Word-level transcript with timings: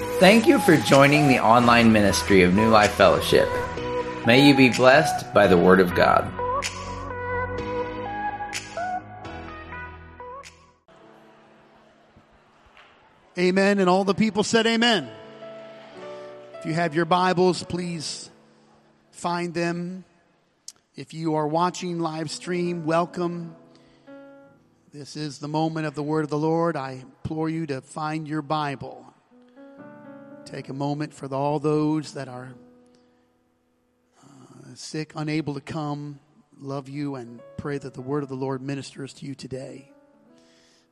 Thank 0.00 0.46
you 0.46 0.58
for 0.58 0.78
joining 0.78 1.28
the 1.28 1.40
online 1.40 1.92
ministry 1.92 2.42
of 2.42 2.54
New 2.54 2.70
Life 2.70 2.92
Fellowship. 2.92 3.46
May 4.26 4.48
you 4.48 4.56
be 4.56 4.70
blessed 4.70 5.34
by 5.34 5.46
the 5.46 5.58
Word 5.58 5.78
of 5.78 5.94
God. 5.94 6.24
Amen. 13.38 13.78
And 13.78 13.90
all 13.90 14.04
the 14.04 14.14
people 14.14 14.42
said 14.42 14.66
amen. 14.66 15.10
If 16.58 16.64
you 16.64 16.72
have 16.72 16.94
your 16.94 17.04
Bibles, 17.04 17.62
please 17.62 18.30
find 19.10 19.52
them. 19.52 20.04
If 20.96 21.12
you 21.12 21.34
are 21.34 21.46
watching 21.46 21.98
live 21.98 22.30
stream, 22.30 22.86
welcome. 22.86 23.54
This 24.94 25.14
is 25.14 25.40
the 25.40 25.48
moment 25.48 25.86
of 25.86 25.94
the 25.94 26.02
word 26.02 26.24
of 26.24 26.30
the 26.30 26.38
Lord. 26.38 26.74
I 26.74 26.92
implore 27.02 27.50
you 27.50 27.66
to 27.66 27.82
find 27.82 28.26
your 28.26 28.40
Bible. 28.40 29.06
Take 30.50 30.68
a 30.68 30.74
moment 30.74 31.14
for 31.14 31.32
all 31.32 31.60
those 31.60 32.14
that 32.14 32.26
are 32.26 32.52
uh, 34.20 34.74
sick, 34.74 35.12
unable 35.14 35.54
to 35.54 35.60
come. 35.60 36.18
Love 36.58 36.88
you 36.88 37.14
and 37.14 37.40
pray 37.56 37.78
that 37.78 37.94
the 37.94 38.00
word 38.00 38.24
of 38.24 38.28
the 38.28 38.34
Lord 38.34 38.60
ministers 38.60 39.12
to 39.14 39.26
you 39.26 39.36
today. 39.36 39.92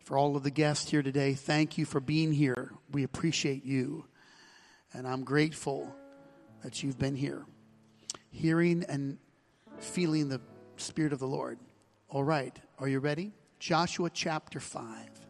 For 0.04 0.16
all 0.16 0.36
of 0.36 0.44
the 0.44 0.52
guests 0.52 0.88
here 0.88 1.02
today, 1.02 1.34
thank 1.34 1.76
you 1.76 1.84
for 1.84 1.98
being 1.98 2.32
here. 2.32 2.72
We 2.92 3.02
appreciate 3.02 3.64
you. 3.64 4.06
And 4.92 5.08
I'm 5.08 5.24
grateful 5.24 5.92
that 6.62 6.84
you've 6.84 6.98
been 6.98 7.16
here, 7.16 7.44
hearing 8.30 8.84
and 8.88 9.18
feeling 9.80 10.28
the 10.28 10.40
Spirit 10.76 11.12
of 11.12 11.18
the 11.18 11.26
Lord. 11.26 11.58
All 12.08 12.22
right, 12.22 12.56
are 12.78 12.86
you 12.86 13.00
ready? 13.00 13.32
Joshua 13.58 14.08
chapter 14.08 14.60
5. 14.60 15.27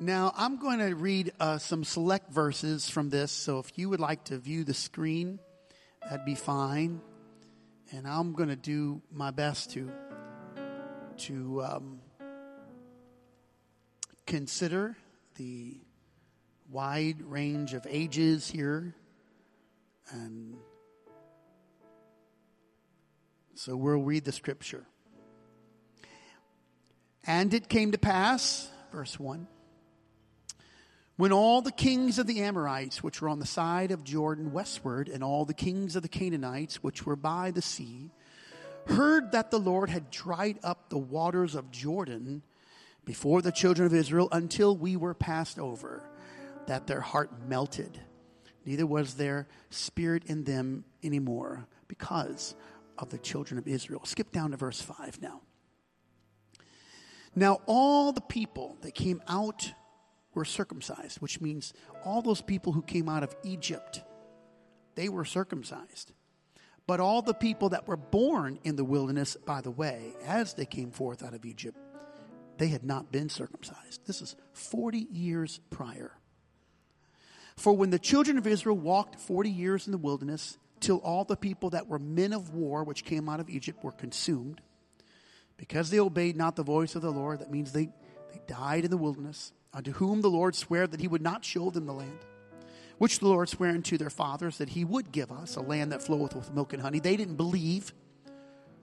Now, 0.00 0.32
I'm 0.36 0.58
going 0.58 0.78
to 0.78 0.94
read 0.94 1.32
uh, 1.40 1.58
some 1.58 1.82
select 1.82 2.30
verses 2.30 2.88
from 2.88 3.10
this, 3.10 3.32
so 3.32 3.58
if 3.58 3.76
you 3.76 3.88
would 3.88 3.98
like 3.98 4.22
to 4.24 4.38
view 4.38 4.62
the 4.62 4.74
screen, 4.74 5.40
that'd 6.02 6.24
be 6.24 6.36
fine. 6.36 7.00
And 7.90 8.06
I'm 8.06 8.32
going 8.32 8.48
to 8.48 8.56
do 8.56 9.02
my 9.10 9.32
best 9.32 9.72
to, 9.72 9.90
to 11.16 11.62
um, 11.64 12.00
consider 14.24 14.96
the 15.34 15.80
wide 16.70 17.20
range 17.20 17.74
of 17.74 17.84
ages 17.90 18.48
here. 18.48 18.94
And 20.12 20.58
so 23.56 23.74
we'll 23.74 23.98
read 23.98 24.24
the 24.24 24.32
scripture. 24.32 24.86
And 27.26 27.52
it 27.52 27.68
came 27.68 27.90
to 27.90 27.98
pass, 27.98 28.70
verse 28.92 29.18
1, 29.18 29.48
when 31.18 31.32
all 31.32 31.60
the 31.60 31.72
kings 31.72 32.20
of 32.20 32.28
the 32.28 32.42
Amorites, 32.42 33.02
which 33.02 33.20
were 33.20 33.28
on 33.28 33.40
the 33.40 33.44
side 33.44 33.90
of 33.90 34.04
Jordan 34.04 34.52
westward, 34.52 35.08
and 35.08 35.24
all 35.24 35.44
the 35.44 35.52
kings 35.52 35.96
of 35.96 36.02
the 36.02 36.08
Canaanites, 36.08 36.76
which 36.76 37.04
were 37.04 37.16
by 37.16 37.50
the 37.50 37.60
sea, 37.60 38.12
heard 38.86 39.32
that 39.32 39.50
the 39.50 39.58
Lord 39.58 39.90
had 39.90 40.12
dried 40.12 40.60
up 40.62 40.88
the 40.88 40.96
waters 40.96 41.56
of 41.56 41.72
Jordan 41.72 42.42
before 43.04 43.42
the 43.42 43.50
children 43.50 43.84
of 43.84 43.94
Israel 43.94 44.28
until 44.30 44.76
we 44.76 44.94
were 44.94 45.12
passed 45.12 45.58
over, 45.58 46.08
that 46.68 46.86
their 46.86 47.00
heart 47.00 47.30
melted. 47.48 48.00
Neither 48.64 48.86
was 48.86 49.14
there 49.14 49.48
spirit 49.70 50.22
in 50.26 50.44
them 50.44 50.84
anymore 51.02 51.66
because 51.88 52.54
of 52.96 53.10
the 53.10 53.18
children 53.18 53.58
of 53.58 53.66
Israel. 53.66 54.04
Skip 54.04 54.30
down 54.30 54.52
to 54.52 54.56
verse 54.56 54.80
5 54.80 55.20
now. 55.20 55.40
Now, 57.34 57.60
all 57.66 58.12
the 58.12 58.20
people 58.20 58.76
that 58.82 58.94
came 58.94 59.20
out 59.26 59.72
were 60.38 60.44
circumcised, 60.44 61.20
which 61.20 61.40
means 61.40 61.72
all 62.04 62.22
those 62.22 62.40
people 62.40 62.72
who 62.72 62.82
came 62.82 63.08
out 63.08 63.24
of 63.24 63.34
Egypt, 63.42 64.02
they 64.94 65.08
were 65.08 65.24
circumcised. 65.24 66.12
But 66.86 67.00
all 67.00 67.22
the 67.22 67.34
people 67.34 67.70
that 67.70 67.88
were 67.88 67.96
born 67.96 68.60
in 68.62 68.76
the 68.76 68.84
wilderness 68.84 69.36
by 69.44 69.62
the 69.62 69.72
way, 69.72 70.14
as 70.24 70.54
they 70.54 70.64
came 70.64 70.92
forth 70.92 71.24
out 71.24 71.34
of 71.34 71.44
Egypt, 71.44 71.76
they 72.56 72.68
had 72.68 72.84
not 72.84 73.10
been 73.10 73.28
circumcised. 73.28 74.06
This 74.06 74.22
is 74.22 74.36
40 74.52 75.08
years 75.10 75.58
prior. 75.70 76.12
For 77.56 77.72
when 77.72 77.90
the 77.90 77.98
children 77.98 78.38
of 78.38 78.46
Israel 78.46 78.78
walked 78.78 79.18
40 79.18 79.50
years 79.50 79.86
in 79.86 79.92
the 79.92 79.98
wilderness, 79.98 80.56
till 80.78 80.98
all 80.98 81.24
the 81.24 81.36
people 81.36 81.70
that 81.70 81.88
were 81.88 81.98
men 81.98 82.32
of 82.32 82.54
war, 82.54 82.84
which 82.84 83.04
came 83.04 83.28
out 83.28 83.40
of 83.40 83.50
Egypt, 83.50 83.82
were 83.82 83.90
consumed, 83.90 84.60
because 85.56 85.90
they 85.90 85.98
obeyed 85.98 86.36
not 86.36 86.54
the 86.54 86.62
voice 86.62 86.94
of 86.94 87.02
the 87.02 87.10
Lord, 87.10 87.40
that 87.40 87.50
means 87.50 87.72
they, 87.72 87.86
they 88.32 88.40
died 88.46 88.84
in 88.84 88.92
the 88.92 88.96
wilderness, 88.96 89.52
unto 89.72 89.92
whom 89.92 90.20
the 90.20 90.30
Lord 90.30 90.54
sware 90.54 90.86
that 90.86 91.00
he 91.00 91.08
would 91.08 91.22
not 91.22 91.44
show 91.44 91.70
them 91.70 91.86
the 91.86 91.92
land, 91.92 92.18
which 92.98 93.18
the 93.20 93.28
Lord 93.28 93.48
sware 93.48 93.70
unto 93.70 93.96
their 93.98 94.10
fathers 94.10 94.58
that 94.58 94.70
he 94.70 94.84
would 94.84 95.12
give 95.12 95.30
us, 95.30 95.56
a 95.56 95.60
land 95.60 95.92
that 95.92 96.02
floweth 96.02 96.34
with 96.34 96.52
milk 96.52 96.72
and 96.72 96.82
honey. 96.82 97.00
They 97.00 97.16
didn't 97.16 97.36
believe, 97.36 97.92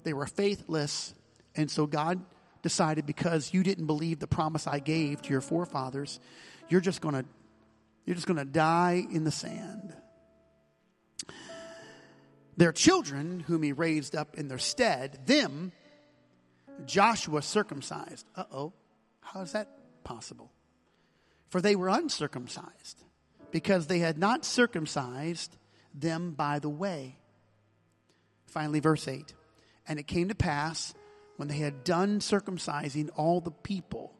they 0.03 0.13
were 0.13 0.28
faithless, 0.28 1.13
and 1.56 1.69
so 1.69 1.85
God 1.85 2.22
decided 2.62 3.06
because 3.06 3.53
you 3.53 3.62
didn't 3.62 3.85
believe 3.85 4.19
the 4.19 4.28
promise 4.28 4.66
I 4.68 4.79
gave 4.79 5.22
to 5.24 5.29
your 5.29 5.41
forefathers, 5.41 6.19
you're 6.69 6.81
just 6.81 7.01
going 7.01 7.16
to 7.16 7.25
you're 8.06 8.16
just 8.16 8.28
going 8.28 8.38
to 8.38 8.45
die 8.45 9.03
in 9.12 9.24
the 9.24 9.31
sand. 9.31 9.95
Their 12.56 12.72
children, 12.72 13.40
whom 13.41 13.63
he 13.63 13.74
raised 13.74 14.16
up 14.16 14.35
in 14.35 14.47
their 14.47 14.59
stead, 14.59 15.25
them 15.25 15.72
Joshua 16.85 17.41
circumcised. 17.41 18.25
Uh 18.35 18.44
oh, 18.51 18.74
how 19.22 19.41
is 19.41 19.51
that 19.53 19.69
possible? 20.03 20.51
For 21.50 21.61
they 21.61 21.75
were 21.75 21.89
uncircumcised, 21.89 23.03
because 23.51 23.88
they 23.88 24.00
had 24.00 24.17
not 24.17 24.45
circumcised 24.45 25.56
them 25.94 26.31
by 26.31 26.59
the 26.59 26.69
way. 26.69 27.17
Finally, 28.47 28.79
verse 28.79 29.07
8. 29.07 29.33
And 29.88 30.00
it 30.00 30.07
came 30.07 30.29
to 30.29 30.35
pass, 30.35 30.94
when 31.38 31.47
they 31.47 31.57
had 31.57 31.83
done 31.83 32.19
circumcising 32.19 33.09
all 33.16 33.41
the 33.41 33.51
people, 33.51 34.16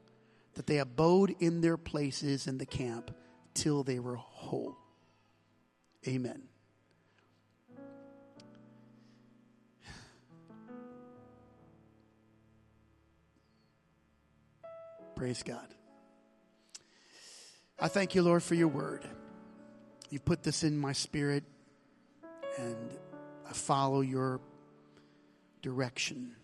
that 0.56 0.68
they 0.68 0.80
abode 0.80 1.34
in 1.40 1.62
their 1.62 1.78
places 1.78 2.48
in 2.48 2.58
the 2.58 2.66
camp 2.66 3.16
till 3.54 3.84
they 3.84 4.00
were 4.00 4.16
whole. 4.16 4.76
Amen. 6.08 6.42
Praise 15.16 15.44
God. 15.44 15.75
I 17.78 17.90
thank 17.90 18.16
you, 18.16 18.22
Lord, 18.22 18.42
for 18.42 18.56
your 18.56 18.70
word. 18.70 19.06
You 20.10 20.20
put 20.20 20.44
this 20.44 20.64
in 20.64 20.78
my 20.78 20.94
spirit, 20.94 21.44
and 22.58 22.78
I 23.48 23.52
follow 23.52 24.00
your 24.00 24.40
direction. 25.62 26.36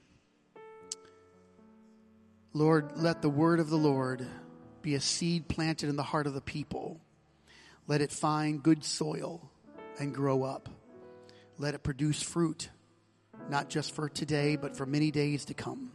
Lord, 2.54 2.92
let 2.98 3.22
the 3.22 3.30
word 3.30 3.62
of 3.62 3.70
the 3.70 3.78
Lord 3.78 4.28
be 4.82 4.96
a 4.96 5.00
seed 5.00 5.48
planted 5.48 5.90
in 5.90 5.96
the 5.96 6.04
heart 6.04 6.28
of 6.28 6.34
the 6.34 6.42
people. 6.42 7.00
Let 7.88 8.02
it 8.02 8.12
find 8.12 8.62
good 8.62 8.84
soil 8.84 9.50
and 10.00 10.14
grow 10.14 10.44
up. 10.44 10.68
Let 11.58 11.76
it 11.76 11.84
produce 11.84 12.22
fruit, 12.22 12.70
not 13.50 13.70
just 13.70 13.96
for 13.96 14.10
today, 14.10 14.58
but 14.58 14.76
for 14.76 14.86
many 14.86 15.12
days 15.12 15.46
to 15.46 15.54
come. 15.54 15.92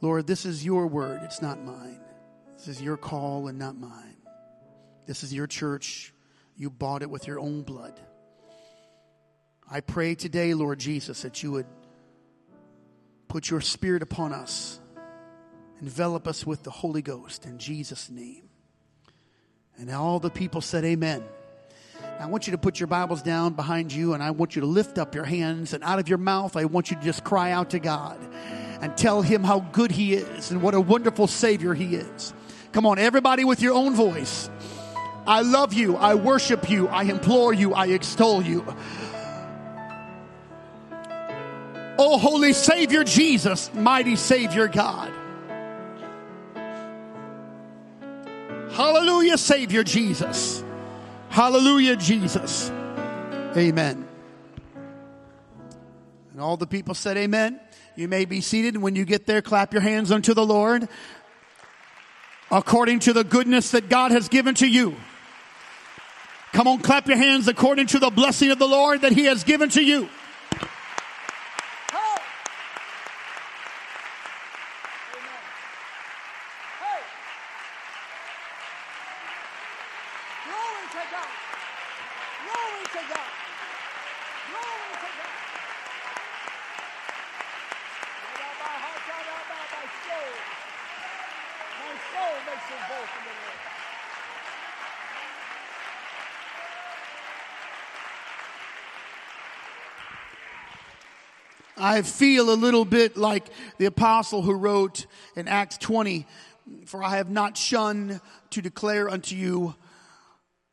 Lord, 0.00 0.28
this 0.28 0.44
is 0.44 0.64
your 0.64 0.86
word, 0.86 1.22
it's 1.24 1.42
not 1.42 1.60
mine. 1.64 2.03
This 2.56 2.68
is 2.68 2.82
your 2.82 2.96
call 2.96 3.48
and 3.48 3.58
not 3.58 3.76
mine. 3.76 4.16
This 5.06 5.22
is 5.22 5.34
your 5.34 5.46
church. 5.46 6.12
You 6.56 6.70
bought 6.70 7.02
it 7.02 7.10
with 7.10 7.26
your 7.26 7.38
own 7.38 7.62
blood. 7.62 7.98
I 9.70 9.80
pray 9.80 10.14
today, 10.14 10.54
Lord 10.54 10.78
Jesus, 10.78 11.22
that 11.22 11.42
you 11.42 11.52
would 11.52 11.66
put 13.28 13.50
your 13.50 13.60
spirit 13.60 14.02
upon 14.02 14.32
us, 14.32 14.78
envelop 15.80 16.28
us 16.28 16.46
with 16.46 16.62
the 16.62 16.70
Holy 16.70 17.02
Ghost 17.02 17.46
in 17.46 17.58
Jesus' 17.58 18.10
name. 18.10 18.48
And 19.76 19.90
all 19.90 20.20
the 20.20 20.30
people 20.30 20.60
said, 20.60 20.84
Amen. 20.84 21.24
I 22.20 22.26
want 22.26 22.46
you 22.46 22.52
to 22.52 22.58
put 22.58 22.78
your 22.78 22.86
Bibles 22.86 23.22
down 23.22 23.54
behind 23.54 23.92
you 23.92 24.14
and 24.14 24.22
I 24.22 24.30
want 24.30 24.54
you 24.54 24.60
to 24.60 24.66
lift 24.66 24.98
up 24.98 25.14
your 25.14 25.24
hands 25.24 25.72
and 25.72 25.82
out 25.82 25.98
of 25.98 26.08
your 26.08 26.18
mouth, 26.18 26.56
I 26.56 26.64
want 26.66 26.90
you 26.90 26.96
to 26.96 27.02
just 27.02 27.24
cry 27.24 27.50
out 27.50 27.70
to 27.70 27.80
God 27.80 28.18
and 28.80 28.96
tell 28.96 29.22
him 29.22 29.42
how 29.42 29.60
good 29.60 29.90
he 29.90 30.14
is 30.14 30.50
and 30.50 30.62
what 30.62 30.74
a 30.74 30.80
wonderful 30.80 31.26
Savior 31.26 31.74
he 31.74 31.96
is. 31.96 32.32
Come 32.74 32.86
on, 32.86 32.98
everybody 32.98 33.44
with 33.44 33.62
your 33.62 33.72
own 33.72 33.94
voice. 33.94 34.50
I 35.28 35.42
love 35.42 35.72
you. 35.72 35.96
I 35.96 36.16
worship 36.16 36.68
you. 36.68 36.88
I 36.88 37.04
implore 37.04 37.54
you. 37.54 37.72
I 37.72 37.86
extol 37.86 38.42
you. 38.42 38.66
Oh, 41.96 42.18
holy 42.18 42.52
Savior 42.52 43.04
Jesus, 43.04 43.72
mighty 43.74 44.16
Savior 44.16 44.66
God. 44.66 45.12
Hallelujah, 48.72 49.38
Savior 49.38 49.84
Jesus. 49.84 50.64
Hallelujah, 51.28 51.94
Jesus. 51.94 52.70
Amen. 53.56 54.04
And 56.32 56.40
all 56.40 56.56
the 56.56 56.66
people 56.66 56.94
said, 56.94 57.16
Amen. 57.18 57.60
You 57.94 58.08
may 58.08 58.24
be 58.24 58.40
seated. 58.40 58.74
And 58.74 58.82
when 58.82 58.96
you 58.96 59.04
get 59.04 59.26
there, 59.26 59.42
clap 59.42 59.72
your 59.72 59.82
hands 59.82 60.10
unto 60.10 60.34
the 60.34 60.44
Lord. 60.44 60.88
According 62.54 63.00
to 63.00 63.12
the 63.12 63.24
goodness 63.24 63.72
that 63.72 63.88
God 63.88 64.12
has 64.12 64.28
given 64.28 64.54
to 64.54 64.66
you. 64.66 64.94
Come 66.52 66.68
on, 66.68 66.78
clap 66.78 67.08
your 67.08 67.16
hands 67.16 67.48
according 67.48 67.88
to 67.88 67.98
the 67.98 68.10
blessing 68.10 68.52
of 68.52 68.60
the 68.60 68.68
Lord 68.68 69.00
that 69.00 69.10
He 69.10 69.24
has 69.24 69.42
given 69.42 69.70
to 69.70 69.82
you. 69.82 70.08
Glory 80.46 80.86
to 80.94 81.02
God. 81.10 81.32
Glory 82.44 82.84
to 82.86 83.02
God. 83.10 83.30
Glory 84.46 84.94
to 85.02 85.10
God. 85.18 85.34
My 89.74 89.86
soul, 90.06 90.30
my 91.80 91.94
soul 92.14 92.34
makes 92.46 92.68
a 92.70 92.78
boast 92.88 93.14
in 93.18 93.24
the 93.24 93.34
Lord. 93.34 93.60
I 101.84 102.00
feel 102.00 102.50
a 102.50 102.56
little 102.56 102.86
bit 102.86 103.18
like 103.18 103.46
the 103.76 103.84
apostle 103.84 104.40
who 104.40 104.54
wrote 104.54 105.04
in 105.36 105.48
Acts 105.48 105.76
20, 105.76 106.26
for 106.86 107.04
I 107.04 107.18
have 107.18 107.28
not 107.28 107.58
shunned 107.58 108.22
to 108.52 108.62
declare 108.62 109.06
unto 109.06 109.36
you 109.36 109.74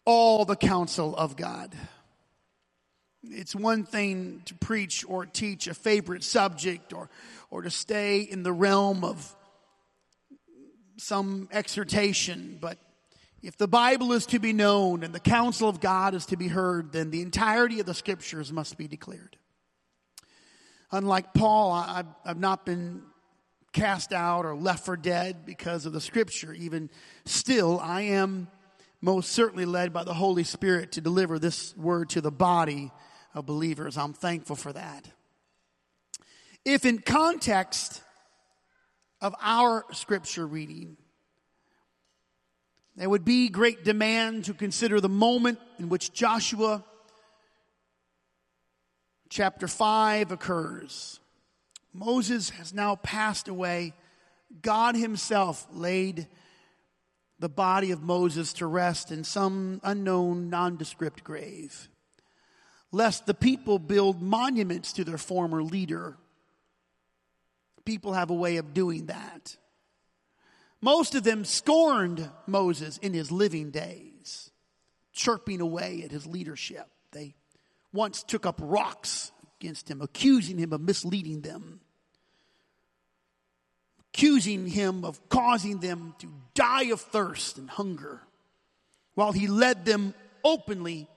all 0.06 0.46
the 0.46 0.56
counsel 0.56 1.14
of 1.14 1.36
God. 1.36 1.76
It's 3.24 3.54
one 3.54 3.84
thing 3.84 4.42
to 4.46 4.56
preach 4.56 5.04
or 5.06 5.26
teach 5.26 5.68
a 5.68 5.74
favorite 5.74 6.24
subject 6.24 6.94
or, 6.94 7.10
or 7.50 7.64
to 7.64 7.70
stay 7.70 8.22
in 8.22 8.44
the 8.44 8.54
realm 8.54 9.04
of 9.04 9.36
some 10.96 11.50
exhortation, 11.52 12.58
but 12.62 12.78
if 13.44 13.58
the 13.58 13.68
Bible 13.68 14.14
is 14.14 14.26
to 14.28 14.40
be 14.40 14.54
known 14.54 15.04
and 15.04 15.14
the 15.14 15.20
counsel 15.20 15.68
of 15.68 15.82
God 15.82 16.14
is 16.14 16.28
to 16.28 16.38
be 16.38 16.48
heard, 16.48 16.94
then 16.94 17.12
the 17.12 17.22
entirety 17.22 17.82
of 17.82 17.86
the 17.86 17.94
scriptures 17.94 18.50
must 18.54 18.78
be 18.78 18.88
declared. 18.88 19.36
Unlike 20.92 21.34
Paul, 21.34 21.72
I, 21.72 22.04
I've 22.26 22.40
not 22.40 22.66
been 22.66 23.04
cast 23.72 24.12
out 24.12 24.46
or 24.46 24.56
left 24.56 24.86
for 24.86 24.98
dead 24.98 25.46
because 25.46 25.86
of 25.86 25.94
the 25.94 26.02
scripture. 26.02 26.54
Even 26.54 26.90
still, 27.26 27.80
I 27.80 28.02
am 28.02 28.50
most 29.00 29.32
certainly 29.32 29.66
led 29.66 29.94
by 29.94 30.04
the 30.04 30.14
Holy 30.14 30.44
Spirit 30.44 30.92
to 30.94 31.02
deliver 31.02 31.40
this 31.40 31.76
word 31.78 32.10
to 32.10 32.22
the 32.22 32.32
body 32.32 32.92
of 33.34 33.46
believers. 33.46 33.98
I'm 33.98 34.14
thankful 34.14 34.56
for 34.56 34.74
that. 34.74 35.08
If 36.66 36.86
in 36.86 37.00
context 37.00 38.04
of 39.22 39.34
our 39.42 39.86
scripture 39.94 40.46
reading, 40.46 40.98
there 42.96 43.10
would 43.10 43.26
be 43.26 43.50
great 43.50 43.84
demand 43.84 44.46
to 44.46 44.54
consider 44.54 45.00
the 45.00 45.10
moment 45.10 45.60
in 45.80 45.90
which 45.90 46.12
Joshua 46.12 46.84
chapter 49.32 49.66
5 49.66 50.32
occurs. 50.34 51.20
Moses 51.94 52.52
has 52.52 52.74
now 52.74 52.98
passed 52.98 53.48
away. 53.48 53.94
God 54.62 54.96
himself 54.96 55.66
laid 55.72 56.28
the 57.40 57.50
body 57.50 57.92
of 57.92 58.04
Moses 58.04 58.54
to 58.54 58.68
rest 58.68 59.10
in 59.10 59.24
some 59.24 59.80
unknown, 59.84 60.50
nondescript 60.50 61.24
grave, 61.24 61.90
lest 62.92 63.26
the 63.26 63.34
people 63.34 63.80
build 63.80 64.22
monuments 64.22 64.94
to 64.94 65.04
their 65.06 65.18
former 65.18 65.64
leader. 65.64 66.18
People 67.86 68.14
have 68.14 68.30
a 68.30 68.36
way 68.36 68.58
of 68.58 68.74
doing 68.74 69.08
that. 69.08 69.56
Most 70.82 71.16
of 71.16 71.24
them 71.24 71.46
scorned 71.46 72.30
Moses 72.48 72.98
in 72.98 73.14
his 73.14 73.32
living 73.32 73.72
days, 73.72 74.52
chirping 75.14 75.62
away 75.62 76.02
at 76.04 76.12
his 76.12 76.28
leadership. 76.28 76.88
They 77.12 77.36
once 77.94 78.24
took 78.24 78.46
up 78.46 78.60
rocks 78.62 79.32
against 79.60 79.90
him, 79.90 80.02
accusing 80.02 80.58
him 80.58 80.74
of 80.74 80.82
misleading 80.82 81.42
them, 81.42 81.82
accusing 84.14 84.68
him 84.68 85.04
of 85.06 85.30
causing 85.30 85.80
them 85.80 86.16
to 86.20 86.28
die 86.54 86.86
of 86.86 87.02
thirst 87.02 87.58
and 87.58 87.70
hunger. 87.70 88.22
While 89.16 89.32
he 89.32 89.48
led 89.48 89.86
them 89.86 90.14
openly 90.44 91.08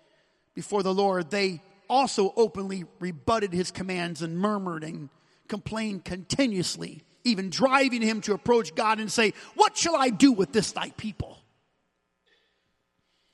before 0.55 0.83
the 0.83 0.95
Lord, 0.95 1.31
they 1.31 1.61
also 1.89 2.33
openly 2.37 2.85
rebutted 2.99 3.53
his 3.53 3.71
commands 3.71 4.23
and 4.23 4.39
murmured 4.39 4.85
and 4.85 5.09
complained 5.49 6.05
continuously, 6.05 7.03
even 7.25 7.51
driving 7.51 8.03
him 8.03 8.21
to 8.23 8.35
approach 8.35 8.75
God 8.75 8.99
and 8.99 9.11
say, 9.11 9.33
What 9.55 9.77
shall 9.77 9.97
I 9.97 10.11
do 10.11 10.33
with 10.33 10.53
this 10.53 10.73
thy 10.73 10.91
people? 10.91 11.39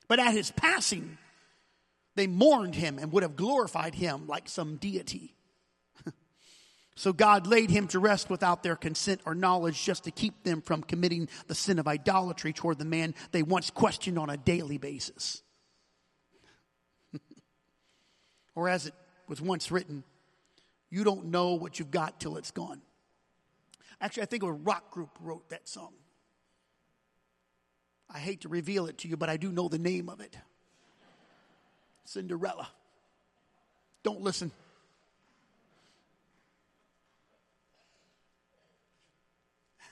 But 0.07 0.19
at 0.19 0.33
his 0.33 0.51
passing, 0.51 1.17
they 2.15 2.27
mourned 2.27 2.75
him 2.75 2.99
and 2.99 3.11
would 3.11 3.23
have 3.23 3.35
glorified 3.35 3.95
him 3.95 4.27
like 4.27 4.49
some 4.49 4.75
deity. 4.75 5.35
so 6.95 7.13
God 7.13 7.47
laid 7.47 7.69
him 7.69 7.87
to 7.89 7.99
rest 7.99 8.29
without 8.29 8.63
their 8.63 8.75
consent 8.75 9.21
or 9.25 9.33
knowledge 9.33 9.83
just 9.83 10.03
to 10.03 10.11
keep 10.11 10.43
them 10.43 10.61
from 10.61 10.83
committing 10.83 11.29
the 11.47 11.55
sin 11.55 11.79
of 11.79 11.87
idolatry 11.87 12.53
toward 12.53 12.79
the 12.79 12.85
man 12.85 13.15
they 13.31 13.43
once 13.43 13.69
questioned 13.69 14.19
on 14.19 14.29
a 14.29 14.37
daily 14.37 14.77
basis. 14.77 15.41
or 18.55 18.67
as 18.67 18.87
it 18.87 18.93
was 19.27 19.41
once 19.41 19.71
written, 19.71 20.03
you 20.89 21.05
don't 21.05 21.25
know 21.25 21.53
what 21.53 21.79
you've 21.79 21.91
got 21.91 22.19
till 22.19 22.35
it's 22.37 22.51
gone. 22.51 22.81
Actually, 24.01 24.23
I 24.23 24.25
think 24.25 24.43
a 24.43 24.51
rock 24.51 24.91
group 24.91 25.17
wrote 25.21 25.49
that 25.49 25.69
song. 25.69 25.93
I 28.13 28.19
hate 28.19 28.41
to 28.41 28.49
reveal 28.49 28.87
it 28.87 28.97
to 28.99 29.07
you, 29.07 29.15
but 29.15 29.29
I 29.29 29.37
do 29.37 29.51
know 29.51 29.69
the 29.69 29.79
name 29.79 30.09
of 30.09 30.19
it. 30.19 30.35
Cinderella. 32.11 32.67
Don't 34.03 34.21
listen. 34.21 34.51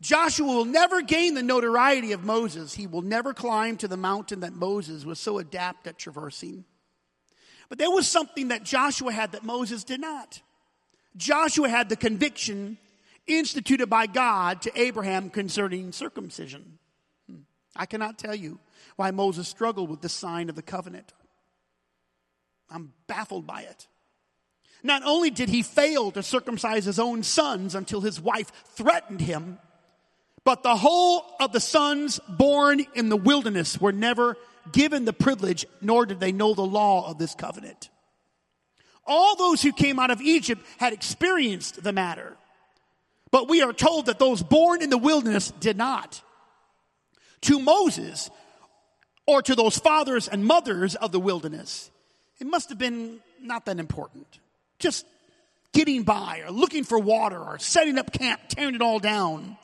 Joshua 0.00 0.46
will 0.46 0.64
never 0.64 1.02
gain 1.02 1.34
the 1.34 1.42
notoriety 1.42 2.12
of 2.12 2.22
Moses. 2.24 2.72
He 2.72 2.86
will 2.86 3.02
never 3.02 3.34
climb 3.34 3.76
to 3.78 3.88
the 3.88 3.96
mountain 3.96 4.38
that 4.40 4.52
Moses 4.52 5.04
was 5.04 5.18
so 5.18 5.38
adept 5.38 5.88
at 5.88 5.98
traversing. 5.98 6.64
But 7.68 7.78
there 7.78 7.90
was 7.90 8.06
something 8.06 8.48
that 8.48 8.62
Joshua 8.62 9.10
had 9.10 9.32
that 9.32 9.42
Moses 9.42 9.82
did 9.82 10.00
not. 10.00 10.40
Joshua 11.16 11.68
had 11.68 11.88
the 11.88 11.96
conviction 11.96 12.78
instituted 13.26 13.88
by 13.88 14.06
God 14.06 14.62
to 14.62 14.80
Abraham 14.80 15.30
concerning 15.30 15.90
circumcision. 15.90 16.78
Hmm. 17.28 17.38
I 17.74 17.86
cannot 17.86 18.18
tell 18.18 18.36
you 18.36 18.60
why 18.96 19.10
Moses 19.10 19.48
struggled 19.48 19.90
with 19.90 20.00
the 20.00 20.08
sign 20.08 20.48
of 20.48 20.56
the 20.56 20.62
covenant. 20.62 21.12
I'm 22.70 22.92
baffled 23.06 23.46
by 23.46 23.62
it. 23.62 23.86
Not 24.82 25.02
only 25.04 25.30
did 25.30 25.48
he 25.48 25.62
fail 25.62 26.10
to 26.12 26.22
circumcise 26.22 26.84
his 26.84 26.98
own 26.98 27.22
sons 27.22 27.74
until 27.74 28.00
his 28.00 28.20
wife 28.20 28.52
threatened 28.76 29.20
him, 29.20 29.58
but 30.44 30.62
the 30.62 30.76
whole 30.76 31.24
of 31.40 31.52
the 31.52 31.60
sons 31.60 32.20
born 32.28 32.84
in 32.94 33.08
the 33.08 33.16
wilderness 33.16 33.80
were 33.80 33.92
never 33.92 34.36
given 34.72 35.04
the 35.04 35.12
privilege, 35.12 35.66
nor 35.80 36.04
did 36.04 36.20
they 36.20 36.32
know 36.32 36.52
the 36.54 36.62
law 36.62 37.10
of 37.10 37.18
this 37.18 37.34
covenant. 37.34 37.88
All 39.06 39.36
those 39.36 39.62
who 39.62 39.72
came 39.72 39.98
out 39.98 40.10
of 40.10 40.20
Egypt 40.20 40.64
had 40.78 40.92
experienced 40.92 41.82
the 41.82 41.92
matter, 41.92 42.36
but 43.30 43.48
we 43.48 43.62
are 43.62 43.72
told 43.72 44.06
that 44.06 44.18
those 44.18 44.42
born 44.42 44.82
in 44.82 44.90
the 44.90 44.98
wilderness 44.98 45.50
did 45.60 45.76
not. 45.76 46.22
To 47.42 47.58
Moses, 47.58 48.30
or 49.26 49.42
to 49.42 49.54
those 49.54 49.78
fathers 49.78 50.28
and 50.28 50.44
mothers 50.44 50.94
of 50.96 51.12
the 51.12 51.20
wilderness, 51.20 51.90
it 52.40 52.46
must 52.46 52.68
have 52.68 52.78
been 52.78 53.20
not 53.40 53.66
that 53.66 53.78
important. 53.78 54.26
Just 54.78 55.06
getting 55.72 56.02
by 56.02 56.42
or 56.44 56.50
looking 56.50 56.84
for 56.84 56.98
water 56.98 57.38
or 57.38 57.58
setting 57.58 57.98
up 57.98 58.12
camp, 58.12 58.40
tearing 58.48 58.74
it 58.74 58.82
all 58.82 58.98
down. 58.98 59.56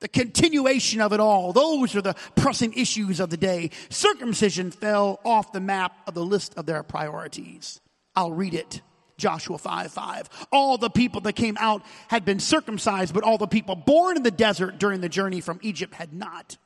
The 0.00 0.08
continuation 0.08 1.00
of 1.00 1.12
it 1.14 1.20
all. 1.20 1.52
Those 1.52 1.96
are 1.96 2.02
the 2.02 2.14
pressing 2.34 2.74
issues 2.74 3.18
of 3.18 3.30
the 3.30 3.38
day. 3.38 3.70
Circumcision 3.88 4.70
fell 4.70 5.20
off 5.24 5.52
the 5.52 5.60
map 5.60 5.92
of 6.06 6.14
the 6.14 6.24
list 6.24 6.54
of 6.56 6.66
their 6.66 6.82
priorities. 6.82 7.80
I'll 8.14 8.32
read 8.32 8.52
it. 8.52 8.82
Joshua 9.16 9.56
5 9.56 9.90
5. 9.90 10.48
All 10.52 10.76
the 10.76 10.90
people 10.90 11.22
that 11.22 11.32
came 11.32 11.56
out 11.58 11.82
had 12.08 12.26
been 12.26 12.40
circumcised, 12.40 13.14
but 13.14 13.24
all 13.24 13.38
the 13.38 13.46
people 13.46 13.74
born 13.74 14.18
in 14.18 14.22
the 14.22 14.30
desert 14.30 14.78
during 14.78 15.00
the 15.00 15.08
journey 15.08 15.40
from 15.40 15.58
Egypt 15.62 15.94
had 15.94 16.12
not. 16.12 16.58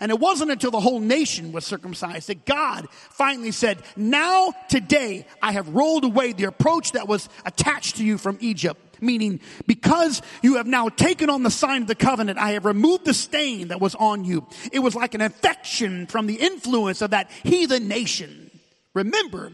And 0.00 0.10
it 0.10 0.20
wasn't 0.20 0.50
until 0.50 0.70
the 0.70 0.80
whole 0.80 1.00
nation 1.00 1.52
was 1.52 1.64
circumcised 1.64 2.28
that 2.28 2.44
God 2.46 2.88
finally 2.90 3.50
said, 3.50 3.82
now 3.96 4.52
today 4.68 5.26
I 5.42 5.52
have 5.52 5.68
rolled 5.68 6.04
away 6.04 6.32
the 6.32 6.44
approach 6.44 6.92
that 6.92 7.08
was 7.08 7.28
attached 7.44 7.96
to 7.96 8.04
you 8.04 8.18
from 8.18 8.38
Egypt. 8.40 8.80
Meaning, 9.00 9.38
because 9.66 10.22
you 10.42 10.56
have 10.56 10.66
now 10.66 10.88
taken 10.88 11.30
on 11.30 11.44
the 11.44 11.52
sign 11.52 11.82
of 11.82 11.88
the 11.88 11.94
covenant, 11.94 12.36
I 12.36 12.50
have 12.52 12.64
removed 12.64 13.04
the 13.04 13.14
stain 13.14 13.68
that 13.68 13.80
was 13.80 13.94
on 13.94 14.24
you. 14.24 14.46
It 14.72 14.80
was 14.80 14.96
like 14.96 15.14
an 15.14 15.20
infection 15.20 16.06
from 16.06 16.26
the 16.26 16.34
influence 16.34 17.00
of 17.00 17.10
that 17.10 17.30
heathen 17.44 17.86
nation. 17.86 18.50
Remember, 18.94 19.52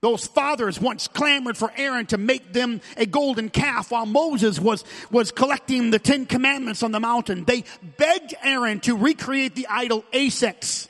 Those 0.00 0.28
fathers 0.28 0.80
once 0.80 1.08
clamored 1.08 1.56
for 1.56 1.72
Aaron 1.76 2.06
to 2.06 2.18
make 2.18 2.52
them 2.52 2.80
a 2.96 3.04
golden 3.04 3.50
calf 3.50 3.90
while 3.90 4.06
Moses 4.06 4.60
was, 4.60 4.84
was 5.10 5.32
collecting 5.32 5.90
the 5.90 5.98
Ten 5.98 6.24
Commandments 6.24 6.84
on 6.84 6.92
the 6.92 7.00
mountain. 7.00 7.44
They 7.44 7.64
begged 7.96 8.34
Aaron 8.42 8.78
to 8.80 8.96
recreate 8.96 9.56
the 9.56 9.66
idol 9.68 10.04
Asex, 10.12 10.88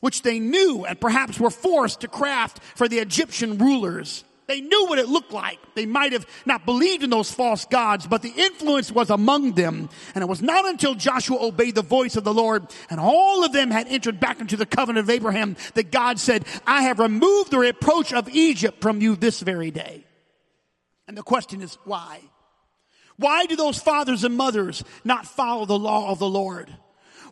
which 0.00 0.20
they 0.20 0.38
knew 0.38 0.84
and 0.84 1.00
perhaps 1.00 1.40
were 1.40 1.50
forced 1.50 2.00
to 2.02 2.08
craft 2.08 2.62
for 2.74 2.86
the 2.86 2.98
Egyptian 2.98 3.56
rulers. 3.56 4.24
They 4.50 4.60
knew 4.60 4.86
what 4.86 4.98
it 4.98 5.08
looked 5.08 5.30
like. 5.30 5.60
They 5.76 5.86
might 5.86 6.12
have 6.12 6.26
not 6.44 6.66
believed 6.66 7.04
in 7.04 7.10
those 7.10 7.30
false 7.30 7.66
gods, 7.66 8.08
but 8.08 8.20
the 8.20 8.32
influence 8.36 8.90
was 8.90 9.08
among 9.08 9.52
them. 9.52 9.88
And 10.12 10.22
it 10.22 10.26
was 10.26 10.42
not 10.42 10.68
until 10.68 10.96
Joshua 10.96 11.38
obeyed 11.40 11.76
the 11.76 11.82
voice 11.82 12.16
of 12.16 12.24
the 12.24 12.34
Lord 12.34 12.66
and 12.90 12.98
all 12.98 13.44
of 13.44 13.52
them 13.52 13.70
had 13.70 13.86
entered 13.86 14.18
back 14.18 14.40
into 14.40 14.56
the 14.56 14.66
covenant 14.66 15.04
of 15.04 15.10
Abraham 15.10 15.56
that 15.74 15.92
God 15.92 16.18
said, 16.18 16.46
I 16.66 16.82
have 16.82 16.98
removed 16.98 17.52
the 17.52 17.60
reproach 17.60 18.12
of 18.12 18.28
Egypt 18.30 18.82
from 18.82 19.00
you 19.00 19.14
this 19.14 19.38
very 19.38 19.70
day. 19.70 20.04
And 21.06 21.16
the 21.16 21.22
question 21.22 21.62
is 21.62 21.78
why? 21.84 22.18
Why 23.18 23.46
do 23.46 23.54
those 23.54 23.80
fathers 23.80 24.24
and 24.24 24.36
mothers 24.36 24.82
not 25.04 25.26
follow 25.26 25.64
the 25.64 25.78
law 25.78 26.10
of 26.10 26.18
the 26.18 26.28
Lord? 26.28 26.74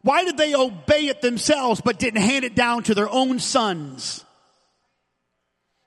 Why 0.02 0.22
did 0.22 0.36
they 0.36 0.54
obey 0.54 1.08
it 1.08 1.20
themselves 1.20 1.80
but 1.80 1.98
didn't 1.98 2.22
hand 2.22 2.44
it 2.44 2.54
down 2.54 2.84
to 2.84 2.94
their 2.94 3.10
own 3.10 3.40
sons? 3.40 4.24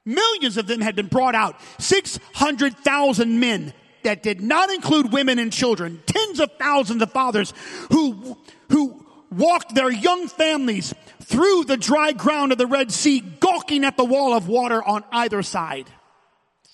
Millions 0.06 0.58
of 0.58 0.68
them 0.68 0.82
had 0.82 0.96
been 0.96 1.08
brought 1.08 1.36
out. 1.36 1.60
600,000 1.80 3.40
men 3.40 3.74
that 4.04 4.24
did 4.24 4.42
not 4.42 4.72
include 4.72 5.12
women 5.12 5.40
and 5.40 5.54
children. 5.54 6.02
Tens 6.06 6.40
of 6.40 6.52
thousands 6.58 7.02
of 7.02 7.12
fathers 7.12 7.54
who, 7.92 8.38
who 8.70 9.06
walked 9.32 9.76
their 9.76 9.92
young 9.92 10.28
families 10.28 10.94
through 11.22 11.66
the 11.66 11.78
dry 11.78 12.12
ground 12.12 12.52
of 12.52 12.58
the 12.58 12.68
Red 12.68 12.92
Sea, 12.92 13.20
gawking 13.20 13.86
at 13.86 13.96
the 13.96 14.04
wall 14.04 14.34
of 14.34 14.48
water 14.48 14.84
on 14.84 15.04
either 15.12 15.44
side. 15.44 15.90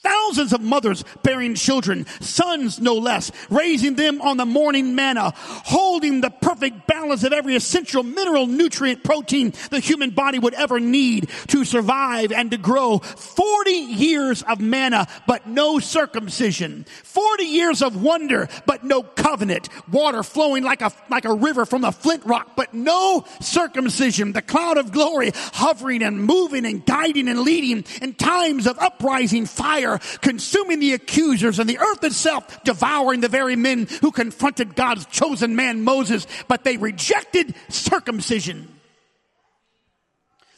Thousands 0.03 0.53
of 0.53 0.61
mothers 0.61 1.03
bearing 1.23 1.55
children, 1.55 2.05
sons 2.21 2.79
no 2.79 2.95
less, 2.95 3.31
raising 3.49 3.95
them 3.95 4.21
on 4.21 4.37
the 4.37 4.45
morning 4.45 4.93
manna, 4.93 5.33
holding 5.35 6.21
the 6.21 6.29
perfect 6.29 6.85
balance 6.85 7.23
of 7.23 7.33
every 7.33 7.55
essential 7.55 8.03
mineral, 8.03 8.45
nutrient, 8.45 9.03
protein 9.03 9.53
the 9.71 9.79
human 9.79 10.11
body 10.11 10.37
would 10.37 10.53
ever 10.53 10.79
need 10.79 11.29
to 11.47 11.65
survive 11.65 12.31
and 12.31 12.51
to 12.51 12.57
grow. 12.57 12.99
40 12.99 13.71
years 13.71 14.43
of 14.43 14.59
manna, 14.59 15.07
but 15.25 15.47
no 15.47 15.79
circumcision. 15.79 16.85
40 17.03 17.43
years 17.45 17.81
of 17.81 18.01
wonder, 18.01 18.49
but 18.65 18.83
no 18.83 19.01
covenant. 19.01 19.69
Water 19.91 20.23
flowing 20.23 20.63
like 20.63 20.81
a, 20.81 20.91
like 21.09 21.25
a 21.25 21.33
river 21.33 21.65
from 21.65 21.81
the 21.81 21.91
flint 21.91 22.23
rock, 22.25 22.51
but 22.55 22.73
no 22.73 23.25
circumcision. 23.39 24.33
The 24.33 24.41
cloud 24.41 24.77
of 24.77 24.91
glory 24.91 25.31
hovering 25.33 26.03
and 26.03 26.23
moving 26.23 26.65
and 26.65 26.85
guiding 26.85 27.27
and 27.27 27.39
leading 27.39 27.85
in 28.01 28.13
times 28.13 28.67
of 28.67 28.77
uprising 28.77 29.45
fire 29.45 29.86
consuming 30.21 30.79
the 30.79 30.93
accusers 30.93 31.59
and 31.59 31.69
the 31.69 31.79
earth 31.79 32.03
itself 32.03 32.63
devouring 32.63 33.21
the 33.21 33.29
very 33.29 33.55
men 33.55 33.87
who 34.01 34.11
confronted 34.11 34.75
God's 34.75 35.05
chosen 35.05 35.55
man 35.55 35.83
Moses, 35.83 36.27
but 36.47 36.63
they 36.63 36.77
rejected 36.77 37.55
circumcision. 37.69 38.67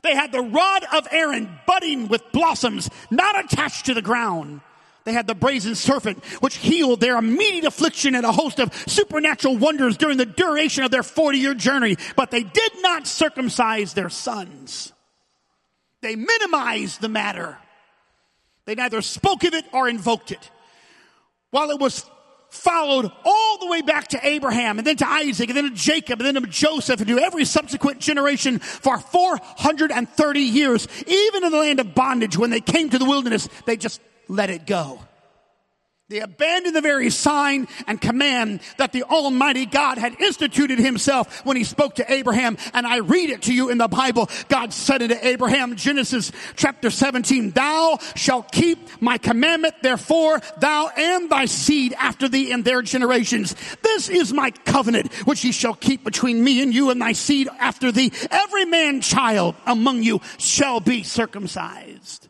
They 0.02 0.16
had 0.16 0.32
the 0.32 0.42
rod 0.42 0.86
of 0.94 1.08
Aaron 1.12 1.50
budding 1.68 2.08
with 2.08 2.32
blossoms, 2.32 2.90
not 3.12 3.44
attached 3.44 3.88
to 3.88 3.94
the 3.94 4.02
ground. 4.02 4.62
They 5.06 5.14
had 5.14 5.28
the 5.28 5.36
brazen 5.36 5.76
serpent, 5.76 6.24
which 6.42 6.58
healed 6.58 7.00
their 7.00 7.18
immediate 7.18 7.66
affliction 7.66 8.16
and 8.16 8.26
a 8.26 8.32
host 8.32 8.60
of 8.60 8.74
supernatural 8.88 9.58
wonders 9.58 9.98
during 9.98 10.18
the 10.18 10.26
duration 10.26 10.84
of 10.84 10.92
their 10.92 11.04
40 11.04 11.38
year 11.38 11.54
journey, 11.54 11.98
but 12.16 12.32
they 12.32 12.44
did 12.44 12.72
not 12.82 13.08
circumcise 13.08 13.94
their 13.94 14.10
sons. 14.10 14.94
They 16.02 16.16
minimized 16.16 17.02
the 17.02 17.10
matter. 17.10 17.58
They 18.70 18.76
neither 18.76 19.02
spoke 19.02 19.46
of 19.46 19.56
it 19.56 19.66
or 19.74 19.90
invoked 19.90 20.32
it. 20.32 20.52
While 21.50 21.72
it 21.72 21.80
was 21.80 22.08
followed 22.52 23.12
all 23.26 23.58
the 23.58 23.66
way 23.66 23.82
back 23.82 24.10
to 24.10 24.20
Abraham 24.24 24.78
and 24.78 24.86
then 24.86 24.96
to 24.98 25.08
Isaac 25.08 25.50
and 25.50 25.58
then 25.58 25.72
to 25.72 25.76
Jacob 25.76 26.22
and 26.22 26.28
then 26.28 26.44
to 26.44 26.48
Joseph 26.48 27.00
and 27.00 27.10
to 27.10 27.18
every 27.18 27.46
subsequent 27.46 28.00
generation 28.00 28.60
for 28.60 29.00
430 29.00 30.40
years, 30.42 30.88
even 31.08 31.46
in 31.46 31.52
the 31.52 31.58
land 31.58 31.80
of 31.80 31.96
bondage, 31.96 32.38
when 32.38 32.52
they 32.52 32.62
came 32.62 32.92
to 32.92 33.00
the 33.00 33.06
wilderness, 33.06 33.50
they 33.66 33.76
just 33.76 34.02
let 34.28 34.52
it 34.52 34.68
go. 34.68 35.00
They 36.10 36.22
abandoned 36.22 36.76
the 36.76 36.82
very 36.82 37.12
sign 37.12 37.68
and 37.86 38.02
command 38.02 38.62
that 38.78 38.94
the 38.94 39.04
Almighty 39.04 39.68
God 39.68 40.00
had 40.00 40.20
instituted 40.20 40.80
himself 40.80 41.46
when 41.46 41.56
he 41.56 41.64
spoke 41.64 41.96
to 41.96 42.12
Abraham. 42.12 42.58
And 42.74 42.88
I 42.88 42.98
read 42.98 43.30
it 43.30 43.44
to 43.44 43.54
you 43.54 43.70
in 43.70 43.78
the 43.78 43.88
Bible. 43.88 44.28
God 44.48 44.74
said 44.74 45.04
unto 45.04 45.16
Abraham, 45.22 45.76
Genesis 45.76 46.32
chapter 46.56 46.90
17, 46.90 47.52
thou 47.52 48.00
shalt 48.16 48.52
keep 48.52 48.80
my 49.00 49.20
commandment, 49.20 49.76
therefore 49.84 50.42
thou 50.58 50.90
and 50.98 51.30
thy 51.30 51.46
seed 51.46 51.94
after 51.94 52.28
thee 52.28 52.52
in 52.52 52.64
their 52.64 52.82
generations. 52.82 53.56
This 53.84 54.10
is 54.10 54.34
my 54.34 54.50
covenant, 54.50 55.14
which 55.28 55.46
ye 55.46 55.52
shall 55.52 55.76
keep 55.76 56.04
between 56.04 56.44
me 56.44 56.64
and 56.64 56.74
you 56.74 56.90
and 56.90 57.00
thy 57.00 57.12
seed 57.12 57.50
after 57.60 57.92
thee. 57.92 58.12
Every 58.32 58.66
man 58.66 59.02
child 59.02 59.54
among 59.68 60.02
you 60.02 60.22
shall 60.40 60.80
be 60.80 61.04
circumcised. 61.04 62.30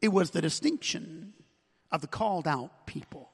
It 0.00 0.08
was 0.08 0.30
the 0.30 0.40
distinction 0.40 1.19
of 1.92 2.00
the 2.00 2.06
called 2.06 2.46
out 2.46 2.86
people. 2.86 3.30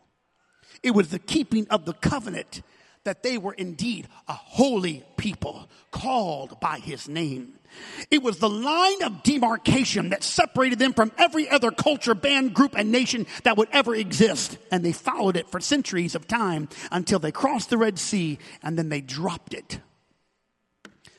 It 0.83 0.93
was 0.93 1.09
the 1.09 1.19
keeping 1.19 1.67
of 1.69 1.85
the 1.85 1.95
covenant 1.95 2.63
that 3.05 3.23
they 3.23 3.39
were 3.39 3.53
indeed 3.53 4.09
a 4.27 4.33
holy 4.33 5.05
people 5.17 5.69
called 5.93 6.59
by 6.61 6.79
his 6.79 7.09
name. 7.09 7.55
It 8.11 8.23
was 8.23 8.39
the 8.39 8.49
line 8.49 9.03
of 9.03 9.23
demarcation 9.23 10.11
that 10.11 10.25
separated 10.25 10.79
them 10.79 10.93
from 10.93 11.13
every 11.17 11.49
other 11.49 11.71
culture, 11.71 12.15
band, 12.15 12.53
group, 12.53 12.75
and 12.77 12.91
nation 12.91 13.27
that 13.45 13.57
would 13.57 13.69
ever 13.73 13.95
exist. 13.95 14.59
And 14.73 14.85
they 14.85 14.93
followed 14.93 15.37
it 15.37 15.49
for 15.49 15.61
centuries 15.61 16.15
of 16.15 16.27
time 16.27 16.69
until 16.91 17.19
they 17.19 17.33
crossed 17.33 17.71
the 17.71 17.79
Red 17.79 17.99
Sea 17.99 18.39
and 18.63 18.77
then 18.77 18.89
they 18.89 19.01
dropped 19.01 19.55
it. 19.55 19.81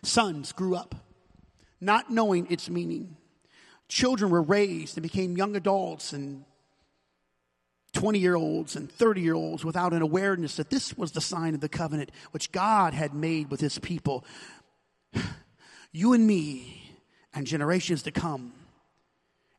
Sons 0.03 0.51
grew 0.51 0.75
up 0.75 0.95
not 1.79 2.11
knowing 2.11 2.51
its 2.51 2.69
meaning. 2.69 3.15
Children 3.87 4.31
were 4.31 4.41
raised 4.41 4.97
and 4.97 5.03
became 5.03 5.37
young 5.37 5.55
adults 5.55 6.11
and 6.11 6.43
20 7.93 8.19
year 8.19 8.35
olds 8.35 8.75
and 8.75 8.91
30 8.91 9.21
year 9.21 9.33
olds 9.33 9.65
without 9.65 9.93
an 9.93 10.01
awareness 10.01 10.57
that 10.57 10.69
this 10.69 10.97
was 10.97 11.11
the 11.11 11.21
sign 11.21 11.55
of 11.55 11.61
the 11.61 11.69
covenant 11.69 12.11
which 12.31 12.51
God 12.51 12.93
had 12.93 13.13
made 13.13 13.49
with 13.49 13.59
his 13.59 13.79
people. 13.79 14.25
You 15.93 16.13
and 16.13 16.27
me 16.27 16.91
and 17.33 17.47
generations 17.47 18.03
to 18.03 18.11
come. 18.11 18.51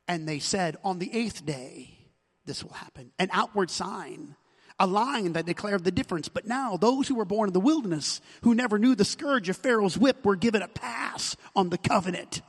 And 0.06 0.28
they 0.28 0.38
said, 0.38 0.76
on 0.84 0.98
the 0.98 1.12
eighth 1.12 1.44
day, 1.44 1.98
this 2.44 2.62
will 2.64 2.72
happen. 2.72 3.12
An 3.18 3.28
outward 3.32 3.70
sign, 3.70 4.36
a 4.78 4.86
line 4.86 5.32
that 5.34 5.46
declared 5.46 5.84
the 5.84 5.90
difference. 5.90 6.28
But 6.28 6.46
now, 6.46 6.76
those 6.76 7.08
who 7.08 7.14
were 7.14 7.24
born 7.24 7.48
in 7.48 7.52
the 7.52 7.60
wilderness, 7.60 8.20
who 8.42 8.54
never 8.54 8.78
knew 8.78 8.94
the 8.94 9.04
scourge 9.04 9.48
of 9.48 9.56
Pharaoh's 9.56 9.98
whip, 9.98 10.24
were 10.24 10.36
given 10.36 10.62
a 10.62 10.68
pass 10.68 11.36
on 11.56 11.70
the 11.70 11.78
covenant. 11.78 12.42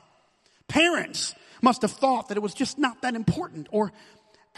Parents 0.68 1.34
must 1.62 1.82
have 1.82 1.92
thought 1.92 2.28
that 2.28 2.36
it 2.36 2.42
was 2.42 2.54
just 2.54 2.78
not 2.78 3.02
that 3.02 3.14
important, 3.14 3.68
or 3.70 3.92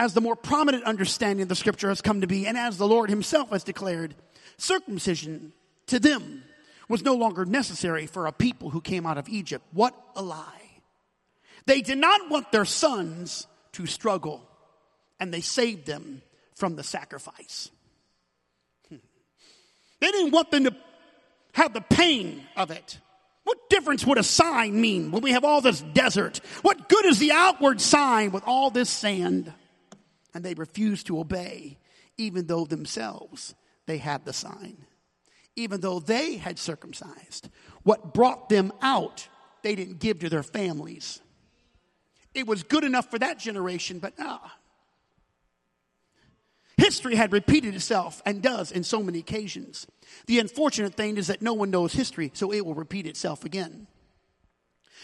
as 0.03 0.15
the 0.15 0.21
more 0.21 0.35
prominent 0.35 0.83
understanding 0.83 1.45
of 1.45 1.49
the 1.49 1.55
scripture 1.55 1.89
has 1.89 2.03
come 2.03 2.23
to 2.23 2.27
be, 2.27 2.49
and 2.49 2.59
as 2.59 2.77
the 2.77 2.89
Lord 2.89 3.09
himself 3.09 3.51
has 3.51 3.63
declared, 3.63 4.17
circumcision 4.57 5.53
to 5.87 6.01
them 6.01 6.43
was 6.89 7.05
no 7.05 7.15
longer 7.15 7.45
necessary 7.45 8.07
for 8.07 8.27
a 8.27 8.33
people 8.33 8.71
who 8.71 8.81
came 8.81 9.07
out 9.07 9.17
of 9.17 9.29
Egypt. 9.29 9.65
What 9.71 9.95
a 10.17 10.23
lie. 10.23 10.81
They 11.67 11.83
did 11.83 11.99
not 11.99 12.29
want 12.29 12.51
their 12.51 12.65
sons 12.65 13.47
to 13.75 13.87
struggle, 13.87 14.43
and 15.21 15.33
they 15.33 15.41
saved 15.41 15.87
them 15.87 16.23
from 16.57 16.75
the 16.75 16.83
sacrifice. 16.83 17.71
Hmm. 18.89 18.97
They 20.01 20.11
didn't 20.11 20.33
want 20.33 20.51
them 20.51 20.65
to 20.65 20.75
have 21.53 21.75
the 21.75 21.81
pain 21.81 22.43
of 22.57 22.73
it. 22.73 22.99
What 23.45 23.71
difference 23.71 24.05
would 24.05 24.19
a 24.19 24.25
sign 24.25 24.81
mean 24.81 25.13
when 25.13 25.23
we 25.23 25.31
have 25.31 25.45
all 25.45 25.61
this 25.61 25.81
desert? 25.81 26.41
What 26.63 26.89
good 26.89 27.05
is 27.05 27.21
the 27.21 27.31
outward 27.31 27.81
sign 27.81 28.33
with 28.33 28.43
all 28.49 28.71
this 28.71 28.91
sand? 28.91 29.53
And 30.35 30.45
they 30.45 30.55
refused 30.55 31.07
to 31.07 31.19
obey, 31.19 31.79
even 32.17 32.47
though 32.47 32.65
themselves 32.65 33.55
they 33.87 33.99
had 33.99 34.25
the 34.25 34.33
sign. 34.33 34.87
Even 35.57 35.81
though 35.81 36.01
they 36.01 36.37
had 36.37 36.59
circumcised, 36.59 37.49
what 37.83 38.15
brought 38.15 38.49
them 38.49 38.73
out, 38.81 39.29
they 39.63 39.75
didn't 39.75 39.99
give 39.99 40.21
to 40.21 40.31
their 40.31 40.43
families. 40.43 41.21
It 42.35 42.47
was 42.47 42.63
good 42.63 42.85
enough 42.85 43.11
for 43.11 43.19
that 43.19 43.39
generation, 43.39 43.99
but 43.99 44.15
ah. 44.19 44.57
History 46.79 47.17
had 47.17 47.33
repeated 47.33 47.75
itself 47.75 48.23
and 48.25 48.43
does 48.43 48.73
in 48.73 48.83
so 48.83 49.03
many 49.03 49.19
occasions. 49.19 49.87
The 50.27 50.39
unfortunate 50.39 50.95
thing 50.95 51.19
is 51.19 51.27
that 51.27 51.43
no 51.43 51.53
one 51.53 51.71
knows 51.71 51.93
history, 51.93 52.31
so 52.35 52.53
it 52.53 52.65
will 52.65 52.75
repeat 52.75 53.07
itself 53.07 53.45
again. 53.45 53.87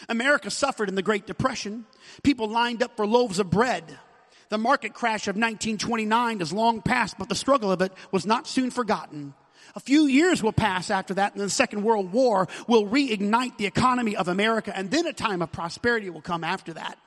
America 0.08 0.50
suffered 0.50 0.88
in 0.88 0.94
the 0.94 1.02
Great 1.02 1.26
Depression. 1.26 1.84
People 2.22 2.48
lined 2.48 2.82
up 2.82 2.96
for 2.96 3.06
loaves 3.06 3.38
of 3.38 3.50
bread 3.50 3.98
the 4.48 4.58
market 4.58 4.94
crash 4.94 5.28
of 5.28 5.36
1929 5.36 6.40
is 6.40 6.52
long 6.52 6.82
past, 6.82 7.16
but 7.18 7.28
the 7.28 7.34
struggle 7.34 7.70
of 7.70 7.82
it 7.82 7.92
was 8.10 8.26
not 8.26 8.46
soon 8.46 8.70
forgotten. 8.70 9.34
A 9.76 9.80
few 9.80 10.06
years 10.06 10.42
will 10.42 10.52
pass 10.52 10.90
after 10.90 11.14
that, 11.14 11.34
and 11.34 11.42
the 11.42 11.50
Second 11.50 11.82
World 11.82 12.12
War 12.12 12.48
will 12.66 12.86
reignite 12.86 13.58
the 13.58 13.66
economy 13.66 14.16
of 14.16 14.28
America, 14.28 14.74
and 14.74 14.90
then 14.90 15.06
a 15.06 15.12
time 15.12 15.42
of 15.42 15.52
prosperity 15.52 16.10
will 16.10 16.22
come 16.22 16.42
after 16.44 16.72
that. 16.72 16.98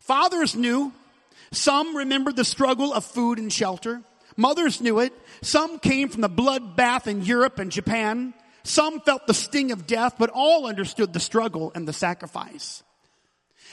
Fathers 0.00 0.54
knew 0.54 0.92
Some 1.52 1.96
remembered 1.96 2.36
the 2.36 2.44
struggle 2.44 2.92
of 2.92 3.04
food 3.04 3.38
and 3.38 3.52
shelter. 3.52 4.02
Mothers 4.36 4.80
knew 4.80 4.98
it. 4.98 5.12
Some 5.42 5.78
came 5.78 6.08
from 6.08 6.20
the 6.20 6.28
bloodbath 6.28 7.06
in 7.06 7.22
Europe 7.22 7.58
and 7.58 7.70
Japan. 7.70 8.34
Some 8.64 9.00
felt 9.00 9.26
the 9.26 9.34
sting 9.34 9.70
of 9.70 9.86
death, 9.86 10.16
but 10.18 10.30
all 10.30 10.66
understood 10.66 11.12
the 11.12 11.20
struggle 11.20 11.72
and 11.74 11.86
the 11.86 11.92
sacrifice. 11.92 12.82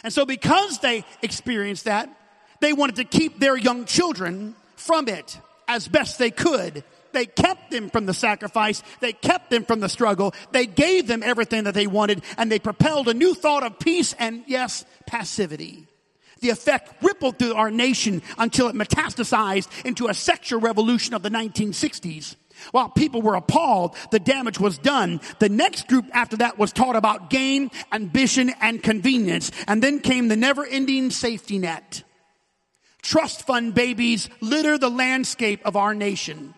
And 0.04 0.14
so 0.14 0.26
because 0.26 0.80
they 0.80 1.04
experienced 1.22 1.86
that, 1.86 2.16
they 2.64 2.74
wanted 2.74 2.96
to 2.96 3.04
keep 3.04 3.40
their 3.40 3.58
young 3.58 3.86
children 3.86 4.56
from 4.76 5.08
it 5.08 5.40
as 5.68 5.88
best 5.88 6.18
they 6.18 6.32
could. 6.32 6.84
They 7.12 7.26
kept 7.26 7.72
them 7.72 7.90
from 7.90 8.06
the 8.06 8.14
sacrifice. 8.14 8.82
They 9.00 9.14
kept 9.14 9.50
them 9.50 9.66
from 9.66 9.80
the 9.80 9.90
struggle. 9.90 10.34
They 10.52 10.66
gave 10.66 11.08
them 11.08 11.24
everything 11.24 11.66
that 11.66 11.74
they 11.74 11.88
wanted 11.88 12.24
and 12.38 12.52
they 12.52 12.60
propelled 12.60 13.08
a 13.08 13.14
new 13.14 13.36
thought 13.36 13.64
of 13.64 13.80
peace 13.80 14.14
and 14.18 14.44
yes, 14.48 14.86
passivity. 15.06 15.88
The 16.40 16.50
effect 16.50 17.02
rippled 17.04 17.40
through 17.40 17.54
our 17.54 17.72
nation 17.72 18.22
until 18.38 18.68
it 18.68 18.76
metastasized 18.76 19.86
into 19.86 20.08
a 20.08 20.14
sexual 20.14 20.60
revolution 20.60 21.14
of 21.14 21.22
the 21.22 21.30
1960s. 21.30 22.36
While 22.72 22.90
people 22.90 23.22
were 23.22 23.36
appalled, 23.36 23.96
the 24.12 24.20
damage 24.20 24.60
was 24.60 24.78
done. 24.78 25.22
The 25.40 25.50
next 25.50 25.88
group 25.88 26.06
after 26.14 26.38
that 26.38 26.58
was 26.58 26.72
taught 26.72 26.96
about 26.96 27.30
gain, 27.30 27.72
ambition, 27.92 28.52
and 28.62 28.82
convenience. 28.82 29.52
And 29.68 29.82
then 29.82 30.00
came 30.00 30.28
the 30.28 30.36
never 30.36 30.66
ending 30.66 31.12
safety 31.12 31.60
net. 31.60 32.04
Trust 33.04 33.46
fund 33.46 33.76
babies 33.76 34.30
litter 34.42 34.78
the 34.80 34.90
landscape 34.90 35.62
of 35.66 35.76
our 35.76 35.94
nation. 35.94 36.56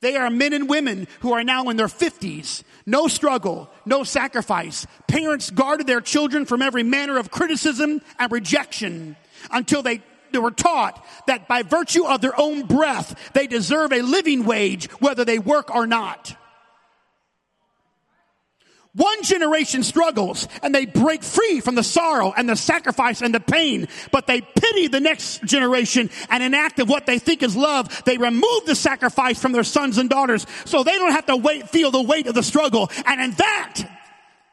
They 0.00 0.16
are 0.16 0.28
men 0.28 0.52
and 0.52 0.68
women 0.68 1.08
who 1.20 1.32
are 1.32 1.44
now 1.44 1.70
in 1.70 1.78
their 1.78 1.86
50s. 1.86 2.62
No 2.84 3.08
struggle, 3.08 3.70
no 3.86 4.04
sacrifice. 4.04 4.86
Parents 5.06 5.50
guarded 5.50 5.86
their 5.86 6.02
children 6.02 6.44
from 6.44 6.60
every 6.60 6.82
manner 6.82 7.16
of 7.16 7.30
criticism 7.30 8.02
and 8.18 8.30
rejection 8.30 9.16
until 9.50 9.82
they 9.82 10.02
they 10.32 10.40
were 10.40 10.50
taught 10.50 11.06
that 11.28 11.48
by 11.48 11.62
virtue 11.62 12.04
of 12.04 12.20
their 12.20 12.38
own 12.38 12.66
breath, 12.66 13.30
they 13.32 13.46
deserve 13.46 13.92
a 13.92 14.02
living 14.02 14.44
wage 14.44 14.90
whether 15.00 15.24
they 15.24 15.38
work 15.38 15.74
or 15.74 15.86
not. 15.86 16.36
One 18.96 19.22
generation 19.22 19.82
struggles 19.82 20.48
and 20.62 20.74
they 20.74 20.86
break 20.86 21.22
free 21.22 21.60
from 21.60 21.74
the 21.74 21.82
sorrow 21.82 22.32
and 22.34 22.48
the 22.48 22.56
sacrifice 22.56 23.20
and 23.20 23.34
the 23.34 23.40
pain, 23.40 23.88
but 24.10 24.26
they 24.26 24.40
pity 24.40 24.88
the 24.88 25.00
next 25.00 25.44
generation 25.44 26.08
and 26.30 26.42
in 26.42 26.54
act 26.54 26.80
of 26.80 26.88
what 26.88 27.04
they 27.04 27.18
think 27.18 27.42
is 27.42 27.54
love, 27.54 28.04
they 28.04 28.16
remove 28.16 28.64
the 28.64 28.74
sacrifice 28.74 29.38
from 29.38 29.52
their 29.52 29.64
sons 29.64 29.98
and 29.98 30.08
daughters 30.08 30.46
so 30.64 30.82
they 30.82 30.96
don't 30.96 31.12
have 31.12 31.26
to 31.26 31.36
wait, 31.36 31.68
feel 31.68 31.90
the 31.90 32.02
weight 32.02 32.26
of 32.26 32.34
the 32.34 32.42
struggle. 32.42 32.90
And 33.04 33.20
in 33.20 33.32
that, 33.32 33.82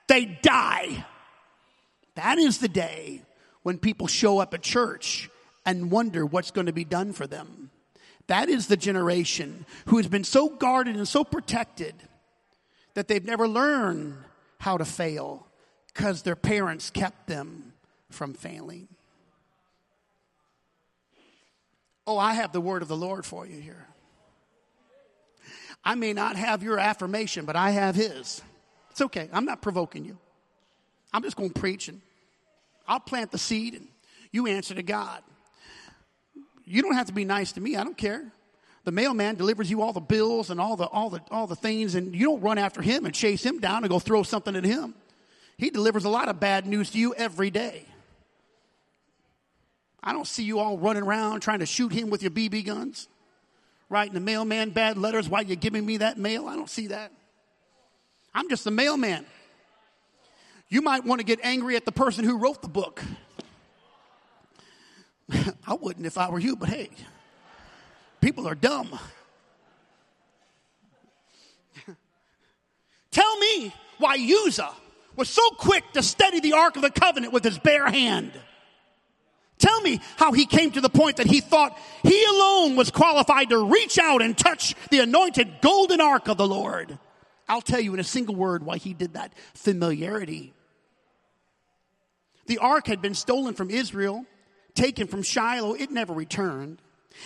they 0.07 0.25
die. 0.25 1.05
That 2.15 2.37
is 2.37 2.57
the 2.57 2.67
day 2.67 3.21
when 3.61 3.77
people 3.77 4.07
show 4.07 4.39
up 4.39 4.53
at 4.53 4.61
church 4.61 5.29
and 5.65 5.89
wonder 5.89 6.25
what's 6.25 6.51
going 6.51 6.67
to 6.67 6.73
be 6.73 6.83
done 6.83 7.13
for 7.13 7.25
them. 7.25 7.69
That 8.27 8.49
is 8.49 8.67
the 8.67 8.77
generation 8.77 9.65
who 9.85 9.97
has 9.97 10.07
been 10.09 10.25
so 10.25 10.49
guarded 10.49 10.97
and 10.97 11.07
so 11.07 11.23
protected 11.23 11.95
that 12.93 13.07
they've 13.07 13.23
never 13.23 13.47
learned 13.47 14.17
how 14.63 14.77
to 14.77 14.85
fail 14.85 15.45
because 15.87 16.21
their 16.21 16.37
parents 16.37 16.89
kept 16.89 17.27
them 17.27 17.73
from 18.09 18.33
failing. 18.33 18.87
Oh, 22.07 22.17
I 22.17 22.33
have 22.35 22.53
the 22.53 22.61
word 22.61 22.81
of 22.81 22.87
the 22.87 22.95
Lord 22.95 23.25
for 23.25 23.45
you 23.45 23.59
here. 23.59 23.85
I 25.83 25.95
may 25.95 26.13
not 26.13 26.37
have 26.37 26.63
your 26.63 26.79
affirmation, 26.79 27.43
but 27.43 27.57
I 27.57 27.71
have 27.71 27.93
his. 27.93 28.41
It's 28.91 29.01
okay. 29.01 29.27
I'm 29.33 29.43
not 29.43 29.61
provoking 29.61 30.05
you. 30.05 30.17
I'm 31.11 31.23
just 31.23 31.35
going 31.35 31.51
to 31.51 31.59
preach 31.59 31.89
and 31.89 31.99
I'll 32.87 33.01
plant 33.01 33.31
the 33.31 33.37
seed 33.37 33.73
and 33.73 33.89
you 34.31 34.47
answer 34.47 34.73
to 34.75 34.83
God. 34.83 35.23
You 36.63 36.81
don't 36.81 36.93
have 36.93 37.07
to 37.07 37.13
be 37.13 37.25
nice 37.25 37.51
to 37.53 37.61
me. 37.61 37.75
I 37.75 37.83
don't 37.83 37.97
care. 37.97 38.31
The 38.83 38.91
mailman 38.91 39.35
delivers 39.35 39.69
you 39.69 39.81
all 39.81 39.93
the 39.93 40.01
bills 40.01 40.49
and 40.49 40.59
all 40.59 40.75
the, 40.75 40.85
all 40.85 41.09
the, 41.09 41.21
all 41.31 41.47
the 41.47 41.55
things, 41.55 41.95
and 41.95 42.13
you 42.13 42.25
don't 42.25 42.41
run 42.41 42.57
after 42.57 42.81
him 42.81 43.05
and 43.05 43.13
chase 43.15 43.43
him 43.43 43.59
down 43.59 43.83
and 43.83 43.89
go 43.89 43.99
throw 43.99 44.23
something 44.23 44.55
at 44.55 44.65
him. 44.65 44.93
He 45.57 45.69
delivers 45.69 46.03
a 46.03 46.09
lot 46.09 46.27
of 46.27 46.39
bad 46.39 46.65
news 46.65 46.91
to 46.91 46.99
you 46.99 47.13
every 47.15 47.49
day. 47.49 47.85
I 50.03 50.11
don't 50.11 50.27
see 50.27 50.43
you 50.43 50.59
all 50.59 50.77
running 50.77 51.03
around 51.03 51.39
trying 51.39 51.59
to 51.59 51.65
shoot 51.65 51.93
him 51.93 52.09
with 52.09 52.21
your 52.21 52.31
BB 52.31 52.65
guns, 52.65 53.07
writing 53.89 54.13
the 54.13 54.19
mailman 54.19 54.71
bad 54.71 54.97
letters 54.97 55.29
while 55.29 55.43
you're 55.43 55.55
giving 55.55 55.85
me 55.85 55.97
that 55.97 56.17
mail. 56.17 56.47
I 56.47 56.55
don't 56.55 56.69
see 56.69 56.87
that. 56.87 57.13
I'm 58.33 58.49
just 58.49 58.65
the 58.65 58.71
mailman. 58.71 59.25
You 60.67 60.81
might 60.81 61.05
want 61.05 61.19
to 61.19 61.25
get 61.25 61.39
angry 61.43 61.77
at 61.77 61.85
the 61.85 61.91
person 61.91 62.25
who 62.25 62.37
wrote 62.37 62.61
the 62.61 62.67
book. 62.67 63.01
I 65.67 65.75
wouldn't 65.75 66.05
if 66.05 66.17
I 66.17 66.29
were 66.29 66.39
you, 66.39 66.57
but 66.57 66.67
hey, 66.67 66.89
people 68.23 68.47
are 68.47 68.55
dumb. 68.55 68.97
Tell 73.11 73.37
me 73.37 73.73
why 73.97 74.15
Uzzah 74.15 74.73
was 75.17 75.27
so 75.29 75.47
quick 75.51 75.83
to 75.93 76.01
steady 76.01 76.39
the 76.39 76.53
Ark 76.53 76.77
of 76.77 76.81
the 76.81 76.89
Covenant 76.89 77.33
with 77.33 77.43
his 77.43 77.59
bare 77.59 77.89
hand. 77.89 78.31
Tell 79.59 79.81
me 79.81 79.99
how 80.15 80.31
he 80.31 80.45
came 80.45 80.71
to 80.71 80.81
the 80.81 80.89
point 80.89 81.17
that 81.17 81.27
he 81.27 81.41
thought 81.41 81.77
he 82.01 82.25
alone 82.25 82.75
was 82.75 82.91
qualified 82.91 83.49
to 83.49 83.65
reach 83.65 83.99
out 83.99 84.21
and 84.21 84.37
touch 84.37 84.73
the 84.89 84.99
anointed 84.99 85.61
golden 85.61 86.01
ark 86.01 86.27
of 86.27 86.37
the 86.37 86.47
Lord. 86.47 86.97
I'll 87.47 87.61
tell 87.61 87.79
you 87.79 87.93
in 87.93 87.99
a 87.99 88.05
single 88.05 88.35
word 88.35 88.63
why 88.63 88.77
he 88.77 88.93
did 88.93 89.13
that 89.13 89.33
familiarity. 89.53 90.53
The 92.47 92.57
ark 92.57 92.87
had 92.87 93.01
been 93.01 93.15
stolen 93.15 93.53
from 93.53 93.69
Israel 93.69 94.25
taken 94.75 95.07
from 95.07 95.23
Shiloh, 95.23 95.73
it 95.73 95.91
never 95.91 96.13
returned. 96.13 96.81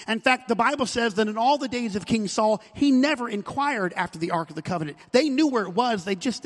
In 0.07 0.19
fact, 0.19 0.47
the 0.47 0.55
Bible 0.55 0.85
says 0.85 1.15
that 1.15 1.27
in 1.27 1.37
all 1.37 1.57
the 1.57 1.67
days 1.67 1.95
of 1.95 2.05
King 2.05 2.27
Saul, 2.27 2.61
he 2.73 2.91
never 2.91 3.29
inquired 3.29 3.93
after 3.93 4.19
the 4.19 4.31
Ark 4.31 4.49
of 4.49 4.55
the 4.55 4.61
Covenant. 4.61 4.97
They 5.11 5.29
knew 5.29 5.47
where 5.47 5.63
it 5.63 5.73
was, 5.73 6.05
they 6.05 6.15
just 6.15 6.45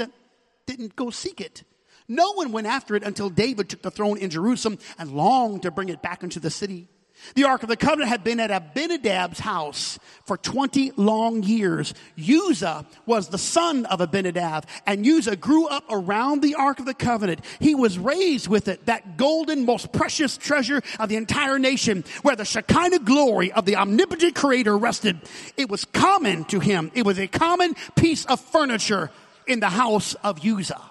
didn't 0.65 0.95
go 0.95 1.10
seek 1.10 1.41
it. 1.41 1.63
No 2.08 2.34
one 2.34 2.51
went 2.51 2.67
after 2.67 2.95
it 2.95 3.04
until 3.04 3.30
David 3.30 3.69
took 3.69 3.82
the 3.82 3.91
throne 3.91 4.17
in 4.17 4.30
Jerusalem 4.30 4.80
and 4.97 5.12
longed 5.12 5.63
to 5.63 5.71
bring 5.71 5.89
it 5.89 6.01
back 6.01 6.23
into 6.23 6.39
the 6.39 6.49
city. 6.49 6.89
The 7.36 7.46
Ark 7.46 7.64
of 7.64 7.70
the 7.70 7.78
Covenant 7.78 8.10
had 8.10 8.24
been 8.24 8.40
at 8.40 8.52
Abinadab's 8.52 9.40
house 9.40 10.00
for 10.26 10.38
20 10.38 10.92
long 10.98 11.44
years. 11.44 11.94
Uzzah 12.18 12.86
was 13.06 13.30
the 13.30 13.38
son 13.38 13.86
of 13.86 14.02
Abinadab, 14.02 14.66
and 14.86 15.06
Uzzah 15.06 15.36
grew 15.36 15.68
up 15.68 15.84
around 15.90 16.42
the 16.42 16.56
Ark 16.56 16.80
of 16.80 16.86
the 16.86 16.94
Covenant. 16.94 17.42
He 17.60 17.76
was 17.76 17.98
raised 17.98 18.48
with 18.48 18.68
it, 18.68 18.86
that 18.86 19.18
golden, 19.18 19.66
most 19.66 19.92
precious 19.92 20.38
treasure 20.38 20.82
of 21.00 21.10
the 21.10 21.16
entire 21.16 21.60
nation, 21.60 22.04
where 22.22 22.36
the 22.36 22.46
Shekinah 22.46 23.00
glory 23.00 23.52
of 23.52 23.66
the 23.66 23.76
omnipotent 23.76 24.36
Creator 24.36 24.78
rested. 24.78 25.20
It 25.58 25.70
was 25.70 25.86
common 25.86 26.46
to 26.46 26.60
him. 26.60 26.92
It 26.94 27.06
was 27.06 27.20
a 27.20 27.28
common 27.28 27.76
piece 27.96 28.26
of 28.26 28.40
furniture 28.40 29.12
in 29.48 29.60
the 29.60 29.70
house 29.70 30.16
of 30.16 30.46
Uzzah. 30.46 30.82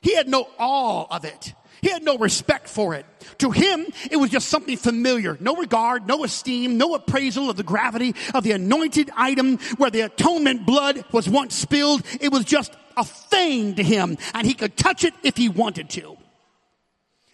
He 0.00 0.14
had 0.14 0.28
no 0.28 0.48
awe 0.58 1.06
of 1.10 1.24
it. 1.24 1.54
He 1.84 1.90
had 1.90 2.02
no 2.02 2.16
respect 2.16 2.66
for 2.66 2.94
it. 2.94 3.04
To 3.40 3.50
him, 3.50 3.84
it 4.10 4.16
was 4.16 4.30
just 4.30 4.48
something 4.48 4.78
familiar. 4.78 5.36
No 5.38 5.54
regard, 5.54 6.08
no 6.08 6.24
esteem, 6.24 6.78
no 6.78 6.94
appraisal 6.94 7.50
of 7.50 7.58
the 7.58 7.62
gravity 7.62 8.14
of 8.32 8.42
the 8.42 8.52
anointed 8.52 9.10
item 9.14 9.58
where 9.76 9.90
the 9.90 10.00
atonement 10.00 10.64
blood 10.64 11.04
was 11.12 11.28
once 11.28 11.54
spilled. 11.54 12.02
It 12.22 12.32
was 12.32 12.46
just 12.46 12.72
a 12.96 13.04
thing 13.04 13.74
to 13.74 13.82
him 13.82 14.16
and 14.32 14.46
he 14.46 14.54
could 14.54 14.78
touch 14.78 15.04
it 15.04 15.12
if 15.22 15.36
he 15.36 15.50
wanted 15.50 15.90
to. 15.90 16.16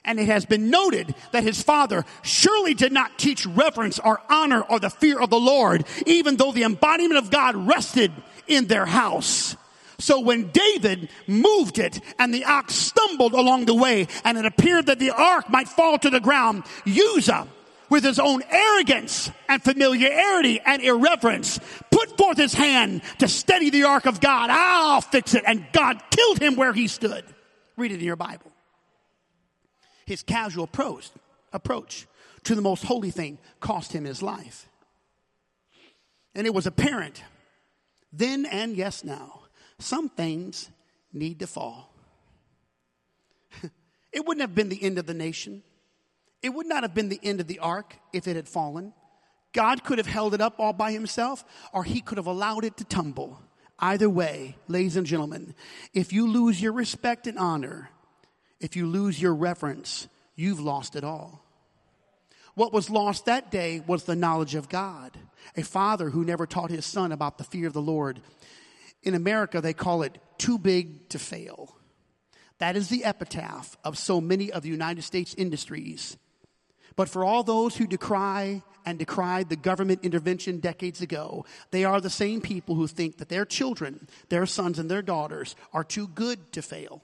And 0.04 0.18
it 0.18 0.26
has 0.26 0.46
been 0.46 0.68
noted 0.68 1.14
that 1.30 1.44
his 1.44 1.62
father 1.62 2.04
surely 2.22 2.74
did 2.74 2.90
not 2.90 3.20
teach 3.20 3.46
reverence 3.46 4.00
or 4.00 4.20
honor 4.28 4.62
or 4.62 4.80
the 4.80 4.90
fear 4.90 5.20
of 5.20 5.30
the 5.30 5.38
Lord, 5.38 5.84
even 6.06 6.38
though 6.38 6.50
the 6.50 6.64
embodiment 6.64 7.18
of 7.18 7.30
God 7.30 7.54
rested 7.54 8.10
in 8.48 8.66
their 8.66 8.86
house. 8.86 9.54
So 10.00 10.20
when 10.20 10.50
David 10.50 11.08
moved 11.26 11.78
it 11.78 12.00
and 12.18 12.32
the 12.32 12.44
ox 12.44 12.74
stumbled 12.74 13.34
along 13.34 13.66
the 13.66 13.74
way 13.74 14.08
and 14.24 14.38
it 14.38 14.46
appeared 14.46 14.86
that 14.86 14.98
the 14.98 15.10
ark 15.10 15.48
might 15.50 15.68
fall 15.68 15.98
to 15.98 16.10
the 16.10 16.20
ground, 16.20 16.64
Uzzah, 16.86 17.46
with 17.90 18.04
his 18.04 18.18
own 18.18 18.42
arrogance 18.48 19.30
and 19.48 19.62
familiarity 19.62 20.60
and 20.64 20.82
irreverence, 20.82 21.58
put 21.90 22.16
forth 22.16 22.38
his 22.38 22.54
hand 22.54 23.02
to 23.18 23.28
steady 23.28 23.70
the 23.70 23.84
ark 23.84 24.06
of 24.06 24.20
God. 24.20 24.48
I'll 24.50 25.00
fix 25.00 25.34
it. 25.34 25.44
And 25.46 25.66
God 25.72 26.00
killed 26.10 26.40
him 26.40 26.56
where 26.56 26.72
he 26.72 26.88
stood. 26.88 27.24
Read 27.76 27.92
it 27.92 27.98
in 27.98 28.04
your 28.04 28.16
Bible. 28.16 28.50
His 30.06 30.22
casual 30.22 30.64
approach, 30.64 31.10
approach 31.52 32.06
to 32.44 32.54
the 32.54 32.62
most 32.62 32.84
holy 32.84 33.10
thing 33.10 33.38
cost 33.58 33.92
him 33.92 34.04
his 34.04 34.22
life. 34.22 34.68
And 36.34 36.46
it 36.46 36.54
was 36.54 36.66
apparent 36.66 37.22
then 38.12 38.44
and 38.46 38.76
yes 38.76 39.04
now 39.04 39.39
some 39.82 40.08
things 40.08 40.70
need 41.12 41.40
to 41.40 41.46
fall. 41.46 41.92
it 44.12 44.24
wouldn't 44.24 44.42
have 44.42 44.54
been 44.54 44.68
the 44.68 44.82
end 44.82 44.98
of 44.98 45.06
the 45.06 45.14
nation. 45.14 45.62
It 46.42 46.50
would 46.50 46.66
not 46.66 46.82
have 46.82 46.94
been 46.94 47.08
the 47.08 47.20
end 47.22 47.40
of 47.40 47.46
the 47.46 47.58
ark 47.58 47.96
if 48.12 48.26
it 48.26 48.36
had 48.36 48.48
fallen. 48.48 48.92
God 49.52 49.84
could 49.84 49.98
have 49.98 50.06
held 50.06 50.34
it 50.34 50.40
up 50.40 50.54
all 50.58 50.72
by 50.72 50.92
himself, 50.92 51.44
or 51.72 51.84
he 51.84 52.00
could 52.00 52.18
have 52.18 52.26
allowed 52.26 52.64
it 52.64 52.76
to 52.78 52.84
tumble. 52.84 53.40
Either 53.78 54.08
way, 54.08 54.56
ladies 54.68 54.96
and 54.96 55.06
gentlemen, 55.06 55.54
if 55.92 56.12
you 56.12 56.28
lose 56.28 56.60
your 56.60 56.72
respect 56.72 57.26
and 57.26 57.38
honor, 57.38 57.90
if 58.60 58.76
you 58.76 58.86
lose 58.86 59.20
your 59.20 59.34
reverence, 59.34 60.06
you've 60.36 60.60
lost 60.60 60.96
it 60.96 61.02
all. 61.02 61.44
What 62.54 62.72
was 62.72 62.90
lost 62.90 63.24
that 63.24 63.50
day 63.50 63.82
was 63.86 64.04
the 64.04 64.16
knowledge 64.16 64.54
of 64.54 64.68
God. 64.68 65.16
A 65.56 65.62
father 65.62 66.10
who 66.10 66.24
never 66.24 66.46
taught 66.46 66.70
his 66.70 66.84
son 66.84 67.10
about 67.10 67.38
the 67.38 67.44
fear 67.44 67.66
of 67.66 67.72
the 67.72 67.80
Lord. 67.80 68.20
In 69.02 69.14
America, 69.14 69.60
they 69.60 69.72
call 69.72 70.02
it 70.02 70.18
too 70.38 70.58
big 70.58 71.08
to 71.10 71.18
fail. 71.18 71.76
That 72.58 72.76
is 72.76 72.88
the 72.88 73.04
epitaph 73.04 73.76
of 73.84 73.96
so 73.96 74.20
many 74.20 74.52
of 74.52 74.62
the 74.62 74.68
United 74.68 75.02
States 75.02 75.34
industries. 75.34 76.16
But 76.96 77.08
for 77.08 77.24
all 77.24 77.42
those 77.42 77.76
who 77.76 77.86
decry 77.86 78.62
and 78.84 78.98
decried 78.98 79.48
the 79.48 79.56
government 79.56 80.00
intervention 80.02 80.58
decades 80.58 81.00
ago, 81.00 81.46
they 81.70 81.84
are 81.84 82.00
the 82.00 82.10
same 82.10 82.40
people 82.40 82.74
who 82.74 82.86
think 82.86 83.18
that 83.18 83.28
their 83.28 83.46
children, 83.46 84.08
their 84.28 84.44
sons 84.46 84.78
and 84.78 84.90
their 84.90 85.02
daughters, 85.02 85.56
are 85.72 85.84
too 85.84 86.08
good 86.08 86.52
to 86.52 86.62
fail. 86.62 87.02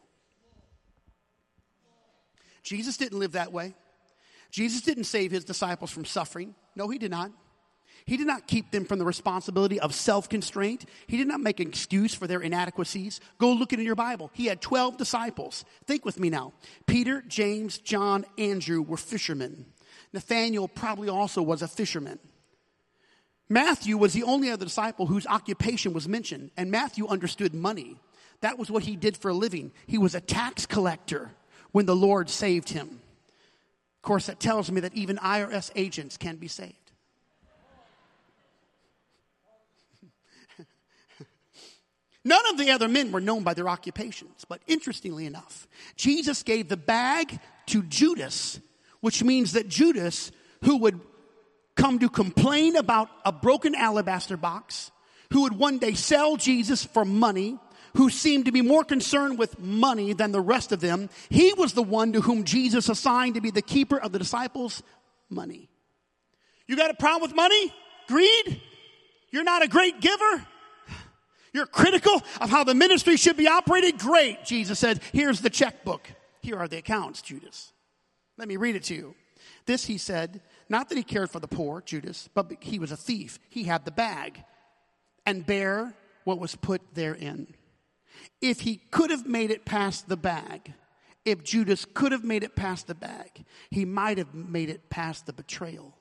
Jesus 2.63 2.97
didn't 2.97 3.19
live 3.19 3.33
that 3.33 3.53
way. 3.53 3.75
Jesus 4.51 4.83
didn't 4.83 5.05
save 5.05 5.31
his 5.31 5.45
disciples 5.45 5.91
from 5.91 6.05
suffering. 6.05 6.55
No, 6.75 6.89
he 6.89 6.99
did 6.99 7.11
not. 7.11 7.31
He 8.07 8.17
did 8.17 8.29
not 8.29 8.47
keep 8.47 8.71
them 8.71 8.85
from 8.85 9.01
the 9.01 9.05
responsibility 9.05 9.81
of 9.81 9.93
self 9.93 10.29
constraint. 10.29 10.85
He 11.09 11.17
did 11.17 11.27
not 11.27 11.41
make 11.41 11.59
an 11.59 11.69
excuse 11.69 12.15
for 12.15 12.29
their 12.29 12.41
inadequacies. 12.41 13.21
Go 13.39 13.53
look 13.53 13.73
it 13.73 13.81
in 13.81 13.85
your 13.85 13.97
Bible. 13.97 14.31
He 14.33 14.47
had 14.47 14.61
12 14.61 14.97
disciples. 14.97 15.65
Think 15.87 16.05
with 16.05 16.21
me 16.21 16.31
now. 16.31 16.53
Peter, 16.87 17.25
James, 17.27 17.79
John, 17.79 18.25
Andrew 18.39 18.81
were 18.81 18.97
fishermen. 18.97 19.67
Nathaniel 20.13 20.69
probably 20.69 21.09
also 21.09 21.43
was 21.43 21.63
a 21.63 21.69
fisherman. 21.69 22.21
Matthew 23.49 23.97
was 23.97 24.13
the 24.13 24.23
only 24.23 24.51
other 24.51 24.65
disciple 24.65 25.07
whose 25.07 25.27
occupation 25.27 25.93
was 25.93 26.09
mentioned, 26.09 26.53
and 26.57 26.71
Matthew 26.71 27.09
understood 27.09 27.55
money. 27.55 27.97
That 28.41 28.59
was 28.59 28.71
what 28.71 28.85
he 28.85 28.95
did 28.95 29.17
for 29.17 29.31
a 29.31 29.35
living. 29.35 29.73
He 29.87 29.99
was 29.99 30.15
a 30.15 30.21
tax 30.21 30.65
collector 30.65 31.33
when 31.73 31.87
the 31.87 31.97
Lord 31.97 32.31
saved 32.31 32.69
him. 32.69 33.01
Of 33.97 34.03
course, 34.03 34.27
that 34.27 34.39
tells 34.39 34.71
me 34.71 34.81
that 34.83 34.95
even 34.95 35.17
IRS 35.17 35.73
agents 35.75 36.17
can 36.17 36.37
be 36.37 36.49
saved. 36.49 36.86
None 42.27 42.45
of 42.49 42.59
the 42.59 42.73
other 42.73 42.89
men 42.89 43.13
were 43.13 43.21
known 43.21 43.45
by 43.45 43.55
their 43.55 43.69
occupations, 43.69 44.45
but 44.49 44.61
interestingly 44.67 45.27
enough, 45.27 45.69
Jesus 45.95 46.43
gave 46.43 46.69
the 46.69 46.77
bag 46.77 47.39
to 47.67 47.85
Judas, 47.85 48.59
which 48.99 49.23
means 49.23 49.53
that 49.53 49.69
Judas, 49.69 50.33
who 50.65 50.79
would 50.79 50.99
come 51.77 52.01
to 52.01 52.09
complain 52.09 52.75
about 52.75 53.09
a 53.25 53.31
broken 53.31 53.77
alabaster 53.77 54.37
box, 54.37 54.91
who 55.33 55.43
would 55.43 55.53
one 55.53 55.79
day 55.79 55.95
sell 55.95 56.37
Jesus 56.37 56.85
for 56.85 57.05
money, 57.05 57.61
who 57.95 58.11
seemed 58.11 58.47
to 58.47 58.53
be 58.53 58.61
more 58.61 58.83
concerned 58.83 59.39
with 59.39 59.61
money 59.61 60.13
than 60.13 60.33
the 60.33 60.41
rest 60.41 60.73
of 60.73 60.81
them, 60.81 61.09
he 61.29 61.53
was 61.53 61.75
the 61.75 61.83
one 61.83 62.13
to 62.13 62.21
whom 62.23 62.43
Jesus 62.43 62.89
assigned 62.89 63.37
to 63.37 63.41
be 63.41 63.53
the 63.53 63.63
keeper 63.63 64.01
of 64.01 64.11
the 64.11 64.19
disciples' 64.19 64.83
money. 65.31 65.69
You 66.67 66.75
got 66.75 66.91
a 66.91 66.95
problem 66.95 67.23
with 67.23 67.37
money? 67.37 67.73
Greed? 68.09 68.61
You're 69.31 69.45
not 69.45 69.63
a 69.63 69.69
great 69.69 70.01
giver? 70.01 70.45
You're 71.57 71.65
critical 71.65 72.23
of 72.43 72.51
how 72.51 72.65
the 72.65 72.75
ministry 72.75 73.17
should 73.17 73.39
be 73.39 73.49
operated? 73.49 73.99
Great. 73.99 74.45
Jesus 74.45 74.79
said, 74.79 75.01
here's 75.15 75.41
the 75.41 75.49
checkbook. 75.49 76.07
Here 76.43 76.59
are 76.59 76.69
the 76.69 76.77
accounts, 76.77 77.23
Judas. 77.23 77.73
Let 78.37 78.47
me 78.47 78.59
read 78.59 78.77
it 78.77 78.83
to 78.85 78.95
you. 78.95 79.15
This 79.65 79.87
he 79.87 79.97
said, 79.97 80.43
not 80.69 80.91
that 80.91 80.99
he 80.99 81.03
cared 81.03 81.31
for 81.31 81.41
the 81.41 81.49
poor, 81.49 81.81
Judas, 81.81 82.29
but 82.35 82.53
he 82.61 82.79
was 82.79 82.93
a 82.93 82.97
thief. 82.97 83.39
He 83.49 83.65
had 83.65 83.87
the 83.87 83.91
bag 83.91 84.45
and 85.25 85.47
bare 85.47 85.95
what 86.25 86.39
was 86.39 86.55
put 86.55 86.83
therein. 86.93 87.55
If 88.43 88.61
he 88.61 88.83
could 88.91 89.09
have 89.09 89.27
made 89.27 89.51
it 89.51 89.65
past 89.65 90.11
the 90.11 90.17
bag, 90.19 90.75
if 91.25 91.43
Judas 91.43 91.87
could 91.87 92.13
have 92.13 92.23
made 92.23 92.45
it 92.45 92.55
past 92.55 92.87
the 92.87 92.95
bag, 92.95 93.47
he 93.71 93.87
might 93.87 94.19
have 94.19 94.35
made 94.35 94.69
it 94.69 94.91
past 94.91 95.25
the 95.25 95.33
betrayal. 95.33 95.96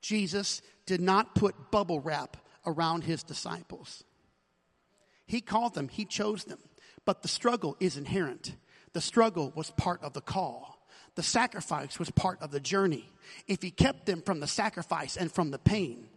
Jesus 0.00 0.62
did 0.86 1.00
not 1.00 1.34
put 1.34 1.70
bubble 1.70 2.00
wrap 2.00 2.36
around 2.66 3.04
his 3.04 3.22
disciples. 3.22 4.04
He 5.26 5.40
called 5.40 5.74
them, 5.74 5.88
he 5.88 6.04
chose 6.04 6.44
them. 6.44 6.58
But 7.04 7.22
the 7.22 7.28
struggle 7.28 7.76
is 7.80 7.96
inherent. 7.96 8.54
The 8.92 9.00
struggle 9.00 9.52
was 9.54 9.70
part 9.70 10.02
of 10.02 10.12
the 10.12 10.20
call. 10.20 10.86
The 11.14 11.22
sacrifice 11.22 11.98
was 11.98 12.10
part 12.10 12.40
of 12.42 12.50
the 12.50 12.60
journey. 12.60 13.08
If 13.46 13.62
he 13.62 13.70
kept 13.70 14.06
them 14.06 14.22
from 14.22 14.40
the 14.40 14.46
sacrifice 14.46 15.16
and 15.16 15.32
from 15.32 15.50
the 15.50 15.58
pain, 15.58 16.08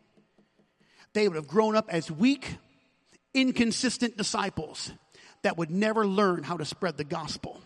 they 1.13 1.27
would 1.27 1.35
have 1.35 1.47
grown 1.47 1.75
up 1.75 1.87
as 1.89 2.11
weak, 2.11 2.57
inconsistent 3.33 4.17
disciples 4.17 4.91
that 5.41 5.57
would 5.57 5.71
never 5.71 6.05
learn 6.05 6.43
how 6.43 6.57
to 6.57 6.65
spread 6.65 6.97
the 6.97 7.03
gospel. 7.03 7.61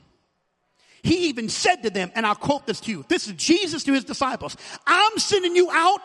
He 1.05 1.27
even 1.27 1.49
said 1.49 1.83
to 1.83 1.91
them, 1.91 2.11
and 2.15 2.25
I'll 2.25 2.33
quote 2.33 2.65
this 2.65 2.79
to 2.81 2.91
you. 2.91 3.05
This 3.07 3.27
is 3.27 3.33
Jesus 3.33 3.83
to 3.83 3.93
his 3.93 4.03
disciples. 4.03 4.57
I'm 4.87 5.19
sending 5.19 5.55
you 5.55 5.69
out 5.69 5.99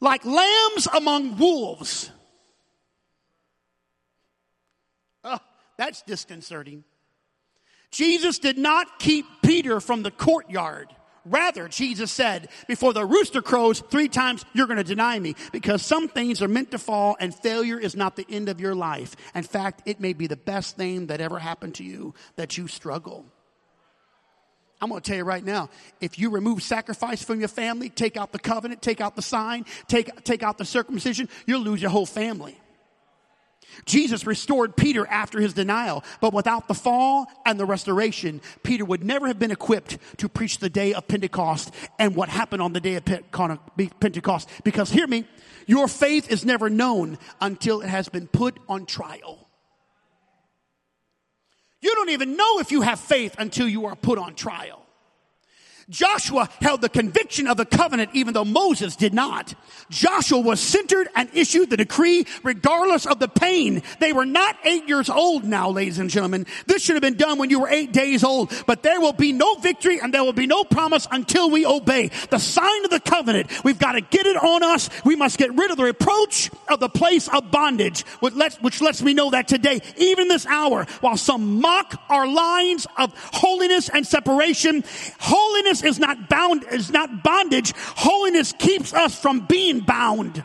like 0.00 0.24
lambs 0.24 0.88
among 0.96 1.36
wolves. 1.36 2.10
Oh, 5.22 5.38
that's 5.76 6.00
disconcerting. 6.00 6.84
Jesus 7.90 8.38
did 8.38 8.56
not 8.56 8.98
keep 8.98 9.26
Peter 9.42 9.78
from 9.78 10.04
the 10.04 10.10
courtyard. 10.10 10.88
Rather, 11.26 11.68
Jesus 11.68 12.10
said, 12.10 12.48
before 12.66 12.94
the 12.94 13.04
rooster 13.04 13.42
crows 13.42 13.80
three 13.90 14.08
times, 14.08 14.42
you're 14.54 14.68
going 14.68 14.78
to 14.78 14.84
deny 14.84 15.18
me 15.18 15.34
because 15.52 15.84
some 15.84 16.08
things 16.08 16.40
are 16.40 16.48
meant 16.48 16.70
to 16.70 16.78
fall 16.78 17.14
and 17.20 17.34
failure 17.34 17.78
is 17.78 17.94
not 17.94 18.16
the 18.16 18.24
end 18.30 18.48
of 18.48 18.58
your 18.58 18.74
life. 18.74 19.16
In 19.34 19.42
fact, 19.42 19.82
it 19.84 20.00
may 20.00 20.14
be 20.14 20.26
the 20.26 20.34
best 20.34 20.78
thing 20.78 21.08
that 21.08 21.20
ever 21.20 21.38
happened 21.38 21.74
to 21.74 21.84
you 21.84 22.14
that 22.36 22.56
you 22.56 22.66
struggle. 22.66 23.26
I'm 24.80 24.88
going 24.88 25.00
to 25.00 25.06
tell 25.06 25.18
you 25.18 25.24
right 25.24 25.44
now, 25.44 25.68
if 26.00 26.18
you 26.18 26.30
remove 26.30 26.62
sacrifice 26.62 27.22
from 27.22 27.38
your 27.40 27.48
family, 27.48 27.90
take 27.90 28.16
out 28.16 28.32
the 28.32 28.38
covenant, 28.38 28.80
take 28.80 29.00
out 29.00 29.14
the 29.14 29.22
sign, 29.22 29.66
take, 29.88 30.24
take 30.24 30.42
out 30.42 30.56
the 30.56 30.64
circumcision, 30.64 31.28
you'll 31.46 31.60
lose 31.60 31.82
your 31.82 31.90
whole 31.90 32.06
family. 32.06 32.58
Jesus 33.84 34.26
restored 34.26 34.76
Peter 34.76 35.06
after 35.06 35.38
his 35.40 35.52
denial, 35.52 36.02
but 36.20 36.32
without 36.32 36.66
the 36.66 36.74
fall 36.74 37.26
and 37.46 37.58
the 37.58 37.64
restoration, 37.64 38.40
Peter 38.62 38.84
would 38.84 39.04
never 39.04 39.28
have 39.28 39.38
been 39.38 39.52
equipped 39.52 39.98
to 40.18 40.28
preach 40.28 40.58
the 40.58 40.70
day 40.70 40.92
of 40.92 41.06
Pentecost 41.06 41.72
and 41.98 42.16
what 42.16 42.28
happened 42.28 42.62
on 42.62 42.72
the 42.72 42.80
day 42.80 42.96
of 42.96 43.04
Pentecost. 43.04 44.48
Because 44.64 44.90
hear 44.90 45.06
me, 45.06 45.24
your 45.66 45.88
faith 45.88 46.30
is 46.30 46.44
never 46.44 46.68
known 46.68 47.18
until 47.40 47.80
it 47.80 47.88
has 47.88 48.08
been 48.08 48.26
put 48.26 48.58
on 48.68 48.86
trial. 48.86 49.39
You 51.80 51.94
don't 51.94 52.10
even 52.10 52.36
know 52.36 52.58
if 52.58 52.70
you 52.70 52.82
have 52.82 53.00
faith 53.00 53.34
until 53.38 53.68
you 53.68 53.86
are 53.86 53.96
put 53.96 54.18
on 54.18 54.34
trial. 54.34 54.86
Joshua 55.90 56.48
held 56.60 56.80
the 56.80 56.88
conviction 56.88 57.48
of 57.48 57.56
the 57.56 57.66
covenant 57.66 58.10
even 58.14 58.32
though 58.32 58.44
Moses 58.44 58.94
did 58.96 59.12
not. 59.12 59.54
Joshua 59.90 60.38
was 60.38 60.60
centered 60.60 61.08
and 61.16 61.28
issued 61.34 61.68
the 61.68 61.76
decree 61.76 62.26
regardless 62.44 63.06
of 63.06 63.18
the 63.18 63.26
pain. 63.28 63.82
They 63.98 64.12
were 64.12 64.24
not 64.24 64.56
eight 64.64 64.88
years 64.88 65.10
old 65.10 65.44
now, 65.44 65.70
ladies 65.70 65.98
and 65.98 66.08
gentlemen. 66.08 66.46
This 66.66 66.82
should 66.82 66.94
have 66.94 67.02
been 67.02 67.16
done 67.16 67.38
when 67.38 67.50
you 67.50 67.60
were 67.60 67.68
eight 67.68 67.92
days 67.92 68.22
old, 68.22 68.52
but 68.66 68.84
there 68.84 69.00
will 69.00 69.12
be 69.12 69.32
no 69.32 69.56
victory 69.56 70.00
and 70.00 70.14
there 70.14 70.22
will 70.22 70.32
be 70.32 70.46
no 70.46 70.62
promise 70.62 71.08
until 71.10 71.50
we 71.50 71.66
obey. 71.66 72.10
The 72.30 72.38
sign 72.38 72.84
of 72.84 72.90
the 72.90 73.00
covenant, 73.00 73.64
we've 73.64 73.78
got 73.78 73.92
to 73.92 74.00
get 74.00 74.26
it 74.26 74.36
on 74.36 74.62
us. 74.62 74.88
We 75.04 75.16
must 75.16 75.38
get 75.38 75.52
rid 75.56 75.72
of 75.72 75.76
the 75.76 75.84
reproach 75.84 76.50
of 76.68 76.78
the 76.78 76.88
place 76.88 77.28
of 77.28 77.50
bondage, 77.50 78.02
which 78.20 78.34
lets, 78.34 78.56
which 78.60 78.80
lets 78.80 79.02
me 79.02 79.12
know 79.12 79.30
that 79.30 79.48
today, 79.48 79.80
even 79.96 80.28
this 80.28 80.46
hour, 80.46 80.86
while 81.00 81.16
some 81.16 81.60
mock 81.60 82.00
our 82.08 82.28
lines 82.28 82.86
of 82.96 83.12
holiness 83.32 83.88
and 83.88 84.06
separation, 84.06 84.84
holiness 85.18 85.79
is 85.82 85.98
not 85.98 86.28
bound, 86.28 86.64
is 86.70 86.90
not 86.90 87.22
bondage. 87.22 87.72
Holiness 87.76 88.52
keeps 88.58 88.92
us 88.92 89.20
from 89.20 89.46
being 89.46 89.80
bound. 89.80 90.44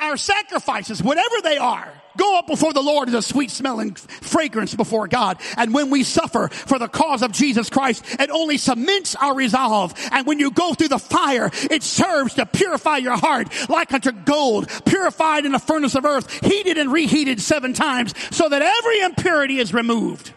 Our 0.00 0.16
sacrifices, 0.16 1.02
whatever 1.02 1.36
they 1.42 1.56
are, 1.56 1.92
go 2.16 2.38
up 2.38 2.46
before 2.46 2.72
the 2.72 2.82
Lord 2.82 3.08
as 3.08 3.14
a 3.14 3.22
sweet 3.22 3.50
smelling 3.50 3.94
fragrance 3.94 4.74
before 4.74 5.08
God. 5.08 5.38
And 5.56 5.74
when 5.74 5.90
we 5.90 6.02
suffer 6.02 6.48
for 6.48 6.78
the 6.78 6.88
cause 6.88 7.22
of 7.22 7.32
Jesus 7.32 7.70
Christ, 7.70 8.04
it 8.18 8.30
only 8.30 8.58
cements 8.58 9.14
our 9.16 9.34
resolve. 9.34 9.94
And 10.10 10.26
when 10.26 10.38
you 10.38 10.50
go 10.50 10.74
through 10.74 10.88
the 10.88 10.98
fire, 10.98 11.50
it 11.70 11.82
serves 11.82 12.34
to 12.34 12.46
purify 12.46 12.98
your 12.98 13.16
heart 13.16 13.48
like 13.68 13.92
unto 13.92 14.12
gold, 14.12 14.68
purified 14.84 15.46
in 15.46 15.52
the 15.52 15.58
furnace 15.58 15.94
of 15.94 16.04
earth, 16.04 16.30
heated 16.44 16.78
and 16.78 16.92
reheated 16.92 17.40
seven 17.40 17.72
times 17.72 18.14
so 18.30 18.48
that 18.48 18.62
every 18.62 19.00
impurity 19.00 19.58
is 19.58 19.74
removed. 19.74 20.32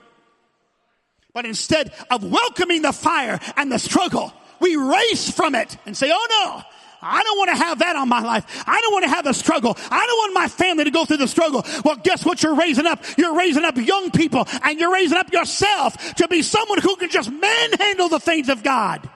But 1.34 1.46
instead 1.46 1.94
of 2.10 2.24
welcoming 2.24 2.82
the 2.82 2.94
fire 2.94 3.40
and 3.56 3.72
the 3.72 3.78
struggle, 3.78 4.34
we 4.60 4.76
race 4.76 5.30
from 5.30 5.54
it 5.54 5.78
and 5.86 5.96
say, 5.96 6.10
oh 6.12 6.28
no, 6.30 6.77
I 7.02 7.24
don't 7.24 7.38
want 7.38 7.50
to 7.52 7.56
have 7.56 7.80
that 7.80 7.96
on 7.96 8.10
my 8.10 8.22
life. 8.22 8.64
I 8.68 8.82
don't 8.82 8.94
want 8.94 9.04
to 9.06 9.10
have 9.10 9.26
the 9.26 9.34
struggle. 9.34 9.78
I 9.78 10.06
don't 10.06 10.18
want 10.18 10.34
my 10.34 10.48
family 10.48 10.84
to 10.86 10.92
go 10.92 11.06
through 11.06 11.18
the 11.18 11.28
struggle. 11.28 11.64
Well, 11.86 11.96
guess 11.98 12.26
what 12.26 12.42
you're 12.42 12.56
raising 12.56 12.88
up? 12.88 13.04
You're 13.18 13.36
raising 13.36 13.64
up 13.66 13.78
young 13.78 14.12
people 14.12 14.48
and 14.64 14.80
you're 14.80 14.92
raising 14.92 15.18
up 15.18 15.32
yourself 15.32 16.16
to 16.16 16.28
be 16.28 16.42
someone 16.42 16.80
who 16.80 16.96
can 16.96 17.10
just 17.10 17.32
manhandle 17.32 18.10
the 18.10 18.20
things 18.20 18.50
of 18.50 18.64
God. 18.64 19.08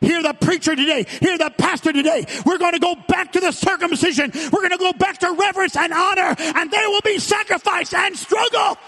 hear 0.00 0.22
the 0.22 0.34
preacher 0.34 0.76
today, 0.76 1.04
hear 1.20 1.38
the 1.38 1.50
pastor 1.50 1.92
today. 1.92 2.26
We're 2.44 2.58
going 2.58 2.72
to 2.72 2.78
go 2.78 2.94
back 3.08 3.32
to 3.32 3.40
the 3.40 3.52
circumcision. 3.52 4.30
We're 4.34 4.68
going 4.68 4.70
to 4.70 4.78
go 4.78 4.92
back 4.92 5.18
to 5.18 5.32
reverence 5.32 5.76
and 5.76 5.92
honor, 5.92 6.34
and 6.38 6.70
there 6.70 6.88
will 6.90 7.00
be 7.02 7.18
sacrifice 7.18 7.92
and 7.94 8.16
struggle. 8.16 8.78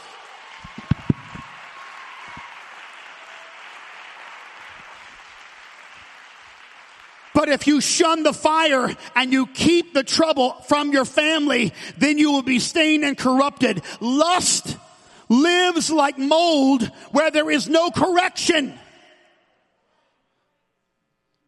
But 7.39 7.51
if 7.51 7.69
you 7.69 7.81
shun 7.81 8.25
the 8.25 8.33
fire 8.33 8.97
and 9.15 9.33
you 9.33 9.47
keep 9.47 9.95
the 9.95 10.03
trouble 10.03 10.55
from 10.67 10.91
your 10.91 11.05
family, 11.05 11.73
then 11.97 12.19
you 12.19 12.33
will 12.33 12.43
be 12.43 12.59
stained 12.59 13.05
and 13.05 13.17
corrupted. 13.17 13.81
Lust 14.01 14.77
lives 15.29 15.89
like 15.89 16.19
mold 16.19 16.83
where 17.13 17.31
there 17.31 17.49
is 17.49 17.69
no 17.69 17.93
correction. 17.93 18.77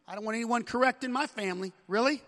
I 0.07 0.15
don't 0.15 0.23
want 0.23 0.35
anyone 0.35 0.63
correcting 0.63 1.11
my 1.11 1.27
family. 1.27 1.73
Really? 1.89 2.23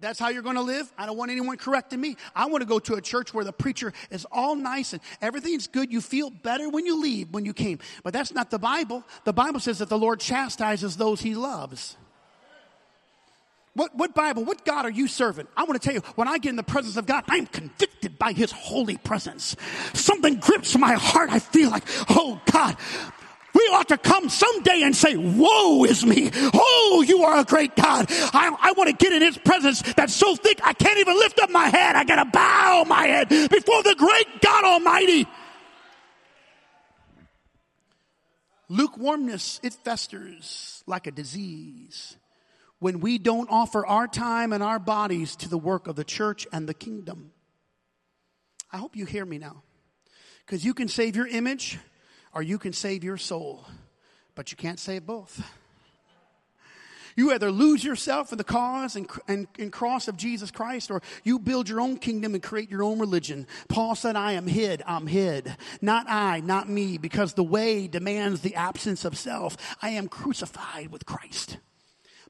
That's 0.00 0.18
how 0.18 0.28
you're 0.28 0.42
going 0.42 0.56
to 0.56 0.60
live? 0.60 0.92
I 0.98 1.06
don't 1.06 1.16
want 1.16 1.30
anyone 1.30 1.56
correcting 1.56 2.02
me. 2.02 2.16
I 2.36 2.48
want 2.48 2.60
to 2.60 2.68
go 2.68 2.80
to 2.80 2.96
a 2.96 3.00
church 3.00 3.32
where 3.32 3.46
the 3.46 3.52
preacher 3.54 3.94
is 4.10 4.26
all 4.30 4.56
nice 4.56 4.92
and 4.92 5.00
everything's 5.22 5.68
good. 5.68 5.90
You 5.90 6.02
feel 6.02 6.28
better 6.28 6.68
when 6.68 6.84
you 6.84 7.00
leave 7.00 7.30
when 7.30 7.46
you 7.46 7.54
came. 7.54 7.78
But 8.04 8.12
that's 8.12 8.34
not 8.34 8.50
the 8.50 8.58
Bible. 8.58 9.04
The 9.24 9.32
Bible 9.32 9.60
says 9.60 9.78
that 9.78 9.88
the 9.88 9.98
Lord 9.98 10.20
chastises 10.20 10.98
those 10.98 11.22
he 11.22 11.34
loves. 11.34 11.96
What, 13.78 13.94
what 13.94 14.12
Bible, 14.12 14.44
what 14.44 14.64
God 14.64 14.86
are 14.86 14.90
you 14.90 15.06
serving? 15.06 15.46
I 15.56 15.62
want 15.62 15.80
to 15.80 15.86
tell 15.86 15.94
you, 15.94 16.00
when 16.16 16.26
I 16.26 16.38
get 16.38 16.50
in 16.50 16.56
the 16.56 16.64
presence 16.64 16.96
of 16.96 17.06
God, 17.06 17.22
I'm 17.28 17.46
convicted 17.46 18.18
by 18.18 18.32
His 18.32 18.50
holy 18.50 18.96
presence. 18.96 19.54
Something 19.94 20.40
grips 20.40 20.76
my 20.76 20.94
heart. 20.94 21.30
I 21.30 21.38
feel 21.38 21.70
like, 21.70 21.84
oh 22.10 22.40
God, 22.50 22.76
we 23.54 23.60
ought 23.72 23.86
to 23.90 23.96
come 23.96 24.30
someday 24.30 24.82
and 24.82 24.96
say, 24.96 25.14
woe 25.14 25.84
is 25.84 26.04
me. 26.04 26.28
Oh, 26.34 27.04
you 27.06 27.22
are 27.22 27.38
a 27.38 27.44
great 27.44 27.76
God. 27.76 28.06
I, 28.10 28.52
I 28.60 28.72
want 28.72 28.90
to 28.90 28.96
get 28.96 29.12
in 29.12 29.22
His 29.22 29.38
presence 29.38 29.80
that's 29.94 30.12
so 30.12 30.34
thick 30.34 30.58
I 30.64 30.72
can't 30.72 30.98
even 30.98 31.16
lift 31.16 31.38
up 31.38 31.50
my 31.50 31.68
head. 31.68 31.94
I 31.94 32.02
got 32.02 32.24
to 32.24 32.28
bow 32.32 32.84
my 32.84 33.06
head 33.06 33.28
before 33.28 33.84
the 33.84 33.94
great 33.96 34.40
God 34.40 34.64
Almighty. 34.64 35.28
Lukewarmness, 38.68 39.60
it 39.62 39.72
festers 39.72 40.82
like 40.88 41.06
a 41.06 41.12
disease 41.12 42.16
when 42.80 43.00
we 43.00 43.18
don't 43.18 43.48
offer 43.50 43.84
our 43.84 44.06
time 44.06 44.52
and 44.52 44.62
our 44.62 44.78
bodies 44.78 45.36
to 45.36 45.48
the 45.48 45.58
work 45.58 45.86
of 45.86 45.96
the 45.96 46.04
church 46.04 46.46
and 46.52 46.68
the 46.68 46.74
kingdom. 46.74 47.32
I 48.72 48.76
hope 48.76 48.96
you 48.96 49.06
hear 49.06 49.24
me 49.24 49.38
now. 49.38 49.62
Because 50.46 50.64
you 50.64 50.74
can 50.74 50.88
save 50.88 51.16
your 51.16 51.26
image 51.26 51.78
or 52.32 52.42
you 52.42 52.58
can 52.58 52.72
save 52.72 53.04
your 53.04 53.16
soul, 53.16 53.66
but 54.34 54.50
you 54.50 54.56
can't 54.56 54.78
save 54.78 55.06
both. 55.06 55.42
You 57.16 57.32
either 57.32 57.50
lose 57.50 57.82
yourself 57.82 58.30
in 58.30 58.38
the 58.38 58.44
cause 58.44 58.94
and, 58.94 59.10
and, 59.26 59.48
and, 59.58 59.72
cross 59.72 60.06
of 60.06 60.16
Jesus 60.16 60.52
Christ, 60.52 60.88
or 60.88 61.02
you 61.24 61.40
build 61.40 61.68
your 61.68 61.80
own 61.80 61.96
kingdom 61.96 62.34
and 62.34 62.40
create 62.40 62.70
your 62.70 62.84
own 62.84 63.00
religion. 63.00 63.48
Paul 63.68 63.96
said, 63.96 64.14
I 64.14 64.34
am 64.34 64.46
hid, 64.46 64.84
I'm 64.86 65.08
hid. 65.08 65.56
Not 65.82 66.08
I, 66.08 66.38
not 66.38 66.68
me, 66.68 66.96
because 66.96 67.34
the 67.34 67.42
way 67.42 67.88
demands 67.88 68.42
the 68.42 68.54
absence 68.54 69.04
of 69.04 69.18
self. 69.18 69.56
I 69.82 69.90
am 69.90 70.06
crucified 70.06 70.92
with 70.92 71.06
Christ. 71.06 71.58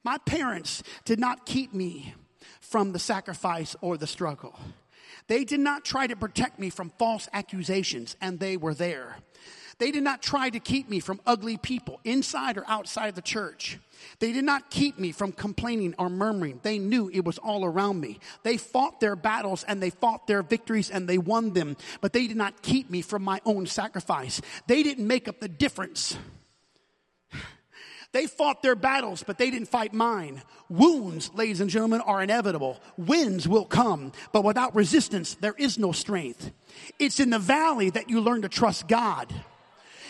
My 0.05 0.19
parents 0.19 0.83
did 1.05 1.19
not 1.19 1.47
keep 1.47 1.75
me 1.75 2.15
from 2.61 2.93
the 2.93 2.99
sacrifice 2.99 3.77
or 3.81 3.97
the 3.97 4.07
struggle. 4.07 4.59
They 5.27 5.45
did 5.45 5.61
not 5.61 5.85
try 5.85 6.07
to 6.07 6.17
protect 6.17 6.59
me 6.59 6.71
from 6.71 6.91
false 6.99 7.29
accusations, 7.33 8.17
and 8.21 8.39
they 8.39 8.57
were 8.57 8.75
there. 8.75 9.17
They 9.79 9.93
did 9.93 10.03
not 10.03 10.23
try 10.23 10.51
to 10.51 10.59
keep 10.59 10.89
me 10.89 10.99
from 10.99 11.21
ugly 11.25 11.57
people 11.57 12.01
inside 12.05 12.59
or 12.59 12.65
outside 12.67 13.15
the 13.15 13.23
church. 13.23 13.79
They 14.19 14.33
did 14.33 14.45
not 14.45 14.71
keep 14.71 14.99
me 14.99 15.13
from 15.13 15.31
complaining 15.31 15.95
or 15.99 16.09
murmuring. 16.11 16.59
They 16.65 16.79
knew 16.79 17.09
it 17.13 17.25
was 17.25 17.39
all 17.39 17.65
around 17.65 18.01
me. 18.01 18.19
They 18.43 18.57
fought 18.57 18.99
their 18.99 19.15
battles 19.15 19.63
and 19.65 19.81
they 19.81 19.91
fought 19.91 20.27
their 20.27 20.43
victories 20.43 20.91
and 20.91 21.09
they 21.09 21.19
won 21.19 21.53
them, 21.53 21.77
but 22.01 22.13
they 22.13 22.27
did 22.27 22.37
not 22.37 22.61
keep 22.63 22.91
me 22.91 23.03
from 23.03 23.23
my 23.23 23.41
own 23.45 23.67
sacrifice. 23.67 24.41
They 24.67 24.83
didn't 24.83 25.07
make 25.07 25.29
up 25.29 25.39
the 25.39 25.49
difference 25.49 26.19
they 28.13 28.27
fought 28.27 28.63
their 28.63 28.75
battles, 28.75 29.23
but 29.23 29.37
they 29.37 29.51
didn't 29.51 29.69
fight 29.69 29.93
mine. 29.93 30.43
Wounds, 30.71 31.31
ladies 31.35 31.61
and 31.61 31.69
gentlemen, 31.69 32.01
are 32.01 32.23
inevitable. 32.23 32.81
Winds 32.97 33.47
will 33.47 33.67
come, 33.67 34.13
but 34.33 34.45
without 34.45 34.75
resistance, 34.75 35.35
there 35.35 35.55
is 35.59 35.79
no 35.79 35.93
strength. 35.93 36.51
It's 36.99 37.21
in 37.21 37.31
the 37.31 37.39
valley 37.39 37.91
that 37.91 38.09
you 38.09 38.21
learn 38.21 38.43
to 38.43 38.49
trust 38.49 38.89
God. 38.89 39.33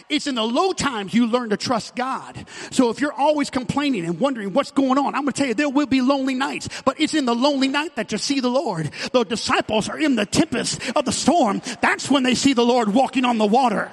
It's 0.09 0.27
in 0.27 0.37
the 0.37 0.45
low 0.45 0.73
times 0.73 1.13
you 1.13 1.27
learn 1.27 1.51
to 1.51 1.57
trust 1.57 1.95
God. 1.95 2.47
So 2.71 2.91
if 2.91 3.01
you're 3.01 3.13
always 3.13 3.51
complaining 3.51 4.07
and 4.07 4.19
wondering 4.19 4.53
what's 4.53 4.71
going 4.71 4.97
on, 4.97 5.15
I'm 5.15 5.23
going 5.23 5.33
to 5.33 5.33
tell 5.33 5.49
you 5.49 5.55
there 5.55 5.69
will 5.69 5.87
be 5.87 6.01
lonely 6.01 6.35
nights, 6.35 6.69
but 6.85 7.01
it's 7.01 7.15
in 7.15 7.27
the 7.27 7.35
lonely 7.35 7.69
night 7.69 7.97
that 7.97 8.13
you 8.13 8.19
see 8.19 8.41
the 8.41 8.49
Lord. 8.49 8.91
The 9.13 9.25
disciples 9.25 9.89
are 9.89 9.99
in 9.99 10.17
the 10.17 10.25
tempest 10.25 10.81
of 10.97 11.05
the 11.05 11.13
storm. 11.13 11.61
That's 11.81 12.11
when 12.11 12.23
they 12.23 12.35
see 12.35 12.55
the 12.55 12.65
Lord 12.65 12.95
walking 12.95 13.25
on 13.25 13.39
the 13.39 13.47
water. 13.47 13.91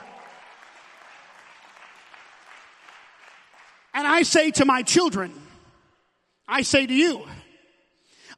And 3.95 4.05
I 4.05 4.23
say 4.23 4.51
to 4.51 4.65
my 4.65 4.81
children, 4.84 5.31
I 6.47 6.63
say 6.63 6.86
to 6.86 6.93
you, 6.93 7.25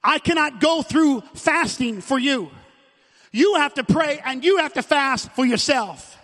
I 0.03 0.19
cannot 0.19 0.61
go 0.61 0.83
through 0.83 1.21
fasting 1.33 1.99
for 1.99 2.19
you. 2.19 2.51
You 3.31 3.55
have 3.55 3.73
to 3.73 3.83
pray 3.83 4.21
and 4.23 4.45
you 4.45 4.59
have 4.59 4.73
to 4.73 4.83
fast 4.83 5.31
for 5.31 5.45
yourself. 5.45 6.15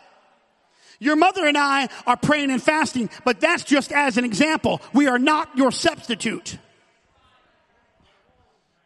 Your 1.00 1.16
mother 1.16 1.48
and 1.48 1.58
I 1.58 1.90
are 2.06 2.16
praying 2.16 2.52
and 2.52 2.62
fasting, 2.62 3.10
but 3.26 3.42
that's 3.42 3.64
just 3.64 3.92
as 3.92 4.18
an 4.18 4.24
example. 4.24 4.80
We 4.94 5.08
are 5.08 5.20
not 5.20 5.58
your 5.58 5.72
substitute. 5.72 6.60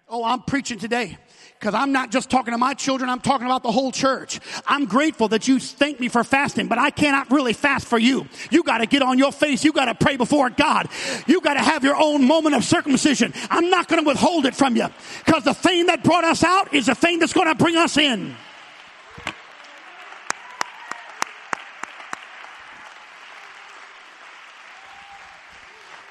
Oh, 0.07 0.23
I'm 0.23 0.41
preaching 0.43 0.79
today 0.79 1.17
because 1.59 1.73
I'm 1.73 1.91
not 1.91 2.11
just 2.11 2.29
talking 2.29 2.51
to 2.51 2.57
my 2.57 2.73
children, 2.73 3.09
I'm 3.09 3.19
talking 3.19 3.47
about 3.47 3.63
the 3.63 3.71
whole 3.71 3.91
church. 3.91 4.39
I'm 4.65 4.85
grateful 4.85 5.29
that 5.29 5.47
you 5.47 5.59
thank 5.59 5.99
me 5.99 6.07
for 6.07 6.23
fasting, 6.23 6.67
but 6.67 6.77
I 6.77 6.91
cannot 6.91 7.31
really 7.31 7.53
fast 7.53 7.87
for 7.87 7.97
you. 7.97 8.27
You 8.51 8.63
got 8.63 8.79
to 8.79 8.85
get 8.85 9.01
on 9.01 9.17
your 9.17 9.31
face. 9.31 9.63
You 9.63 9.73
got 9.73 9.85
to 9.85 9.95
pray 9.95 10.17
before 10.17 10.49
God. 10.49 10.87
You 11.25 11.41
got 11.41 11.55
to 11.55 11.61
have 11.61 11.83
your 11.83 11.95
own 11.95 12.25
moment 12.25 12.55
of 12.55 12.63
circumcision. 12.63 13.33
I'm 13.49 13.69
not 13.69 13.87
going 13.87 14.03
to 14.03 14.07
withhold 14.07 14.45
it 14.45 14.55
from 14.55 14.75
you 14.75 14.87
because 15.25 15.43
the 15.43 15.53
thing 15.53 15.87
that 15.87 16.03
brought 16.03 16.23
us 16.23 16.43
out 16.43 16.73
is 16.73 16.85
the 16.85 16.95
thing 16.95 17.19
that's 17.19 17.33
going 17.33 17.47
to 17.47 17.55
bring 17.55 17.75
us 17.75 17.97
in. 17.97 18.35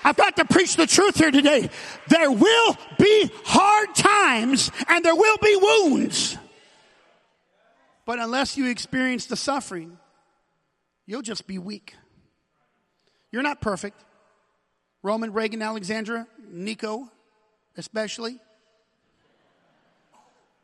I've 0.07 0.17
got 0.17 0.37
to 0.37 0.45
preach 0.45 0.77
the 0.77 0.87
truth 0.87 1.17
here 1.17 1.33
today. 1.33 1.69
There 2.07 2.31
will 2.31 2.77
be 2.97 3.29
hard 3.45 3.93
times 3.93 4.71
and 4.87 5.05
there 5.05 5.17
will 5.17 5.37
be 5.39 5.59
wounds. 5.61 6.39
But 8.05 8.21
unless 8.21 8.57
you 8.57 8.69
experience 8.69 9.27
the 9.27 9.35
suffering, 9.35 9.99
you'll 11.07 11.23
just 11.23 11.49
be 11.49 11.59
weak. 11.59 11.97
You're 13.33 13.43
not 13.43 13.61
perfect. 13.61 14.01
Roman, 15.03 15.33
Reagan, 15.33 15.61
Alexandra, 15.61 16.29
Nico, 16.53 17.11
especially. 17.77 18.39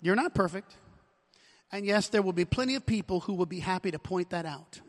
You're 0.00 0.14
not 0.14 0.36
perfect. 0.36 0.76
And 1.72 1.84
yes, 1.84 2.06
there 2.10 2.22
will 2.22 2.32
be 2.32 2.44
plenty 2.44 2.76
of 2.76 2.86
people 2.86 3.18
who 3.18 3.34
will 3.34 3.46
be 3.46 3.58
happy 3.58 3.90
to 3.90 3.98
point 3.98 4.30
that 4.30 4.46
out. 4.46 4.80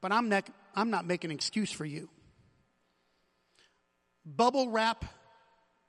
But 0.00 0.10
I'm 0.10 0.30
not, 0.30 0.48
I'm 0.74 0.88
not 0.88 1.04
making 1.04 1.30
an 1.30 1.34
excuse 1.34 1.70
for 1.70 1.84
you 1.84 2.08
bubble 4.24 4.70
wrap 4.70 5.04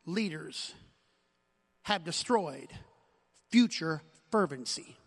leaders 0.05 0.73
have 1.83 2.03
destroyed 2.03 2.69
future 3.49 4.01
fervency. 4.31 4.97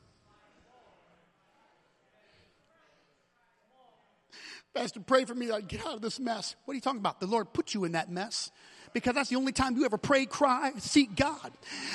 Pastor, 4.75 5.01
pray 5.01 5.25
for 5.25 5.35
me 5.35 5.53
I 5.53 5.61
get 5.61 5.87
out 5.87 5.95
of 5.95 6.03
this 6.03 6.19
mess. 6.19 6.57
What 6.65 6.73
are 6.73 6.75
you 6.75 6.81
talking 6.81 6.99
about? 6.99 7.21
The 7.21 7.27
Lord 7.27 7.53
put 7.53 7.75
you 7.75 7.85
in 7.85 7.93
that 7.93 8.11
mess 8.11 8.51
because 8.95 9.15
that's 9.15 9.29
the 9.29 9.37
only 9.37 9.53
time 9.53 9.77
you 9.77 9.85
ever 9.85 9.99
pray, 9.99 10.25
cry, 10.25 10.73
seek 10.79 11.15
God. 11.17 11.51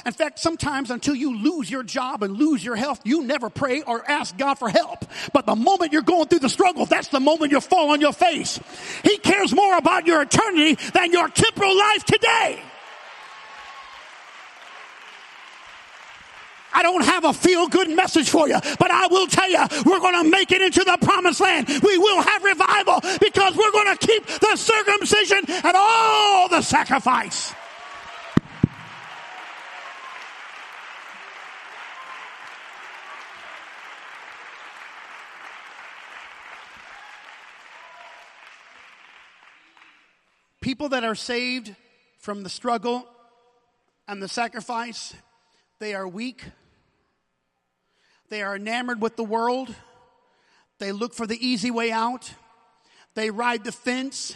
In 0.06 0.12
fact, 0.12 0.38
sometimes 0.38 0.92
until 0.92 1.16
you 1.16 1.36
lose 1.38 1.72
your 1.72 1.82
job 1.82 2.22
and 2.22 2.36
lose 2.36 2.64
your 2.64 2.76
health, 2.76 3.00
you 3.06 3.24
never 3.24 3.50
pray 3.50 3.82
or 3.82 4.04
ask 4.08 4.38
God 4.38 4.56
for 4.56 4.70
help. 4.70 5.06
But 5.34 5.46
the 5.46 5.56
moment 5.56 5.94
you're 5.94 6.02
going 6.02 6.28
through 6.28 6.40
the 6.40 6.50
struggle, 6.50 6.86
that's 6.86 7.08
the 7.08 7.22
moment 7.22 7.54
you 7.54 7.62
fall 7.62 7.92
on 7.92 8.02
your 8.02 8.14
face. 8.14 8.60
He 9.04 9.18
cares 9.18 9.54
more 9.54 9.78
about 9.78 10.06
your 10.06 10.22
eternity 10.22 10.76
than 10.92 11.14
your 11.14 11.30
temporal 11.30 11.76
life 11.78 12.04
today. 12.04 12.60
I 16.80 16.82
don't 16.82 17.04
have 17.04 17.26
a 17.26 17.34
feel 17.34 17.68
good 17.68 17.90
message 17.90 18.30
for 18.30 18.48
you, 18.48 18.58
but 18.80 18.90
I 18.90 19.08
will 19.08 19.28
tell 19.28 19.50
you, 19.50 19.60
we're 19.86 20.00
going 20.00 20.24
to 20.24 20.30
make 20.30 20.54
it 20.54 20.62
into 20.62 20.82
the 20.86 20.98
promised 21.02 21.42
land. 21.42 21.68
We 21.68 21.98
will 21.98 22.22
have 22.22 22.42
revival 22.42 23.02
because 23.20 23.58
we're 23.58 23.72
going 23.74 23.98
to 23.98 24.08
keep 24.08 24.26
the 24.26 24.56
circumcision 24.56 25.40
and 25.50 25.76
all 25.76 26.48
the 26.48 26.62
sacrifice. 26.62 27.54
People 40.62 40.88
that 40.90 41.04
are 41.04 41.16
saved 41.16 41.76
from 42.20 42.44
the 42.44 42.50
struggle 42.50 43.06
and 44.08 44.24
the 44.24 44.30
sacrifice, 44.30 45.14
they 45.80 45.94
are 45.94 46.08
weak. 46.08 46.46
They 48.30 48.44
are 48.44 48.56
enamored 48.56 49.02
with 49.02 49.16
the 49.16 49.24
world. 49.24 49.74
They 50.78 50.92
look 50.92 51.14
for 51.14 51.28
the 51.28 51.38
easy 51.46 51.72
way 51.72 51.92
out. 51.92 52.32
They 53.16 53.32
ride 53.32 53.64
the 53.64 53.72
fence. 53.72 54.36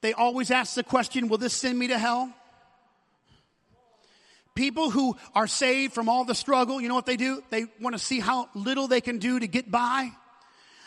They 0.00 0.12
always 0.12 0.50
ask 0.50 0.74
the 0.74 0.82
question, 0.82 1.28
will 1.28 1.38
this 1.38 1.54
send 1.54 1.78
me 1.78 1.88
to 1.88 1.98
hell? 1.98 2.32
People 4.54 4.90
who 4.90 5.16
are 5.34 5.46
saved 5.46 5.94
from 5.94 6.08
all 6.08 6.24
the 6.24 6.34
struggle, 6.34 6.80
you 6.80 6.88
know 6.88 6.94
what 6.94 7.06
they 7.06 7.16
do? 7.16 7.42
They 7.50 7.66
want 7.80 7.94
to 7.94 7.98
see 7.98 8.18
how 8.18 8.48
little 8.54 8.88
they 8.88 9.00
can 9.00 9.18
do 9.18 9.38
to 9.38 9.46
get 9.46 9.70
by. 9.70 10.10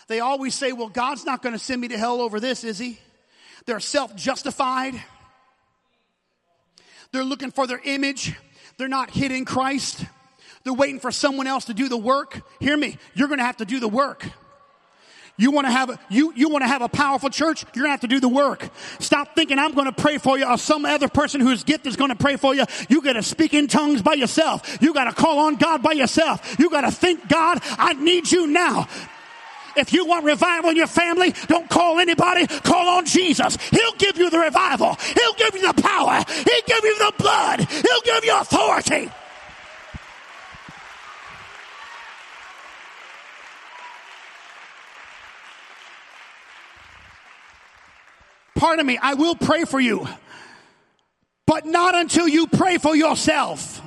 They 0.08 0.20
always 0.20 0.54
say, 0.54 0.74
well, 0.74 0.90
God's 0.90 1.26
not 1.26 1.42
going 1.42 1.54
to 1.54 1.60
send 1.60 1.80
me 1.80 1.88
to 1.88 1.98
hell 1.98 2.22
over 2.22 2.40
this, 2.40 2.64
is 2.64 2.78
he? 2.78 3.00
They're 3.66 3.80
self-justified. 3.80 5.02
They're 7.14 7.24
looking 7.24 7.52
for 7.52 7.66
their 7.66 7.80
image. 7.84 8.36
They're 8.78 8.90
not 8.90 9.12
hitting 9.12 9.46
Christ. 9.46 10.06
They're 10.64 10.74
waiting 10.74 11.00
for 11.00 11.12
someone 11.12 11.48
else 11.48 11.66
to 11.66 11.74
do 11.74 11.90
the 11.90 11.98
work. 11.98 12.42
Hear 12.60 12.78
me. 12.78 12.98
You're 13.14 13.28
going 13.28 13.40
to 13.40 13.46
have 13.46 13.58
to 13.58 13.66
do 13.66 13.80
the 13.80 13.88
work. 13.88 14.26
You 15.36 15.50
want 15.50 15.66
to 15.66 15.72
have 15.72 15.90
a, 15.90 16.00
you, 16.10 16.32
you 16.36 16.50
want 16.50 16.64
to 16.64 16.68
have 16.68 16.84
a 16.84 16.88
powerful 16.88 17.30
church? 17.30 17.64
You're 17.74 17.84
going 17.84 17.88
to 17.88 17.92
have 17.92 18.02
to 18.02 18.08
do 18.08 18.20
the 18.20 18.30
work. 18.30 18.70
Stop 19.00 19.34
thinking 19.34 19.58
I'm 19.58 19.74
going 19.74 19.88
to 19.88 19.92
pray 19.92 20.20
for 20.20 20.38
you 20.38 20.46
or 20.46 20.60
some 20.60 20.86
other 20.86 21.08
person 21.08 21.42
whose 21.42 21.64
gift 21.64 21.88
is 21.88 21.96
going 21.96 22.12
to 22.12 22.16
pray 22.16 22.36
for 22.36 22.54
you. 22.54 22.66
You 22.88 23.02
got 23.02 23.14
to 23.14 23.24
speak 23.24 23.56
in 23.56 23.68
tongues 23.68 24.04
by 24.04 24.14
yourself. 24.14 24.78
You 24.80 24.94
got 24.94 25.06
to 25.06 25.14
call 25.14 25.40
on 25.40 25.56
God 25.56 25.82
by 25.82 25.94
yourself. 25.94 26.58
You 26.60 26.70
got 26.70 26.82
to 26.82 26.92
think, 26.92 27.28
God, 27.28 27.60
I 27.64 27.94
need 27.94 28.32
you 28.32 28.46
now. 28.46 28.88
If 29.76 29.92
you 29.92 30.06
want 30.06 30.24
revival 30.24 30.70
in 30.70 30.76
your 30.76 30.86
family, 30.86 31.34
don't 31.48 31.68
call 31.68 32.00
anybody, 32.00 32.46
call 32.46 33.00
on 33.00 33.08
Jesus. 33.08 33.58
He'll 33.72 33.96
give 33.98 34.20
you 34.20 34.30
the 34.30 34.38
revival. 34.38 34.96
He'll 35.16 35.34
give 35.34 35.56
you 35.56 35.74
the 35.74 35.82
power. 35.82 36.24
He'll 36.28 36.68
give 36.68 36.84
you 36.84 36.98
the 37.00 37.14
blood. 37.18 37.60
He'll 37.60 38.02
give 38.02 38.24
you 38.24 38.40
authority. 38.40 39.10
Pardon 48.64 48.86
me, 48.86 48.98
I 48.98 49.16
will 49.16 49.36
pray 49.36 49.66
for 49.66 49.78
you, 49.78 50.08
but 51.46 51.66
not 51.66 51.96
until 51.96 52.30
you 52.30 52.48
pray 52.48 52.78
for 52.78 52.96
yourself. 52.96 53.82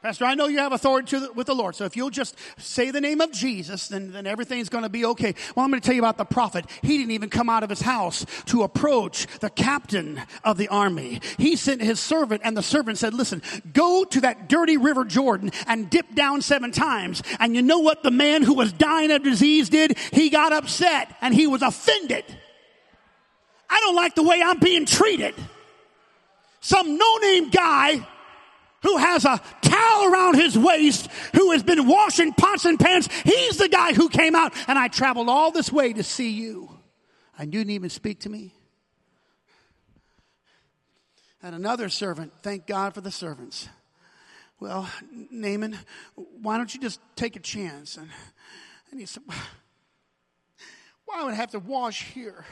Pastor, 0.00 0.24
I 0.24 0.34
know 0.34 0.46
you 0.46 0.60
have 0.60 0.72
authority 0.72 1.18
the, 1.18 1.30
with 1.34 1.46
the 1.46 1.54
Lord. 1.54 1.76
So 1.76 1.84
if 1.84 1.94
you'll 1.94 2.08
just 2.08 2.38
say 2.56 2.90
the 2.90 3.02
name 3.02 3.20
of 3.20 3.30
Jesus, 3.30 3.88
then, 3.88 4.12
then 4.12 4.26
everything's 4.26 4.70
going 4.70 4.84
to 4.84 4.88
be 4.88 5.04
okay. 5.04 5.34
Well, 5.54 5.62
I'm 5.62 5.70
going 5.70 5.78
to 5.78 5.84
tell 5.84 5.94
you 5.94 6.00
about 6.00 6.16
the 6.16 6.24
prophet. 6.24 6.64
He 6.80 6.96
didn't 6.96 7.10
even 7.10 7.28
come 7.28 7.50
out 7.50 7.62
of 7.62 7.68
his 7.68 7.82
house 7.82 8.24
to 8.46 8.62
approach 8.62 9.26
the 9.40 9.50
captain 9.50 10.22
of 10.42 10.56
the 10.56 10.68
army. 10.68 11.20
He 11.36 11.56
sent 11.56 11.82
his 11.82 12.00
servant 12.00 12.40
and 12.46 12.56
the 12.56 12.62
servant 12.62 12.96
said, 12.96 13.12
listen, 13.12 13.42
go 13.74 14.04
to 14.04 14.22
that 14.22 14.48
dirty 14.48 14.78
river 14.78 15.04
Jordan 15.04 15.50
and 15.66 15.90
dip 15.90 16.14
down 16.14 16.40
seven 16.40 16.72
times. 16.72 17.22
And 17.38 17.54
you 17.54 17.60
know 17.60 17.80
what 17.80 18.02
the 18.02 18.10
man 18.10 18.42
who 18.42 18.54
was 18.54 18.72
dying 18.72 19.10
of 19.10 19.22
disease 19.22 19.68
did? 19.68 19.98
He 20.14 20.30
got 20.30 20.54
upset 20.54 21.14
and 21.20 21.34
he 21.34 21.46
was 21.46 21.60
offended. 21.60 22.24
I 23.70 23.80
don't 23.80 23.96
like 23.96 24.14
the 24.14 24.22
way 24.22 24.42
I'm 24.42 24.58
being 24.58 24.86
treated. 24.86 25.34
Some 26.60 26.96
no-name 26.96 27.50
guy 27.50 28.06
who 28.82 28.96
has 28.96 29.24
a 29.24 29.40
towel 29.60 30.12
around 30.12 30.36
his 30.36 30.56
waist, 30.56 31.08
who 31.34 31.52
has 31.52 31.62
been 31.62 31.86
washing 31.86 32.32
pots 32.32 32.64
and 32.64 32.78
pans. 32.78 33.08
He's 33.24 33.58
the 33.58 33.68
guy 33.68 33.92
who 33.92 34.08
came 34.08 34.34
out 34.34 34.52
and 34.68 34.78
I 34.78 34.88
traveled 34.88 35.28
all 35.28 35.50
this 35.50 35.72
way 35.72 35.92
to 35.92 36.02
see 36.02 36.30
you. 36.30 36.70
And 37.36 37.52
you 37.52 37.60
didn't 37.60 37.72
even 37.72 37.90
speak 37.90 38.20
to 38.20 38.28
me. 38.28 38.54
And 41.42 41.54
another 41.54 41.88
servant, 41.88 42.32
thank 42.42 42.66
God 42.66 42.94
for 42.94 43.00
the 43.00 43.12
servants. 43.12 43.68
Well, 44.60 44.90
Naaman, 45.30 45.78
why 46.42 46.56
don't 46.56 46.72
you 46.74 46.80
just 46.80 47.00
take 47.14 47.36
a 47.36 47.40
chance? 47.40 47.96
And, 47.96 48.08
and 48.90 48.98
he 48.98 49.06
said, 49.06 49.22
why 51.04 51.22
would 51.22 51.32
I 51.32 51.36
have 51.36 51.52
to 51.52 51.60
wash 51.60 52.02
here? 52.12 52.44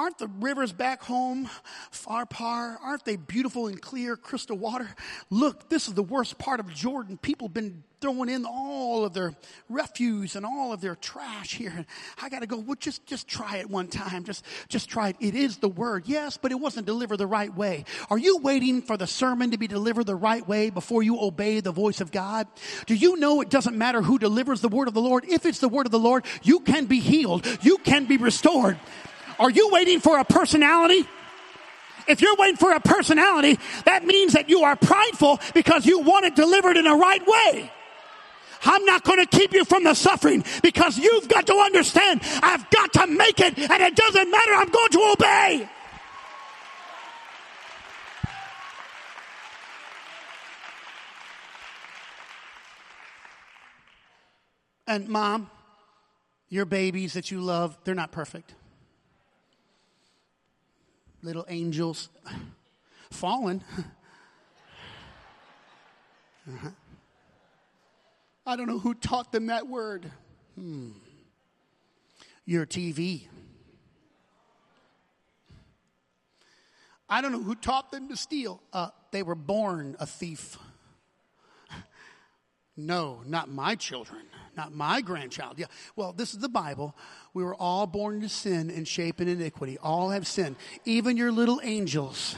Aren't 0.00 0.16
the 0.16 0.28
rivers 0.28 0.72
back 0.72 1.02
home, 1.02 1.50
Pharpar, 1.92 2.78
aren't 2.82 3.04
they 3.04 3.16
beautiful 3.16 3.66
and 3.66 3.78
clear 3.82 4.16
crystal 4.16 4.56
water? 4.56 4.88
Look, 5.28 5.68
this 5.68 5.88
is 5.88 5.92
the 5.94 6.02
worst 6.02 6.38
part 6.38 6.58
of 6.58 6.72
Jordan. 6.72 7.18
People 7.18 7.48
have 7.48 7.52
been 7.52 7.84
throwing 8.00 8.30
in 8.30 8.46
all 8.46 9.04
of 9.04 9.12
their 9.12 9.34
refuse 9.68 10.36
and 10.36 10.46
all 10.46 10.72
of 10.72 10.80
their 10.80 10.94
trash 10.94 11.52
here. 11.52 11.74
And 11.76 11.84
I 12.22 12.30
got 12.30 12.40
to 12.40 12.46
go, 12.46 12.56
well, 12.56 12.76
just, 12.80 13.04
just 13.04 13.28
try 13.28 13.58
it 13.58 13.68
one 13.68 13.88
time. 13.88 14.24
Just, 14.24 14.42
just 14.70 14.88
try 14.88 15.10
it. 15.10 15.16
It 15.20 15.34
is 15.34 15.58
the 15.58 15.68
word. 15.68 16.04
Yes, 16.06 16.38
but 16.38 16.50
it 16.50 16.58
wasn't 16.58 16.86
delivered 16.86 17.18
the 17.18 17.26
right 17.26 17.54
way. 17.54 17.84
Are 18.08 18.16
you 18.16 18.38
waiting 18.38 18.80
for 18.80 18.96
the 18.96 19.06
sermon 19.06 19.50
to 19.50 19.58
be 19.58 19.66
delivered 19.66 20.04
the 20.04 20.16
right 20.16 20.48
way 20.48 20.70
before 20.70 21.02
you 21.02 21.20
obey 21.20 21.60
the 21.60 21.72
voice 21.72 22.00
of 22.00 22.10
God? 22.10 22.46
Do 22.86 22.94
you 22.94 23.18
know 23.18 23.42
it 23.42 23.50
doesn't 23.50 23.76
matter 23.76 24.00
who 24.00 24.18
delivers 24.18 24.62
the 24.62 24.68
word 24.68 24.88
of 24.88 24.94
the 24.94 25.02
Lord? 25.02 25.26
If 25.26 25.44
it's 25.44 25.58
the 25.58 25.68
word 25.68 25.84
of 25.84 25.92
the 25.92 25.98
Lord, 25.98 26.24
you 26.42 26.60
can 26.60 26.86
be 26.86 27.00
healed. 27.00 27.46
You 27.60 27.76
can 27.76 28.06
be 28.06 28.16
restored. 28.16 28.78
Are 29.40 29.50
you 29.50 29.70
waiting 29.70 30.00
for 30.00 30.18
a 30.18 30.24
personality? 30.24 31.08
If 32.06 32.20
you're 32.20 32.36
waiting 32.36 32.56
for 32.56 32.72
a 32.72 32.80
personality, 32.80 33.58
that 33.86 34.04
means 34.04 34.34
that 34.34 34.50
you 34.50 34.64
are 34.64 34.76
prideful 34.76 35.40
because 35.54 35.86
you 35.86 36.00
want 36.00 36.26
it 36.26 36.36
delivered 36.36 36.76
in 36.76 36.84
the 36.84 36.94
right 36.94 37.22
way. 37.26 37.72
I'm 38.64 38.84
not 38.84 39.02
going 39.02 39.18
to 39.18 39.26
keep 39.26 39.54
you 39.54 39.64
from 39.64 39.84
the 39.84 39.94
suffering 39.94 40.44
because 40.62 40.98
you've 40.98 41.26
got 41.28 41.46
to 41.46 41.54
understand 41.54 42.20
I've 42.42 42.68
got 42.68 42.92
to 42.92 43.06
make 43.06 43.40
it 43.40 43.58
and 43.58 43.82
it 43.82 43.96
doesn't 43.96 44.30
matter. 44.30 44.52
I'm 44.52 44.68
going 44.68 44.90
to 44.90 45.14
obey. 45.18 45.70
And 54.86 55.08
mom, 55.08 55.50
your 56.50 56.66
babies 56.66 57.14
that 57.14 57.30
you 57.30 57.40
love, 57.40 57.78
they're 57.84 57.94
not 57.94 58.12
perfect 58.12 58.54
little 61.22 61.44
angels 61.48 62.08
fallen. 63.10 63.62
Uh-huh. 66.48 66.70
I 68.46 68.56
don't 68.56 68.66
know 68.66 68.78
who 68.78 68.94
taught 68.94 69.30
them 69.30 69.46
that 69.46 69.68
word. 69.68 70.10
Hmm. 70.56 70.90
Your 72.46 72.66
TV. 72.66 73.28
I 77.08 77.20
don't 77.20 77.32
know 77.32 77.42
who 77.42 77.54
taught 77.54 77.90
them 77.90 78.08
to 78.08 78.16
steal. 78.16 78.62
Uh, 78.72 78.88
they 79.10 79.22
were 79.22 79.34
born 79.34 79.96
a 80.00 80.06
thief. 80.06 80.56
No, 82.76 83.20
not 83.26 83.50
my 83.50 83.74
children, 83.74 84.22
not 84.56 84.72
my 84.72 85.00
grandchild. 85.00 85.58
Yeah. 85.58 85.66
Well, 85.96 86.12
this 86.12 86.32
is 86.32 86.38
the 86.38 86.48
Bible. 86.48 86.94
We 87.34 87.44
were 87.44 87.54
all 87.54 87.86
born 87.86 88.16
into 88.16 88.28
sin 88.28 88.70
and 88.70 88.86
shape 88.86 89.20
in 89.20 89.28
iniquity. 89.28 89.76
All 89.78 90.10
have 90.10 90.26
sinned. 90.26 90.56
Even 90.84 91.16
your 91.16 91.32
little 91.32 91.60
angels. 91.62 92.36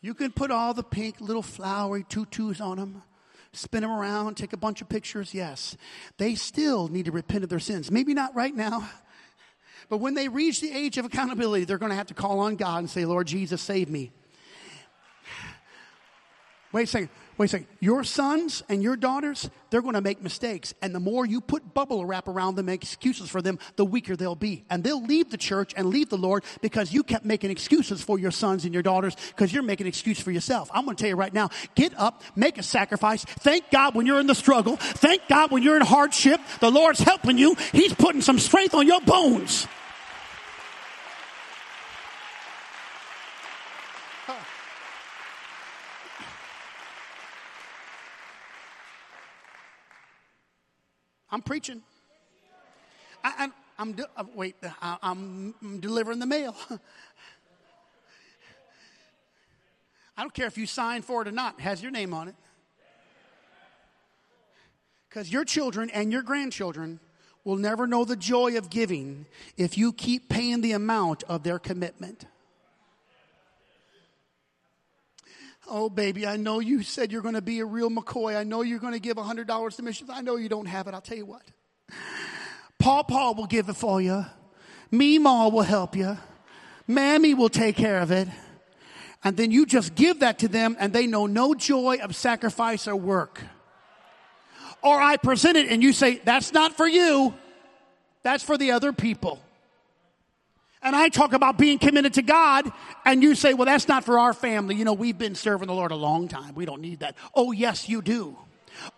You 0.00 0.14
can 0.14 0.32
put 0.32 0.50
all 0.50 0.72
the 0.72 0.82
pink 0.82 1.20
little 1.20 1.42
flowery 1.42 2.04
tutus 2.08 2.60
on 2.60 2.78
them, 2.78 3.02
spin 3.52 3.82
them 3.82 3.90
around, 3.90 4.36
take 4.36 4.52
a 4.52 4.56
bunch 4.56 4.80
of 4.80 4.88
pictures. 4.88 5.34
Yes. 5.34 5.76
They 6.16 6.34
still 6.34 6.88
need 6.88 7.06
to 7.06 7.12
repent 7.12 7.44
of 7.44 7.50
their 7.50 7.58
sins. 7.58 7.90
Maybe 7.90 8.14
not 8.14 8.34
right 8.34 8.54
now. 8.54 8.88
But 9.88 9.98
when 9.98 10.14
they 10.14 10.28
reach 10.28 10.60
the 10.60 10.70
age 10.70 10.98
of 10.98 11.04
accountability, 11.04 11.64
they're 11.64 11.76
going 11.76 11.90
to 11.90 11.96
have 11.96 12.06
to 12.06 12.14
call 12.14 12.38
on 12.40 12.54
God 12.56 12.78
and 12.78 12.88
say, 12.88 13.04
Lord 13.04 13.26
Jesus, 13.26 13.60
save 13.60 13.90
me. 13.90 14.12
Wait 16.72 16.84
a 16.84 16.86
second. 16.86 17.10
Wait 17.40 17.46
a 17.46 17.48
second. 17.48 17.68
Your 17.80 18.04
sons 18.04 18.62
and 18.68 18.82
your 18.82 18.96
daughters, 18.96 19.48
they're 19.70 19.80
going 19.80 19.94
to 19.94 20.02
make 20.02 20.20
mistakes. 20.20 20.74
And 20.82 20.94
the 20.94 21.00
more 21.00 21.24
you 21.24 21.40
put 21.40 21.72
bubble 21.72 22.04
wrap 22.04 22.28
around 22.28 22.56
them, 22.56 22.66
make 22.66 22.82
excuses 22.82 23.30
for 23.30 23.40
them, 23.40 23.58
the 23.76 23.84
weaker 23.86 24.14
they'll 24.14 24.34
be. 24.34 24.66
And 24.68 24.84
they'll 24.84 25.02
leave 25.02 25.30
the 25.30 25.38
church 25.38 25.72
and 25.74 25.88
leave 25.88 26.10
the 26.10 26.18
Lord 26.18 26.44
because 26.60 26.92
you 26.92 27.02
kept 27.02 27.24
making 27.24 27.50
excuses 27.50 28.02
for 28.02 28.18
your 28.18 28.30
sons 28.30 28.66
and 28.66 28.74
your 28.74 28.82
daughters 28.82 29.16
because 29.28 29.54
you're 29.54 29.62
making 29.62 29.86
an 29.86 29.88
excuse 29.88 30.20
for 30.20 30.30
yourself. 30.30 30.68
I'm 30.74 30.84
going 30.84 30.98
to 30.98 31.02
tell 31.02 31.08
you 31.08 31.16
right 31.16 31.32
now, 31.32 31.48
get 31.74 31.98
up, 31.98 32.22
make 32.36 32.58
a 32.58 32.62
sacrifice. 32.62 33.24
Thank 33.24 33.70
God 33.70 33.94
when 33.94 34.04
you're 34.04 34.20
in 34.20 34.26
the 34.26 34.34
struggle. 34.34 34.76
Thank 34.76 35.26
God 35.26 35.50
when 35.50 35.62
you're 35.62 35.76
in 35.76 35.82
hardship. 35.82 36.42
The 36.60 36.70
Lord's 36.70 37.00
helping 37.00 37.38
you. 37.38 37.56
He's 37.72 37.94
putting 37.94 38.20
some 38.20 38.38
strength 38.38 38.74
on 38.74 38.86
your 38.86 39.00
bones. 39.00 39.66
I'm 51.30 51.42
preaching. 51.42 51.82
I, 53.22 53.50
am 53.78 53.92
de- 53.92 54.08
uh, 54.16 54.24
wait, 54.34 54.56
I, 54.80 54.96
I'm, 55.02 55.54
I'm 55.62 55.80
delivering 55.80 56.18
the 56.18 56.26
mail. 56.26 56.56
I 60.16 60.22
don't 60.22 60.34
care 60.34 60.46
if 60.46 60.58
you 60.58 60.66
sign 60.66 61.02
for 61.02 61.22
it 61.22 61.28
or 61.28 61.32
not, 61.32 61.58
it 61.58 61.62
has 61.62 61.82
your 61.82 61.90
name 61.90 62.12
on 62.12 62.28
it. 62.28 62.34
Because 65.08 65.32
your 65.32 65.44
children 65.44 65.90
and 65.90 66.12
your 66.12 66.22
grandchildren 66.22 67.00
will 67.44 67.56
never 67.56 67.86
know 67.86 68.04
the 68.04 68.16
joy 68.16 68.56
of 68.56 68.70
giving 68.70 69.26
if 69.56 69.76
you 69.78 69.92
keep 69.92 70.28
paying 70.28 70.60
the 70.60 70.72
amount 70.72 71.22
of 71.24 71.42
their 71.42 71.58
commitment. 71.58 72.26
Oh, 75.72 75.88
baby, 75.88 76.26
I 76.26 76.36
know 76.36 76.58
you 76.58 76.82
said 76.82 77.12
you're 77.12 77.22
going 77.22 77.36
to 77.36 77.40
be 77.40 77.60
a 77.60 77.64
real 77.64 77.90
McCoy. 77.90 78.36
I 78.36 78.42
know 78.42 78.62
you're 78.62 78.80
going 78.80 78.92
to 78.92 78.98
give 78.98 79.16
$100 79.16 79.76
to 79.76 79.82
missions. 79.82 80.10
I 80.10 80.20
know 80.20 80.34
you 80.34 80.48
don't 80.48 80.66
have 80.66 80.88
it. 80.88 80.94
I'll 80.94 81.00
tell 81.00 81.16
you 81.16 81.26
what. 81.26 81.42
Paw 82.80 83.04
Paw 83.04 83.32
will 83.32 83.46
give 83.46 83.68
it 83.68 83.76
for 83.76 84.02
you. 84.02 84.26
Meemaw 84.92 85.52
will 85.52 85.62
help 85.62 85.94
you. 85.94 86.18
Mammy 86.88 87.34
will 87.34 87.48
take 87.48 87.76
care 87.76 88.00
of 88.00 88.10
it. 88.10 88.26
And 89.22 89.36
then 89.36 89.52
you 89.52 89.64
just 89.64 89.94
give 89.94 90.20
that 90.20 90.40
to 90.40 90.48
them 90.48 90.76
and 90.80 90.92
they 90.92 91.06
know 91.06 91.26
no 91.26 91.54
joy 91.54 91.98
of 92.02 92.16
sacrifice 92.16 92.88
or 92.88 92.96
work. 92.96 93.40
Or 94.82 95.00
I 95.00 95.18
present 95.18 95.56
it 95.56 95.68
and 95.68 95.82
you 95.82 95.92
say, 95.92 96.20
that's 96.24 96.52
not 96.52 96.76
for 96.76 96.88
you. 96.88 97.32
That's 98.24 98.42
for 98.42 98.58
the 98.58 98.72
other 98.72 98.92
people. 98.92 99.40
And 100.82 100.96
I 100.96 101.10
talk 101.10 101.34
about 101.34 101.58
being 101.58 101.78
committed 101.78 102.14
to 102.14 102.22
God, 102.22 102.70
and 103.04 103.22
you 103.22 103.34
say, 103.34 103.52
well, 103.52 103.66
that's 103.66 103.86
not 103.86 104.04
for 104.04 104.18
our 104.18 104.32
family. 104.32 104.76
You 104.76 104.84
know, 104.84 104.94
we've 104.94 105.18
been 105.18 105.34
serving 105.34 105.68
the 105.68 105.74
Lord 105.74 105.90
a 105.90 105.96
long 105.96 106.26
time. 106.26 106.54
We 106.54 106.64
don't 106.64 106.80
need 106.80 107.00
that. 107.00 107.16
Oh, 107.34 107.52
yes, 107.52 107.88
you 107.88 108.00
do. 108.00 108.38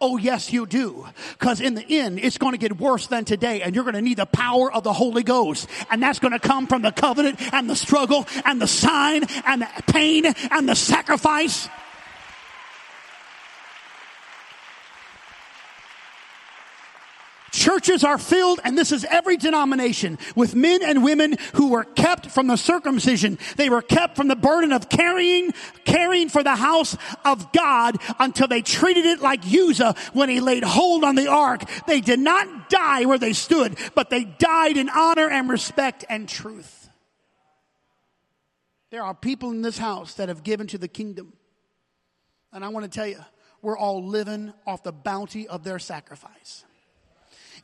Oh, 0.00 0.16
yes, 0.16 0.52
you 0.52 0.64
do. 0.64 1.06
Because 1.32 1.60
in 1.60 1.74
the 1.74 1.84
end, 1.88 2.20
it's 2.20 2.38
going 2.38 2.52
to 2.52 2.58
get 2.58 2.78
worse 2.78 3.08
than 3.08 3.24
today, 3.24 3.62
and 3.62 3.74
you're 3.74 3.82
going 3.82 3.94
to 3.94 4.02
need 4.02 4.18
the 4.18 4.26
power 4.26 4.72
of 4.72 4.84
the 4.84 4.92
Holy 4.92 5.24
Ghost. 5.24 5.68
And 5.90 6.00
that's 6.00 6.20
going 6.20 6.32
to 6.32 6.38
come 6.38 6.68
from 6.68 6.82
the 6.82 6.92
covenant 6.92 7.40
and 7.52 7.68
the 7.68 7.74
struggle 7.74 8.26
and 8.44 8.60
the 8.60 8.68
sign 8.68 9.24
and 9.44 9.62
the 9.62 9.68
pain 9.92 10.26
and 10.26 10.68
the 10.68 10.76
sacrifice. 10.76 11.68
Churches 17.62 18.02
are 18.02 18.18
filled, 18.18 18.58
and 18.64 18.76
this 18.76 18.90
is 18.90 19.04
every 19.04 19.36
denomination, 19.36 20.18
with 20.34 20.56
men 20.56 20.82
and 20.82 21.04
women 21.04 21.36
who 21.52 21.68
were 21.68 21.84
kept 21.84 22.26
from 22.26 22.48
the 22.48 22.56
circumcision. 22.56 23.38
They 23.56 23.70
were 23.70 23.82
kept 23.82 24.16
from 24.16 24.26
the 24.26 24.34
burden 24.34 24.72
of 24.72 24.88
carrying, 24.88 25.52
caring 25.84 26.28
for 26.28 26.42
the 26.42 26.56
house 26.56 26.96
of 27.24 27.52
God 27.52 27.98
until 28.18 28.48
they 28.48 28.62
treated 28.62 29.06
it 29.06 29.20
like 29.20 29.46
Uzzah 29.46 29.94
when 30.12 30.28
he 30.28 30.40
laid 30.40 30.64
hold 30.64 31.04
on 31.04 31.14
the 31.14 31.28
ark. 31.28 31.62
They 31.86 32.00
did 32.00 32.18
not 32.18 32.68
die 32.68 33.04
where 33.04 33.16
they 33.16 33.32
stood, 33.32 33.78
but 33.94 34.10
they 34.10 34.24
died 34.24 34.76
in 34.76 34.88
honor 34.88 35.30
and 35.30 35.48
respect 35.48 36.04
and 36.08 36.28
truth. 36.28 36.90
There 38.90 39.04
are 39.04 39.14
people 39.14 39.52
in 39.52 39.62
this 39.62 39.78
house 39.78 40.14
that 40.14 40.28
have 40.28 40.42
given 40.42 40.66
to 40.66 40.78
the 40.78 40.88
kingdom. 40.88 41.32
And 42.52 42.64
I 42.64 42.70
want 42.70 42.86
to 42.86 42.90
tell 42.90 43.06
you, 43.06 43.20
we're 43.62 43.78
all 43.78 44.04
living 44.04 44.52
off 44.66 44.82
the 44.82 44.90
bounty 44.90 45.46
of 45.46 45.62
their 45.62 45.78
sacrifice. 45.78 46.64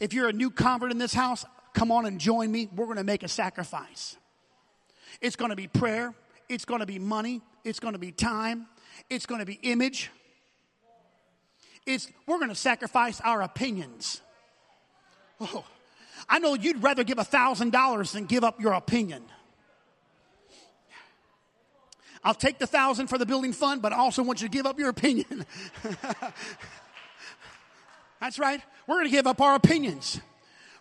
If 0.01 0.13
you're 0.13 0.29
a 0.29 0.33
new 0.33 0.51
convert 0.51 0.91
in 0.91 0.99
this 0.99 1.15
house, 1.15 1.45
come 1.75 1.91
on 1.91 2.07
and 2.07 2.21
join 2.21 2.51
me. 2.51 2.69
We're 2.75 2.87
going 2.87 2.99
to 2.99 3.05
make 3.05 3.23
a 3.23 3.29
sacrifice. 3.29 4.17
It's 5.21 5.37
going 5.37 5.51
to 5.51 5.57
be 5.57 5.67
prayer, 5.67 6.15
it's 6.49 6.65
going 6.65 6.81
to 6.81 6.87
be 6.87 6.99
money, 6.99 7.43
it's 7.65 7.81
going 7.81 7.95
to 7.95 7.99
be 7.99 8.13
time, 8.13 8.67
it's 9.11 9.27
going 9.27 9.41
to 9.41 9.47
be 9.47 9.59
image. 9.63 10.11
It's, 11.87 12.09
we're 12.27 12.39
going 12.39 12.51
to 12.51 12.55
sacrifice 12.55 13.21
our 13.23 13.43
opinions. 13.43 14.21
Oh, 15.41 15.65
I 16.29 16.39
know 16.39 16.55
you'd 16.55 16.83
rather 16.83 17.03
give 17.03 17.19
a 17.19 17.25
$1,000 17.25 18.13
than 18.13 18.27
give 18.27 18.45
up 18.45 18.61
your 18.61 18.75
opinion. 18.75 19.23
I'll 22.23 22.35
take 22.35 22.59
the 22.59 22.67
thousand 22.67 23.07
for 23.07 23.17
the 23.17 23.27
building 23.27 23.53
fund, 23.53 23.81
but 23.81 23.93
I 23.93 23.97
also 23.97 24.23
want 24.23 24.43
you 24.43 24.49
to 24.49 24.53
give 24.53 24.67
up 24.67 24.79
your 24.79 24.89
opinion. 24.89 25.47
That's 28.21 28.39
right. 28.39 28.61
We're 28.87 28.97
going 28.97 29.07
to 29.07 29.13
give 29.13 29.27
up 29.27 29.41
our 29.41 29.55
opinions. 29.55 30.21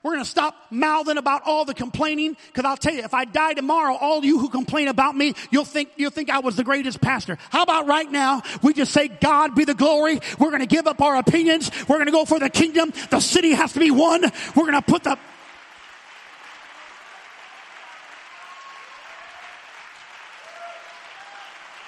We're 0.03 0.13
going 0.13 0.23
to 0.23 0.29
stop 0.29 0.55
mouthing 0.69 1.17
about 1.17 1.41
all 1.45 1.65
the 1.65 1.73
complaining 1.73 2.37
because 2.47 2.63
I'll 2.65 2.77
tell 2.77 2.93
you, 2.93 3.03
if 3.03 3.13
I 3.13 3.25
die 3.25 3.53
tomorrow, 3.53 3.95
all 3.95 4.23
you 4.23 4.39
who 4.39 4.47
complain 4.47 4.87
about 4.87 5.15
me, 5.15 5.33
you'll 5.51 5.65
think, 5.65 5.89
you'll 5.97 6.11
think 6.11 6.29
I 6.29 6.39
was 6.39 6.55
the 6.55 6.63
greatest 6.63 7.01
pastor. 7.01 7.37
How 7.49 7.63
about 7.63 7.87
right 7.87 8.09
now? 8.09 8.41
We 8.61 8.73
just 8.73 8.93
say, 8.93 9.07
God 9.07 9.55
be 9.55 9.65
the 9.65 9.73
glory. 9.73 10.19
We're 10.39 10.49
going 10.49 10.61
to 10.61 10.67
give 10.67 10.87
up 10.87 11.01
our 11.01 11.17
opinions. 11.17 11.71
We're 11.87 11.97
going 11.97 12.05
to 12.05 12.11
go 12.11 12.25
for 12.25 12.39
the 12.39 12.49
kingdom. 12.49 12.93
The 13.09 13.19
city 13.19 13.51
has 13.51 13.73
to 13.73 13.79
be 13.79 13.91
won. 13.91 14.21
We're 14.55 14.63
going 14.63 14.73
to 14.73 14.81
put 14.81 15.03
the, 15.03 15.17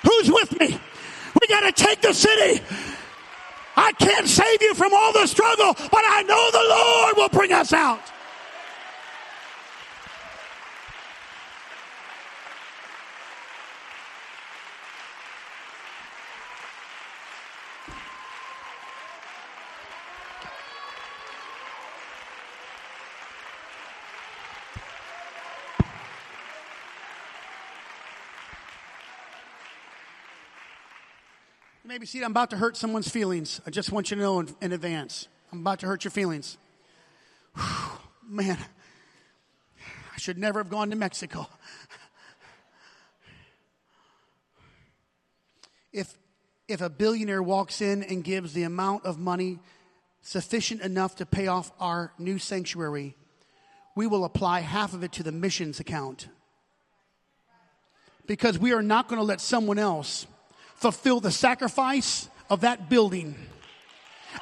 Who's 0.03 0.31
with 0.31 0.59
me? 0.59 0.77
We 1.39 1.47
got 1.47 1.61
to 1.61 1.71
take 1.71 2.01
the 2.01 2.13
city. 2.13 2.61
I 3.79 3.93
can't 3.93 4.27
save 4.27 4.61
you 4.61 4.73
from 4.73 4.93
all 4.93 5.13
the 5.13 5.25
struggle, 5.25 5.73
but 5.73 6.03
I 6.05 6.23
know 6.23 6.51
the 6.51 6.65
Lord 6.69 7.15
will 7.15 7.29
bring 7.29 7.53
us 7.53 7.71
out. 7.71 8.01
Maybe 31.99 32.07
see, 32.07 32.23
I'm 32.23 32.31
about 32.31 32.51
to 32.51 32.55
hurt 32.55 32.77
someone's 32.77 33.09
feelings. 33.09 33.59
I 33.67 33.71
just 33.71 33.91
want 33.91 34.09
you 34.09 34.15
to 34.15 34.23
know 34.23 34.39
in, 34.39 34.55
in 34.61 34.71
advance. 34.71 35.27
I'm 35.51 35.59
about 35.59 35.79
to 35.79 35.85
hurt 35.85 36.05
your 36.05 36.11
feelings. 36.11 36.57
Whew, 37.55 37.99
man, 38.29 38.57
I 40.15 40.17
should 40.17 40.37
never 40.37 40.61
have 40.61 40.69
gone 40.69 40.91
to 40.91 40.95
Mexico. 40.95 41.49
If, 45.91 46.17
if 46.69 46.79
a 46.79 46.89
billionaire 46.89 47.43
walks 47.43 47.81
in 47.81 48.03
and 48.03 48.23
gives 48.23 48.53
the 48.53 48.63
amount 48.63 49.03
of 49.03 49.19
money 49.19 49.59
sufficient 50.21 50.79
enough 50.79 51.17
to 51.17 51.25
pay 51.25 51.47
off 51.47 51.69
our 51.81 52.13
new 52.17 52.39
sanctuary, 52.39 53.17
we 53.93 54.07
will 54.07 54.23
apply 54.23 54.61
half 54.61 54.93
of 54.93 55.03
it 55.03 55.11
to 55.11 55.23
the 55.23 55.33
missions 55.33 55.81
account. 55.81 56.29
Because 58.25 58.57
we 58.57 58.71
are 58.71 58.81
not 58.81 59.09
going 59.09 59.19
to 59.19 59.25
let 59.25 59.41
someone 59.41 59.77
else 59.77 60.25
fulfill 60.79 61.19
the 61.19 61.31
sacrifice 61.31 62.29
of 62.49 62.61
that 62.61 62.89
building 62.89 63.35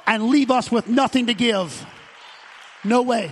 and 0.06 0.30
leave 0.30 0.52
us 0.52 0.72
with 0.72 0.88
nothing 0.88 1.28
to 1.28 1.34
give. 1.34 1.86
No 2.84 3.02
way. 3.02 3.32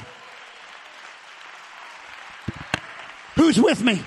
Who's 3.35 3.61
with 3.61 3.81
me? 3.83 4.01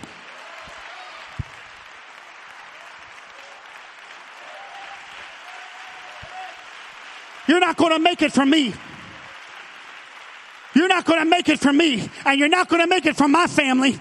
You're 7.46 7.60
not 7.60 7.76
going 7.76 7.92
to 7.92 7.98
make 7.98 8.20
it 8.20 8.32
from 8.32 8.50
me. 8.50 8.74
You're 10.74 10.88
not 10.88 11.04
going 11.06 11.20
to 11.20 11.24
make 11.24 11.48
it 11.48 11.58
from 11.60 11.76
me, 11.76 12.08
and 12.24 12.38
you're 12.38 12.48
not 12.48 12.68
going 12.68 12.82
to 12.82 12.86
make 12.86 13.06
it 13.06 13.16
from 13.16 13.32
my 13.32 13.46
family. 13.46 13.98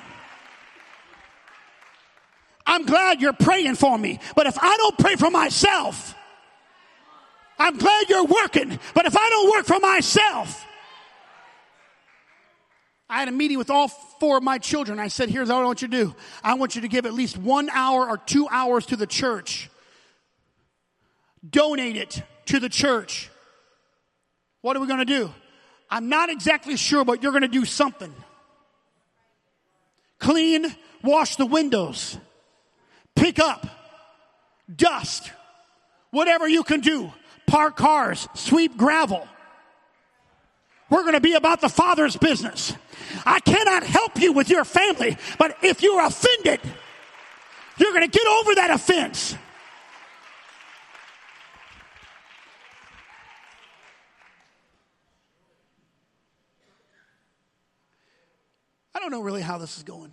I'm 2.77 2.85
glad 2.85 3.21
you're 3.21 3.33
praying 3.33 3.73
for 3.73 3.97
me. 3.97 4.19
But 4.35 4.45
if 4.45 4.55
I 4.61 4.77
don't 4.77 4.99
pray 4.99 5.15
for 5.15 5.31
myself, 5.31 6.13
I'm 7.57 7.75
glad 7.75 8.07
you're 8.07 8.25
working. 8.25 8.79
But 8.93 9.07
if 9.07 9.17
I 9.17 9.29
don't 9.29 9.49
work 9.49 9.65
for 9.65 9.79
myself, 9.79 10.63
I 13.09 13.17
had 13.17 13.29
a 13.29 13.31
meeting 13.31 13.57
with 13.57 13.71
all 13.71 13.87
four 13.87 14.37
of 14.37 14.43
my 14.43 14.59
children. 14.59 14.99
I 14.99 15.07
said, 15.07 15.29
here's 15.29 15.49
what 15.49 15.57
I 15.57 15.65
want 15.65 15.81
you 15.81 15.87
to 15.87 16.05
do. 16.05 16.15
I 16.43 16.53
want 16.53 16.75
you 16.75 16.81
to 16.81 16.87
give 16.87 17.07
at 17.07 17.15
least 17.15 17.35
one 17.35 17.67
hour 17.71 18.07
or 18.07 18.19
two 18.19 18.47
hours 18.47 18.85
to 18.87 18.95
the 18.95 19.07
church. 19.07 19.71
Donate 21.49 21.97
it 21.97 22.21
to 22.45 22.59
the 22.59 22.69
church. 22.69 23.31
What 24.61 24.77
are 24.77 24.79
we 24.79 24.85
going 24.85 24.99
to 24.99 25.05
do? 25.05 25.33
I'm 25.89 26.09
not 26.09 26.29
exactly 26.29 26.77
sure, 26.77 27.03
but 27.03 27.23
you're 27.23 27.31
going 27.31 27.41
to 27.41 27.47
do 27.47 27.65
something. 27.65 28.13
Clean, 30.19 30.75
wash 31.01 31.37
the 31.37 31.47
windows 31.47 32.19
pick 33.17 33.39
up, 33.39 33.67
dust, 34.73 35.31
whatever 36.11 36.47
you 36.47 36.63
can 36.63 36.79
do, 36.79 37.11
park 37.47 37.75
cars, 37.75 38.27
sweep 38.33 38.77
gravel. 38.77 39.27
We're 40.89 41.01
going 41.01 41.15
to 41.15 41.21
be 41.21 41.33
about 41.33 41.59
the 41.59 41.69
Father's 41.69 42.15
business. 42.15 42.73
I 43.25 43.39
cannot 43.41 43.83
help 43.83 44.19
you 44.21 44.31
with 44.31 44.49
your 44.49 44.63
family, 44.63 45.17
but 45.37 45.57
if 45.61 45.81
you're 45.81 46.01
offended, 46.05 46.61
you're 47.77 47.91
going 47.91 48.09
to 48.09 48.17
get 48.17 48.25
over 48.25 48.55
that 48.55 48.71
offense. 48.71 49.35
I 58.95 58.99
don't 58.99 59.11
know 59.11 59.21
really 59.21 59.41
how 59.41 59.57
this 59.57 59.77
is 59.77 59.83
going. 59.83 60.11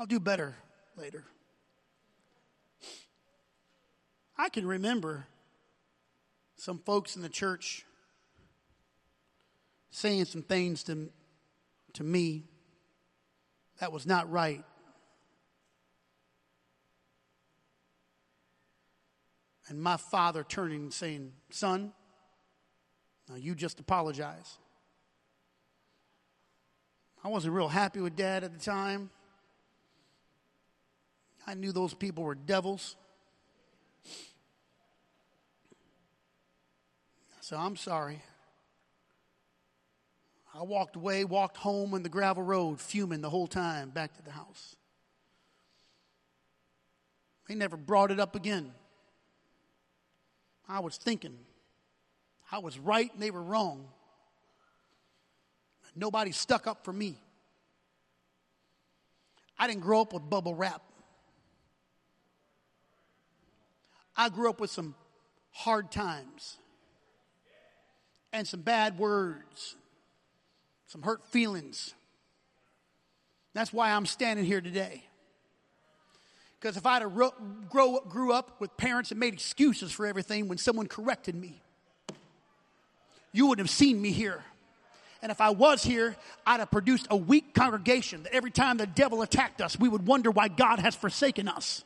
I'll 0.00 0.06
do 0.06 0.18
better 0.18 0.54
later. 0.96 1.24
I 4.38 4.48
can 4.48 4.66
remember 4.66 5.26
some 6.56 6.78
folks 6.78 7.16
in 7.16 7.22
the 7.22 7.28
church 7.28 7.84
saying 9.90 10.24
some 10.24 10.40
things 10.40 10.84
to, 10.84 11.10
to 11.92 12.02
me 12.02 12.44
that 13.78 13.92
was 13.92 14.06
not 14.06 14.30
right. 14.30 14.64
And 19.68 19.82
my 19.82 19.98
father 19.98 20.42
turning 20.48 20.80
and 20.80 20.94
saying, 20.94 21.32
Son, 21.50 21.92
now 23.28 23.34
you 23.34 23.54
just 23.54 23.78
apologize. 23.78 24.56
I 27.22 27.28
wasn't 27.28 27.52
real 27.52 27.68
happy 27.68 28.00
with 28.00 28.16
dad 28.16 28.44
at 28.44 28.54
the 28.54 28.64
time. 28.64 29.10
I 31.46 31.54
knew 31.54 31.72
those 31.72 31.94
people 31.94 32.24
were 32.24 32.34
devils. 32.34 32.96
So 37.40 37.56
I'm 37.56 37.76
sorry. 37.76 38.22
I 40.54 40.62
walked 40.62 40.96
away, 40.96 41.24
walked 41.24 41.56
home 41.56 41.94
on 41.94 42.02
the 42.02 42.08
gravel 42.08 42.42
road, 42.42 42.80
fuming 42.80 43.20
the 43.20 43.30
whole 43.30 43.46
time 43.46 43.90
back 43.90 44.16
to 44.16 44.22
the 44.22 44.30
house. 44.30 44.76
They 47.48 47.54
never 47.54 47.76
brought 47.76 48.10
it 48.10 48.20
up 48.20 48.36
again. 48.36 48.72
I 50.68 50.80
was 50.80 50.96
thinking 50.96 51.36
I 52.52 52.58
was 52.58 52.78
right 52.78 53.12
and 53.12 53.22
they 53.22 53.30
were 53.30 53.42
wrong. 53.42 53.86
Nobody 55.96 56.32
stuck 56.32 56.66
up 56.66 56.84
for 56.84 56.92
me. 56.92 57.16
I 59.58 59.66
didn't 59.66 59.82
grow 59.82 60.00
up 60.00 60.12
with 60.12 60.28
bubble 60.28 60.54
wrap. 60.54 60.82
I 64.16 64.28
grew 64.28 64.50
up 64.50 64.60
with 64.60 64.70
some 64.70 64.94
hard 65.52 65.90
times 65.90 66.56
and 68.32 68.46
some 68.46 68.60
bad 68.60 68.98
words, 68.98 69.76
some 70.86 71.02
hurt 71.02 71.24
feelings. 71.26 71.94
That's 73.54 73.72
why 73.72 73.90
I'm 73.90 74.06
standing 74.06 74.44
here 74.44 74.60
today. 74.60 75.04
Because 76.60 76.76
if 76.76 76.84
I'd 76.84 77.02
have 77.02 77.14
grow, 77.70 78.00
grew 78.00 78.32
up 78.32 78.60
with 78.60 78.76
parents 78.76 79.08
that 79.08 79.18
made 79.18 79.32
excuses 79.32 79.90
for 79.90 80.06
everything 80.06 80.46
when 80.46 80.58
someone 80.58 80.86
corrected 80.86 81.34
me, 81.34 81.62
you 83.32 83.46
wouldn't 83.46 83.66
have 83.66 83.74
seen 83.74 84.00
me 84.00 84.12
here. 84.12 84.44
And 85.22 85.30
if 85.30 85.40
I 85.40 85.50
was 85.50 85.82
here, 85.82 86.16
I'd 86.46 86.60
have 86.60 86.70
produced 86.70 87.06
a 87.10 87.16
weak 87.16 87.54
congregation 87.54 88.22
that 88.24 88.34
every 88.34 88.50
time 88.50 88.76
the 88.76 88.86
devil 88.86 89.22
attacked 89.22 89.60
us, 89.60 89.78
we 89.78 89.88
would 89.88 90.06
wonder 90.06 90.30
why 90.30 90.48
God 90.48 90.78
has 90.78 90.94
forsaken 90.94 91.48
us. 91.48 91.84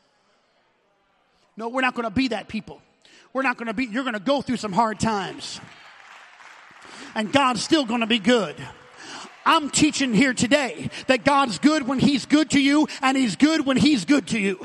No, 1.57 1.69
we're 1.69 1.83
not 1.83 1.95
going 1.95 2.05
to 2.05 2.15
be 2.15 2.29
that 2.29 2.49
people. 2.49 2.81
We're 3.33 3.43
not 3.43 3.57
going 3.57 3.67
to 3.67 3.75
be, 3.75 3.87
you're 3.87 4.05
going 4.05 4.15
to 4.15 4.21
go 4.21 4.43
through 4.43 4.57
some 4.57 4.73
hard 4.73 4.99
times. 4.99 5.61
And 7.15 7.33
God's 7.33 7.63
still 7.63 7.85
going 7.85 8.01
to 8.01 8.07
be 8.07 8.19
good. 8.19 8.57
I'm 9.47 9.71
teaching 9.71 10.15
here 10.15 10.35
today 10.35 10.91
that 11.07 11.25
God's 11.25 11.59
good 11.59 11.87
when 11.87 11.99
He's 11.99 12.27
good 12.27 12.51
to 12.51 12.61
you, 12.61 12.89
and 13.03 13.17
He's 13.17 13.37
good 13.37 13.67
when 13.67 13.77
He's 13.77 14.05
good 14.05 14.29
to 14.29 14.39
you. 14.39 14.65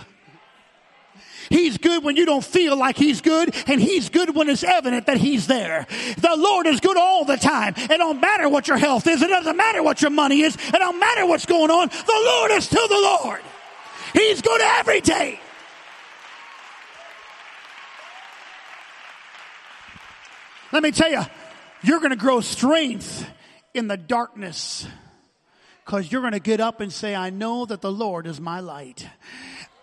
He's 1.49 1.79
good 1.79 2.03
when 2.03 2.15
you 2.15 2.25
don't 2.25 2.43
feel 2.43 2.77
like 2.77 2.95
He's 2.95 3.21
good, 3.21 3.53
and 3.67 3.81
He's 3.81 4.09
good 4.09 4.35
when 4.35 4.49
it's 4.49 4.63
evident 4.63 5.07
that 5.07 5.17
He's 5.17 5.47
there. 5.47 5.85
The 6.17 6.35
Lord 6.37 6.67
is 6.67 6.79
good 6.79 6.95
all 6.95 7.25
the 7.25 7.37
time. 7.37 7.73
It 7.75 7.97
don't 7.97 8.21
matter 8.21 8.47
what 8.47 8.67
your 8.67 8.77
health 8.77 9.07
is. 9.07 9.21
It 9.21 9.27
doesn't 9.27 9.57
matter 9.57 9.83
what 9.83 10.01
your 10.01 10.11
money 10.11 10.41
is. 10.41 10.55
It 10.55 10.71
don't 10.71 10.99
matter 10.99 11.25
what's 11.25 11.45
going 11.45 11.71
on. 11.71 11.89
The 11.89 12.21
Lord 12.25 12.51
is 12.51 12.65
still 12.65 12.87
the 12.87 12.93
Lord. 12.95 13.41
He's 14.13 14.41
good 14.41 14.61
every 14.61 15.01
day. 15.01 15.39
Let 20.71 20.83
me 20.83 20.91
tell 20.91 21.09
you, 21.09 21.21
you're 21.81 21.99
going 21.99 22.11
to 22.11 22.15
grow 22.15 22.41
strength 22.41 23.27
in 23.73 23.87
the 23.87 23.97
darkness 23.97 24.87
because 25.83 26.11
you're 26.11 26.21
going 26.21 26.33
to 26.33 26.39
get 26.39 26.59
up 26.59 26.79
and 26.79 26.93
say, 26.93 27.15
I 27.15 27.31
know 27.31 27.65
that 27.65 27.81
the 27.81 27.91
Lord 27.91 28.27
is 28.27 28.39
my 28.39 28.59
light. 28.59 29.07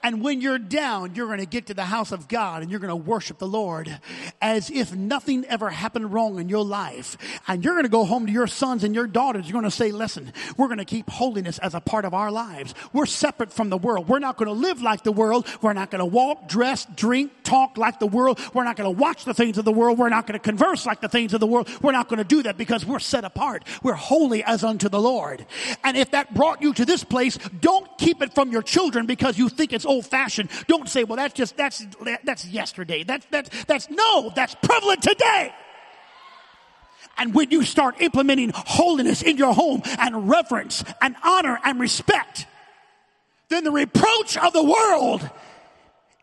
And 0.06 0.22
when 0.22 0.40
you're 0.40 0.60
down, 0.60 1.16
you're 1.16 1.26
going 1.26 1.40
to 1.40 1.46
get 1.46 1.66
to 1.66 1.74
the 1.74 1.84
house 1.84 2.12
of 2.12 2.28
God 2.28 2.62
and 2.62 2.70
you're 2.70 2.78
going 2.78 2.90
to 2.90 2.94
worship 2.94 3.38
the 3.38 3.48
Lord 3.48 3.98
as 4.40 4.70
if 4.70 4.94
nothing 4.94 5.44
ever 5.46 5.68
happened 5.68 6.12
wrong 6.12 6.38
in 6.38 6.48
your 6.48 6.64
life. 6.64 7.18
And 7.48 7.64
you're 7.64 7.74
going 7.74 7.86
to 7.86 7.90
go 7.90 8.04
home 8.04 8.24
to 8.26 8.32
your 8.32 8.46
sons 8.46 8.84
and 8.84 8.94
your 8.94 9.08
daughters. 9.08 9.46
You're 9.46 9.60
going 9.60 9.64
to 9.64 9.70
say, 9.76 9.90
listen, 9.90 10.32
we're 10.56 10.68
going 10.68 10.78
to 10.78 10.84
keep 10.84 11.10
holiness 11.10 11.58
as 11.58 11.74
a 11.74 11.80
part 11.80 12.04
of 12.04 12.14
our 12.14 12.30
lives. 12.30 12.72
We're 12.92 13.06
separate 13.06 13.52
from 13.52 13.68
the 13.68 13.76
world. 13.76 14.06
We're 14.06 14.20
not 14.20 14.36
going 14.36 14.46
to 14.46 14.52
live 14.52 14.80
like 14.80 15.02
the 15.02 15.10
world. 15.10 15.44
We're 15.60 15.72
not 15.72 15.90
going 15.90 15.98
to 15.98 16.06
walk, 16.06 16.46
dress, 16.46 16.86
drink, 16.94 17.32
talk 17.42 17.76
like 17.76 17.98
the 17.98 18.06
world. 18.06 18.38
We're 18.54 18.62
not 18.62 18.76
going 18.76 18.94
to 18.94 18.96
watch 18.96 19.24
the 19.24 19.34
things 19.34 19.58
of 19.58 19.64
the 19.64 19.72
world. 19.72 19.98
We're 19.98 20.08
not 20.08 20.28
going 20.28 20.38
to 20.38 20.44
converse 20.44 20.86
like 20.86 21.00
the 21.00 21.08
things 21.08 21.34
of 21.34 21.40
the 21.40 21.48
world. 21.48 21.68
We're 21.82 21.90
not 21.90 22.08
going 22.08 22.18
to 22.18 22.24
do 22.24 22.44
that 22.44 22.56
because 22.56 22.86
we're 22.86 23.00
set 23.00 23.24
apart. 23.24 23.64
We're 23.82 23.94
holy 23.94 24.44
as 24.44 24.62
unto 24.62 24.88
the 24.88 25.00
Lord. 25.00 25.44
And 25.82 25.96
if 25.96 26.12
that 26.12 26.32
brought 26.32 26.62
you 26.62 26.72
to 26.74 26.84
this 26.84 27.02
place, 27.02 27.38
don't 27.60 27.88
keep 27.98 28.22
it 28.22 28.36
from 28.36 28.52
your 28.52 28.62
children 28.62 29.06
because 29.06 29.36
you 29.36 29.48
think 29.48 29.72
it's 29.72 29.84
old 29.84 29.95
fashioned. 30.02 30.50
Don't 30.66 30.88
say, 30.88 31.04
well, 31.04 31.16
that's 31.16 31.34
just, 31.34 31.56
that's, 31.56 31.86
that's 32.24 32.44
yesterday. 32.46 33.02
That's, 33.02 33.26
that's, 33.30 33.64
that's, 33.64 33.90
no, 33.90 34.32
that's 34.34 34.54
prevalent 34.62 35.02
today. 35.02 35.54
And 37.18 37.34
when 37.34 37.50
you 37.50 37.62
start 37.64 38.00
implementing 38.00 38.52
holiness 38.54 39.22
in 39.22 39.38
your 39.38 39.54
home 39.54 39.82
and 39.98 40.28
reverence 40.28 40.84
and 41.00 41.16
honor 41.24 41.58
and 41.64 41.80
respect, 41.80 42.46
then 43.48 43.64
the 43.64 43.70
reproach 43.70 44.36
of 44.36 44.52
the 44.52 44.62
world 44.62 45.28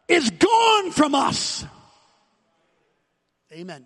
is 0.08 0.30
gone 0.30 0.92
from 0.92 1.16
us. 1.16 1.66
Amen. 3.52 3.86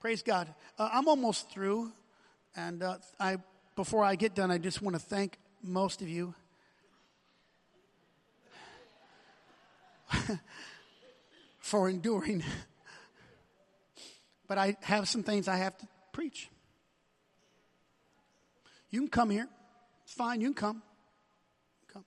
Praise 0.00 0.22
God. 0.22 0.48
Uh, 0.78 0.88
I'm 0.92 1.08
almost 1.08 1.50
through, 1.50 1.92
and 2.56 2.82
uh, 2.82 2.98
I 3.18 3.38
before 3.76 4.04
I 4.04 4.16
get 4.16 4.34
done, 4.34 4.50
I 4.50 4.58
just 4.58 4.82
want 4.82 4.96
to 4.96 5.00
thank 5.00 5.38
most 5.62 6.02
of 6.02 6.08
you 6.08 6.34
for 11.58 11.88
enduring. 11.88 12.42
But 14.46 14.58
I 14.58 14.76
have 14.82 15.08
some 15.08 15.22
things 15.22 15.48
I 15.48 15.56
have 15.56 15.76
to 15.78 15.88
preach. 16.12 16.48
You 18.90 19.00
can 19.00 19.08
come 19.08 19.30
here. 19.30 19.48
It's 20.04 20.14
fine. 20.14 20.40
You 20.40 20.48
can 20.48 20.54
come. 20.54 20.82
Come. 21.92 22.04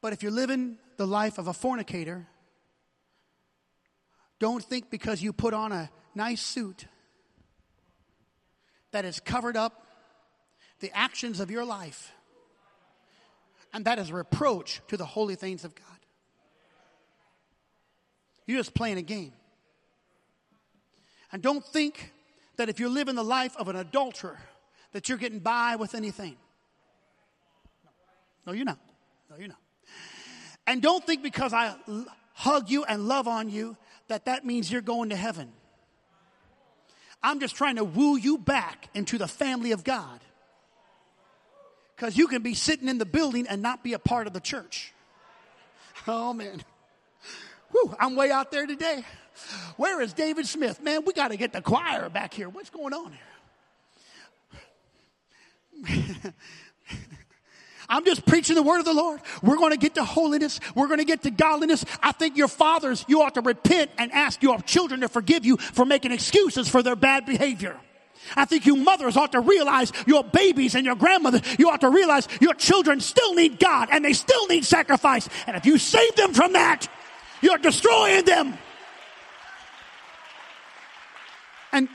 But 0.00 0.12
if 0.12 0.22
you're 0.22 0.32
living 0.32 0.78
the 0.96 1.06
life 1.06 1.38
of 1.38 1.46
a 1.46 1.52
fornicator, 1.52 2.26
don't 4.38 4.62
think 4.62 4.90
because 4.90 5.22
you 5.22 5.32
put 5.32 5.54
on 5.54 5.72
a 5.72 5.90
nice 6.14 6.42
suit 6.42 6.86
that 8.90 9.04
has 9.04 9.20
covered 9.20 9.56
up 9.56 9.86
the 10.80 10.90
actions 10.96 11.40
of 11.40 11.50
your 11.50 11.64
life 11.64 12.12
and 13.76 13.84
that 13.84 13.98
is 13.98 14.10
reproach 14.10 14.80
to 14.88 14.96
the 14.96 15.04
holy 15.04 15.34
things 15.34 15.62
of 15.62 15.74
God. 15.74 15.84
You're 18.46 18.58
just 18.58 18.72
playing 18.72 18.96
a 18.96 19.02
game. 19.02 19.34
And 21.30 21.42
don't 21.42 21.62
think 21.62 22.14
that 22.56 22.70
if 22.70 22.80
you're 22.80 22.88
living 22.88 23.16
the 23.16 23.22
life 23.22 23.54
of 23.58 23.68
an 23.68 23.76
adulterer, 23.76 24.38
that 24.92 25.10
you're 25.10 25.18
getting 25.18 25.40
by 25.40 25.76
with 25.76 25.94
anything. 25.94 26.38
No, 28.46 28.54
you're 28.54 28.64
not. 28.64 28.78
No, 29.28 29.36
you're 29.36 29.48
not. 29.48 29.60
And 30.66 30.80
don't 30.80 31.04
think 31.04 31.22
because 31.22 31.52
I 31.52 31.74
hug 32.32 32.70
you 32.70 32.84
and 32.84 33.06
love 33.06 33.28
on 33.28 33.50
you 33.50 33.76
that 34.08 34.24
that 34.24 34.46
means 34.46 34.72
you're 34.72 34.80
going 34.80 35.10
to 35.10 35.16
heaven. 35.16 35.52
I'm 37.22 37.40
just 37.40 37.54
trying 37.54 37.76
to 37.76 37.84
woo 37.84 38.16
you 38.16 38.38
back 38.38 38.88
into 38.94 39.18
the 39.18 39.28
family 39.28 39.72
of 39.72 39.84
God. 39.84 40.20
Because 41.96 42.16
you 42.16 42.28
can 42.28 42.42
be 42.42 42.54
sitting 42.54 42.88
in 42.88 42.98
the 42.98 43.06
building 43.06 43.46
and 43.48 43.62
not 43.62 43.82
be 43.82 43.94
a 43.94 43.98
part 43.98 44.26
of 44.26 44.34
the 44.34 44.40
church. 44.40 44.92
Oh, 46.06 46.32
man. 46.34 46.62
Whew, 47.70 47.94
I'm 47.98 48.16
way 48.16 48.30
out 48.30 48.52
there 48.52 48.66
today. 48.66 49.04
Where 49.76 50.00
is 50.00 50.12
David 50.12 50.46
Smith? 50.46 50.82
Man, 50.82 51.04
we 51.04 51.12
got 51.12 51.28
to 51.28 51.36
get 51.36 51.52
the 51.52 51.62
choir 51.62 52.08
back 52.08 52.34
here. 52.34 52.48
What's 52.48 52.70
going 52.70 52.92
on 52.92 53.12
here? 55.84 56.34
I'm 57.88 58.04
just 58.04 58.26
preaching 58.26 58.56
the 58.56 58.62
word 58.62 58.80
of 58.80 58.84
the 58.84 58.94
Lord. 58.94 59.20
We're 59.42 59.56
going 59.56 59.70
to 59.70 59.78
get 59.78 59.94
to 59.94 60.04
holiness. 60.04 60.58
We're 60.74 60.88
going 60.88 60.98
to 60.98 61.04
get 61.04 61.22
to 61.22 61.30
godliness. 61.30 61.84
I 62.02 62.12
think 62.12 62.36
your 62.36 62.48
fathers, 62.48 63.04
you 63.08 63.22
ought 63.22 63.34
to 63.34 63.40
repent 63.40 63.90
and 63.96 64.12
ask 64.12 64.42
your 64.42 64.60
children 64.60 65.00
to 65.00 65.08
forgive 65.08 65.44
you 65.44 65.56
for 65.56 65.84
making 65.84 66.12
excuses 66.12 66.68
for 66.68 66.82
their 66.82 66.96
bad 66.96 67.26
behavior. 67.26 67.78
I 68.34 68.44
think 68.44 68.66
you 68.66 68.76
mothers 68.76 69.16
ought 69.16 69.32
to 69.32 69.40
realize 69.40 69.92
your 70.06 70.24
babies 70.24 70.74
and 70.74 70.84
your 70.84 70.96
grandmother, 70.96 71.40
you 71.58 71.70
ought 71.70 71.82
to 71.82 71.90
realize 71.90 72.26
your 72.40 72.54
children 72.54 73.00
still 73.00 73.34
need 73.34 73.58
God 73.58 73.88
and 73.92 74.04
they 74.04 74.12
still 74.12 74.46
need 74.48 74.64
sacrifice. 74.64 75.28
And 75.46 75.56
if 75.56 75.66
you 75.66 75.78
save 75.78 76.16
them 76.16 76.34
from 76.34 76.54
that, 76.54 76.88
you're 77.40 77.58
destroying 77.58 78.24
them. 78.24 78.58
And 81.72 81.88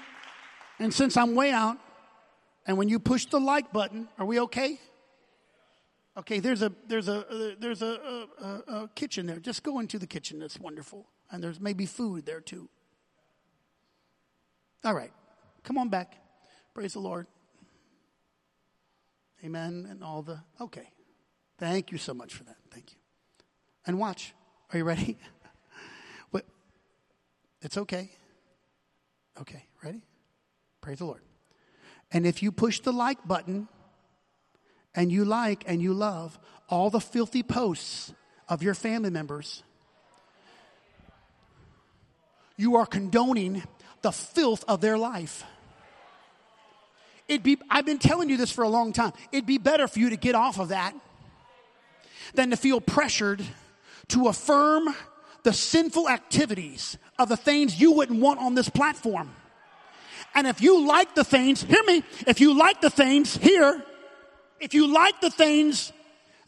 and 0.79 0.93
since 0.93 1.15
I'm 1.17 1.36
way 1.36 1.51
out, 1.51 1.77
and 2.65 2.77
when 2.77 2.89
you 2.89 2.99
push 2.99 3.25
the 3.25 3.39
like 3.39 3.71
button, 3.71 4.07
are 4.17 4.25
we 4.25 4.39
okay? 4.41 4.79
Okay, 6.17 6.39
there's 6.39 6.61
a 6.61 6.71
there's 6.88 7.07
a 7.07 7.55
there's 7.59 7.82
a, 7.82 8.27
a, 8.39 8.73
a, 8.73 8.89
kitchen 8.95 9.25
there. 9.25 9.39
Just 9.39 9.63
go 9.63 9.79
into 9.79 9.97
the 9.97 10.07
kitchen. 10.07 10.39
That's 10.39 10.59
wonderful, 10.59 11.05
and 11.32 11.43
there's 11.43 11.59
maybe 11.59 11.86
food 11.86 12.25
there 12.25 12.41
too. 12.41 12.67
All 14.84 14.93
right, 14.93 15.11
come 15.63 15.77
on 15.77 15.89
back. 15.89 16.20
Praise 16.74 16.93
the 16.93 16.99
Lord. 16.99 17.28
Amen. 19.43 19.88
And 19.89 20.03
all 20.03 20.22
the 20.22 20.39
okay. 20.59 20.89
Thank 21.57 21.91
you 21.91 21.97
so 21.97 22.13
much 22.13 22.34
for 22.34 22.43
that. 22.45 22.57
Thank 22.72 22.91
you. 22.91 22.97
And 23.86 23.99
watch. 23.99 24.34
Are 24.72 24.78
you 24.78 24.84
ready? 24.84 25.17
It's 27.61 27.78
okay. 27.78 28.09
Okay, 29.39 29.65
ready? 29.84 30.01
Praise 30.82 30.97
the 30.97 31.05
Lord. 31.05 31.22
And 32.11 32.26
if 32.26 32.43
you 32.43 32.51
push 32.51 32.80
the 32.80 32.91
like 32.91 33.26
button 33.28 33.67
and 34.93 35.11
you 35.11 35.24
like 35.24 35.63
and 35.67 35.82
you 35.82 35.93
love 35.93 36.38
all 36.67 36.89
the 36.89 36.99
filthy 36.99 37.43
posts 37.43 38.13
of 38.49 38.61
your 38.63 38.74
family 38.74 39.09
members, 39.09 39.63
you 42.57 42.76
are 42.76 42.86
condoning 42.86 43.63
the 44.01 44.11
filth 44.11 44.65
of 44.67 44.82
their 44.82 44.97
life. 44.97 45.43
It'd 47.32 47.43
be, 47.43 47.57
I've 47.69 47.86
been 47.86 47.97
telling 47.97 48.29
you 48.29 48.36
this 48.36 48.51
for 48.51 48.65
a 48.65 48.67
long 48.67 48.91
time. 48.91 49.13
It'd 49.32 49.45
be 49.45 49.57
better 49.57 49.88
for 49.88 49.99
you 49.99 50.09
to 50.09 50.17
get 50.17 50.36
off 50.36 50.59
of 50.59 50.67
that 50.67 50.93
than 52.34 52.49
to 52.49 52.57
feel 52.57 52.82
pressured 52.82 53.41
to 54.09 54.27
affirm 54.27 54.93
the 55.43 55.53
sinful 55.53 56.09
activities 56.09 56.97
of 57.17 57.29
the 57.29 57.38
things 57.38 57.79
you 57.79 57.93
wouldn't 57.93 58.19
want 58.19 58.41
on 58.41 58.53
this 58.53 58.67
platform. 58.67 59.34
And 60.36 60.45
if 60.45 60.61
you 60.61 60.86
like 60.86 61.15
the 61.15 61.23
things, 61.23 61.63
hear 61.63 61.82
me, 61.84 62.03
if 62.27 62.41
you 62.41 62.53
like 62.53 62.82
the 62.82 62.89
things 62.89 63.38
here, 63.38 63.82
if 64.59 64.73
you 64.73 64.93
like 64.93 65.21
the 65.21 65.32
things 65.32 65.93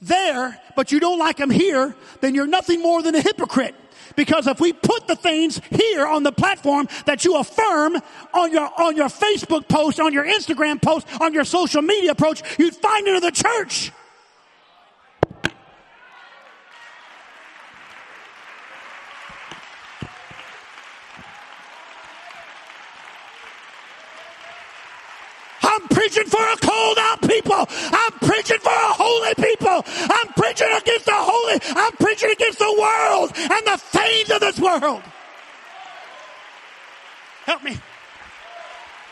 there, 0.01 0.59
but 0.75 0.91
you 0.91 0.99
don't 0.99 1.17
like 1.17 1.37
them 1.37 1.49
here, 1.49 1.95
then 2.19 2.35
you're 2.35 2.45
nothing 2.45 2.81
more 2.81 3.01
than 3.01 3.15
a 3.15 3.21
hypocrite. 3.21 3.73
Because 4.15 4.47
if 4.47 4.59
we 4.59 4.73
put 4.73 5.07
the 5.07 5.15
things 5.15 5.61
here 5.69 6.05
on 6.05 6.23
the 6.23 6.31
platform 6.31 6.87
that 7.05 7.25
you 7.25 7.37
affirm 7.37 7.97
on 8.33 8.51
your, 8.51 8.69
on 8.81 8.95
your 8.95 9.09
Facebook 9.09 9.67
post, 9.67 9.99
on 9.99 10.13
your 10.13 10.25
Instagram 10.25 10.81
post, 10.81 11.07
on 11.21 11.33
your 11.33 11.45
social 11.45 11.81
media 11.81 12.11
approach, 12.11 12.41
you'd 12.59 12.75
find 12.75 13.07
it 13.07 13.15
in 13.15 13.21
the 13.21 13.31
church. 13.31 13.91
I'm 25.83 25.89
preaching 25.89 26.25
for 26.25 26.41
a 26.41 26.55
cold 26.57 26.97
out 26.97 27.21
people. 27.21 27.65
I'm 27.69 28.11
preaching 28.19 28.59
for 28.59 28.69
a 28.69 28.93
holy 28.93 29.33
people. 29.35 29.83
I'm 29.85 30.27
preaching 30.33 30.69
against 30.71 31.05
the 31.05 31.13
holy. 31.13 31.59
I'm 31.75 31.91
preaching 31.93 32.31
against 32.31 32.59
the 32.59 32.75
world 32.79 33.31
and 33.35 33.67
the 33.67 33.77
things 33.77 34.29
of 34.31 34.39
this 34.39 34.59
world. 34.59 35.01
Help 37.45 37.63
me. 37.63 37.77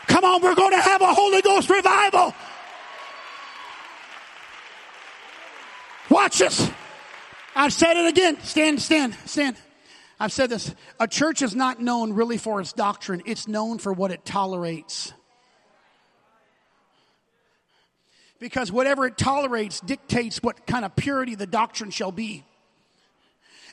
Come 0.06 0.24
on, 0.24 0.42
we're 0.42 0.54
going 0.54 0.70
to 0.70 0.80
have 0.80 1.02
a 1.02 1.12
Holy 1.12 1.42
Ghost 1.42 1.68
revival. 1.68 2.34
Watch 6.08 6.38
this. 6.38 6.70
I've 7.54 7.72
said 7.72 7.98
it 7.98 8.08
again. 8.08 8.40
Stand, 8.42 8.80
stand, 8.80 9.14
stand. 9.26 9.56
I've 10.18 10.32
said 10.32 10.48
this. 10.48 10.74
A 10.98 11.06
church 11.06 11.42
is 11.42 11.54
not 11.54 11.80
known 11.80 12.14
really 12.14 12.38
for 12.38 12.60
its 12.62 12.72
doctrine, 12.72 13.22
it's 13.26 13.46
known 13.46 13.78
for 13.78 13.92
what 13.92 14.10
it 14.10 14.24
tolerates. 14.24 15.12
Because 18.42 18.72
whatever 18.72 19.06
it 19.06 19.16
tolerates 19.16 19.78
dictates 19.78 20.42
what 20.42 20.66
kind 20.66 20.84
of 20.84 20.96
purity 20.96 21.36
the 21.36 21.46
doctrine 21.46 21.90
shall 21.90 22.10
be. 22.10 22.44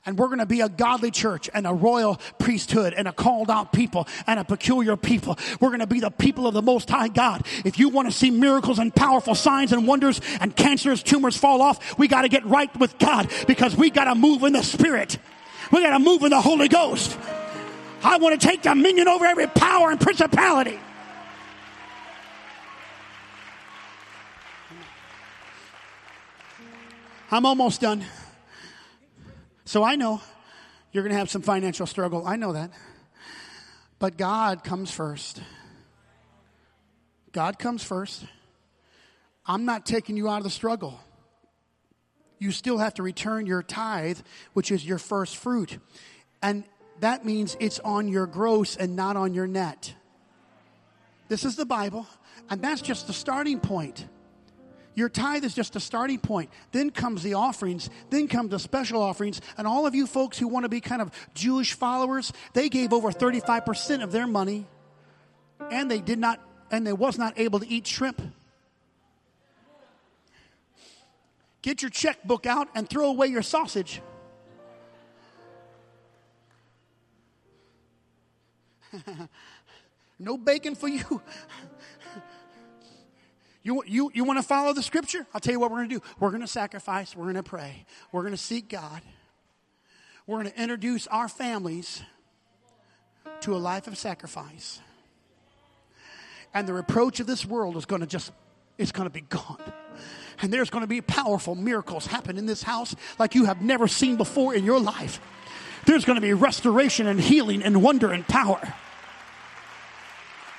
And 0.06 0.16
we're 0.16 0.28
going 0.28 0.40
to 0.40 0.46
be 0.46 0.62
a 0.62 0.70
godly 0.70 1.10
church 1.10 1.50
and 1.52 1.66
a 1.66 1.74
royal 1.74 2.22
priesthood 2.38 2.94
and 2.94 3.08
a 3.08 3.12
called 3.12 3.50
out 3.50 3.74
people 3.74 4.08
and 4.28 4.40
a 4.40 4.44
peculiar 4.44 4.96
people. 4.96 5.40
We're 5.60 5.70
going 5.70 5.80
to 5.80 5.88
be 5.88 6.00
the 6.00 6.12
people 6.12 6.46
of 6.46 6.54
the 6.54 6.62
Most 6.62 6.88
High 6.88 7.08
God. 7.08 7.48
If 7.66 7.80
you 7.80 7.90
want 7.90 8.10
to 8.10 8.12
see 8.12 8.30
miracles 8.30 8.78
and 8.78 8.96
powerful 8.96 9.34
signs 9.34 9.74
and 9.74 9.88
wonders 9.88 10.22
and 10.40 10.56
cancerous 10.56 11.02
tumors 11.02 11.36
fall 11.36 11.64
off, 11.64 11.98
we 11.98 12.08
got 12.08 12.22
to 12.22 12.30
get 12.30 12.46
right 12.46 12.74
with 12.80 12.98
God 13.00 13.30
because 13.48 13.76
we 13.76 13.90
got 13.90 14.06
to 14.06 14.14
move 14.14 14.44
in 14.44 14.54
the 14.54 14.64
Spirit. 14.64 15.18
We 15.72 15.82
got 15.82 15.98
to 15.98 16.00
move 16.00 16.22
in 16.22 16.30
the 16.30 16.42
Holy 16.42 16.68
Ghost. 16.68 17.18
I 18.04 18.18
want 18.20 18.40
to 18.40 18.48
take 18.48 18.62
dominion 18.62 19.08
over 19.08 19.26
every 19.26 19.48
power 19.48 19.90
and 19.90 20.00
principality. 20.00 20.80
I'm 27.32 27.46
almost 27.46 27.82
done. 27.82 28.04
So 29.66 29.84
I 29.84 29.96
know 29.96 30.22
you're 30.92 31.04
going 31.04 31.12
to 31.14 31.18
have 31.18 31.30
some 31.30 31.44
financial 31.44 31.86
struggle. 31.86 32.26
I 32.26 32.36
know 32.36 32.54
that. 32.54 32.72
But 34.00 34.18
God 34.18 34.64
comes 34.64 34.92
first. 34.92 35.42
God 37.32 37.60
comes 37.60 37.84
first. 37.84 38.26
I'm 39.46 39.66
not 39.66 39.86
taking 39.86 40.18
you 40.18 40.28
out 40.28 40.38
of 40.38 40.44
the 40.44 40.50
struggle. 40.50 41.00
You 42.40 42.52
still 42.52 42.78
have 42.78 42.96
to 42.96 43.04
return 43.04 43.46
your 43.46 43.62
tithe, 43.62 44.20
which 44.54 44.72
is 44.72 44.86
your 44.86 44.98
first 44.98 45.38
fruit. 45.38 45.78
And 46.42 46.64
that 47.02 47.26
means 47.26 47.56
it's 47.60 47.80
on 47.80 48.08
your 48.08 48.26
gross 48.26 48.76
and 48.76 48.96
not 48.96 49.18
on 49.18 49.34
your 49.34 49.46
net. 49.46 49.94
This 51.28 51.46
is 51.46 51.56
the 51.56 51.66
Bible, 51.66 52.08
and 52.50 52.62
that's 52.62 52.82
just 52.82 53.08
the 53.08 53.14
starting 53.14 53.60
point. 53.60 54.08
Your 55.00 55.08
tithe 55.08 55.46
is 55.46 55.56
just 55.56 55.78
a 55.78 55.80
starting 55.80 56.20
point. 56.20 56.50
Then 56.74 56.90
comes 56.90 57.24
the 57.24 57.36
offerings. 57.36 57.90
Then 58.10 58.28
come 58.28 58.50
the 58.50 58.60
special 58.60 59.02
offerings. 59.02 59.40
And 59.58 59.66
all 59.66 59.86
of 59.86 59.96
you 59.96 60.06
folks 60.06 60.38
who 60.38 60.46
want 60.50 60.66
to 60.66 60.70
be 60.70 60.82
kind 60.82 61.02
of 61.02 61.10
Jewish 61.34 61.72
followers, 61.72 62.34
they 62.52 62.68
gave 62.68 62.92
over 62.92 63.10
35% 63.10 64.04
of 64.04 64.12
their 64.12 64.28
money. 64.28 64.68
And 65.72 65.90
they 65.90 66.02
did 66.02 66.20
not, 66.20 66.42
and 66.70 66.86
they 66.86 66.92
was 66.92 67.18
not 67.18 67.40
able 67.40 67.62
to 67.62 67.68
eat 67.70 67.88
shrimp. 67.88 68.22
Get 71.62 71.82
your 71.82 71.92
checkbook 71.92 72.46
out 72.46 72.68
and 72.76 72.90
throw 72.90 73.08
away 73.08 73.28
your 73.28 73.42
sausage. 73.42 74.02
no 80.20 80.38
bacon 80.38 80.76
for 80.76 80.90
you. 80.90 81.22
You, 83.62 83.84
you, 83.86 84.12
you 84.14 84.24
want 84.24 84.40
to 84.40 84.44
follow 84.44 84.74
the 84.74 84.84
scripture? 84.84 85.26
I'll 85.34 85.42
tell 85.42 85.54
you 85.54 85.60
what 85.60 85.70
we're 85.72 85.78
going 85.78 85.90
to 85.90 85.96
do. 85.96 86.02
We're 86.20 86.30
going 86.30 86.42
to 86.42 86.48
sacrifice. 86.48 87.16
We're 87.16 87.26
going 87.26 87.36
to 87.36 87.44
pray. 87.44 87.86
We're 88.12 88.22
going 88.22 88.34
to 88.34 88.38
seek 88.38 88.70
God. 88.70 89.02
We're 90.26 90.42
going 90.42 90.52
to 90.52 90.62
introduce 90.62 91.08
our 91.08 91.28
families 91.28 92.02
to 93.42 93.56
a 93.56 93.58
life 93.58 93.88
of 93.88 93.98
sacrifice. 93.98 94.80
And 96.54 96.68
the 96.68 96.74
reproach 96.74 97.20
of 97.20 97.28
this 97.28 97.46
world 97.46 97.78
is 97.78 97.86
going 97.86 98.02
to 98.02 98.08
just, 98.08 98.32
it's 98.78 98.92
going 98.92 99.08
to 99.08 99.14
be 99.14 99.22
gone. 99.22 99.62
And 100.42 100.54
there's 100.54 100.70
going 100.70 100.84
to 100.84 100.88
be 100.88 101.02
powerful 101.02 101.54
miracles 101.56 102.06
happen 102.06 102.38
in 102.38 102.46
this 102.46 102.64
house 102.64 102.96
like 103.18 103.36
you 103.36 103.46
have 103.46 103.62
never 103.62 103.88
seen 103.88 104.16
before 104.16 104.56
in 104.56 104.64
your 104.64 104.80
life. 104.80 105.20
There's 105.86 106.06
going 106.06 106.16
to 106.16 106.22
be 106.22 106.34
restoration 106.34 107.08
and 107.08 107.20
healing 107.20 107.62
and 107.62 107.84
wonder 107.84 108.12
and 108.12 108.26
power. 108.28 108.74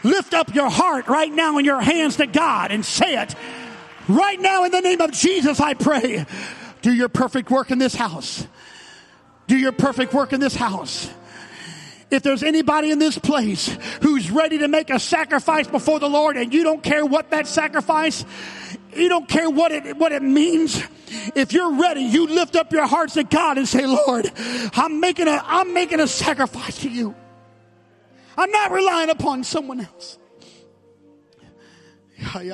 Lift 0.02 0.34
up 0.34 0.54
your 0.54 0.70
heart 0.70 1.08
right 1.08 1.32
now 1.32 1.58
in 1.58 1.64
your 1.64 1.80
hands 1.80 2.16
to 2.16 2.26
God 2.26 2.70
and 2.70 2.84
say 2.84 3.20
it. 3.20 3.34
Right 4.08 4.40
now, 4.40 4.64
in 4.64 4.72
the 4.72 4.80
name 4.80 5.00
of 5.00 5.12
Jesus, 5.12 5.60
I 5.60 5.74
pray. 5.74 6.26
Do 6.82 6.92
your 6.92 7.08
perfect 7.08 7.50
work 7.50 7.70
in 7.70 7.78
this 7.78 7.94
house. 7.94 8.46
Do 9.46 9.56
your 9.56 9.72
perfect 9.72 10.14
work 10.14 10.32
in 10.32 10.40
this 10.40 10.54
house. 10.54 11.08
If 12.10 12.22
there's 12.22 12.42
anybody 12.42 12.90
in 12.90 12.98
this 12.98 13.18
place 13.18 13.68
who's 14.02 14.30
ready 14.30 14.58
to 14.58 14.68
make 14.68 14.90
a 14.90 14.98
sacrifice 14.98 15.68
before 15.68 16.00
the 16.00 16.08
Lord 16.08 16.36
and 16.36 16.52
you 16.52 16.64
don't 16.64 16.82
care 16.82 17.06
what 17.06 17.30
that 17.30 17.46
sacrifice, 17.46 18.24
you 18.96 19.08
don't 19.08 19.28
care 19.28 19.48
what 19.48 19.70
it, 19.70 19.96
what 19.96 20.10
it 20.10 20.22
means. 20.22 20.82
If 21.36 21.52
you're 21.52 21.74
ready, 21.74 22.02
you 22.02 22.26
lift 22.26 22.56
up 22.56 22.72
your 22.72 22.86
hearts 22.86 23.14
to 23.14 23.22
God 23.22 23.58
and 23.58 23.68
say, 23.68 23.86
Lord, 23.86 24.30
I'm 24.74 24.98
making 24.98 25.28
a, 25.28 25.40
I'm 25.44 25.72
making 25.72 26.00
a 26.00 26.08
sacrifice 26.08 26.78
to 26.78 26.88
you. 26.88 27.14
I'm 28.40 28.50
not 28.50 28.70
relying 28.70 29.10
upon 29.10 29.44
someone 29.44 29.80
else. 29.82 30.18
I'm 32.32 32.48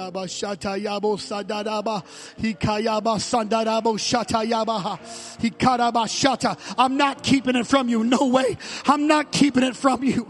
not 6.97 7.23
keeping 7.23 7.55
it 7.55 7.67
from 7.69 7.89
you. 7.89 8.03
No 8.03 8.27
way. 8.27 8.57
I'm 8.87 9.07
not 9.07 9.31
keeping 9.31 9.63
it 9.63 9.77
from 9.77 10.03
you. 10.03 10.27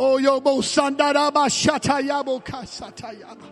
Oh, 0.00 0.18
yobo 0.18 0.62
sandaraba 0.62 1.50
shatayabo 1.50 2.42
kasatayaba. 2.42 3.44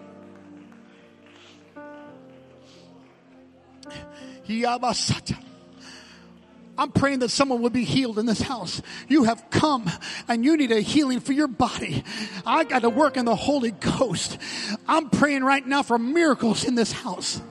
Yabasata. 4.49 5.50
I'm 6.81 6.93
praying 6.93 7.19
that 7.19 7.29
someone 7.29 7.61
would 7.61 7.75
be 7.75 7.85
healed 7.85 8.19
in 8.19 8.25
this 8.25 8.41
house. 8.41 8.81
You 9.07 9.25
have 9.25 9.51
come 9.51 9.91
and 10.29 10.43
you 10.43 10.57
need 10.57 10.73
a 10.73 10.81
healing 10.81 11.21
for 11.21 11.35
your 11.35 11.47
body. 11.47 12.03
I 12.47 12.65
got 12.65 12.81
to 12.81 12.89
work 12.89 13.19
in 13.19 13.27
the 13.27 13.37
Holy 13.37 13.73
Ghost. 13.73 14.39
I'm 14.89 15.11
praying 15.11 15.45
right 15.45 15.65
now 15.67 15.83
for 15.83 15.99
miracles 15.99 16.65
in 16.65 16.77
this 16.77 16.91
house. 16.91 17.43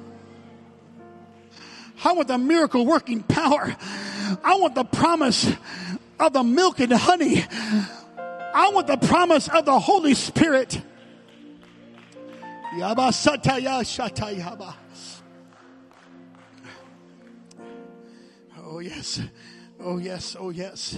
I 2.03 2.13
want 2.13 2.27
the 2.27 2.39
miracle 2.39 2.87
working 2.87 3.21
power. 3.21 3.77
I 4.43 4.55
want 4.55 4.73
the 4.73 4.83
promise 4.83 5.47
of 6.19 6.33
the 6.33 6.43
milk 6.43 6.79
and 6.79 6.91
honey. 6.91 7.45
I 8.17 8.71
want 8.73 8.87
the 8.87 8.97
promise 8.97 9.47
of 9.47 9.63
the 9.63 9.77
Holy 9.77 10.15
Spirit. 10.15 10.81
Yaba 12.73 13.11
sataya 13.11 13.83
shatayaba. 13.83 14.73
Oh 18.71 18.77
yes. 18.77 19.19
Oh 19.79 19.97
yes. 19.97 20.35
Oh 20.39 20.51
yes. 20.51 20.95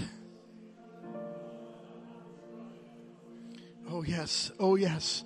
Oh 3.89 4.03
yes. 4.03 4.51
Oh 4.59 4.75
yes. 4.75 5.23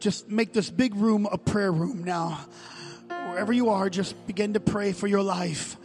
Just 0.00 0.28
make 0.28 0.52
this 0.52 0.68
big 0.68 0.96
room 0.96 1.28
a 1.30 1.38
prayer 1.38 1.70
room 1.70 2.02
now. 2.02 2.40
Wherever 3.06 3.52
you 3.52 3.70
are, 3.70 3.88
just 3.88 4.26
begin 4.26 4.54
to 4.54 4.60
pray 4.60 4.92
for 4.92 5.06
your 5.06 5.22
life. 5.22 5.76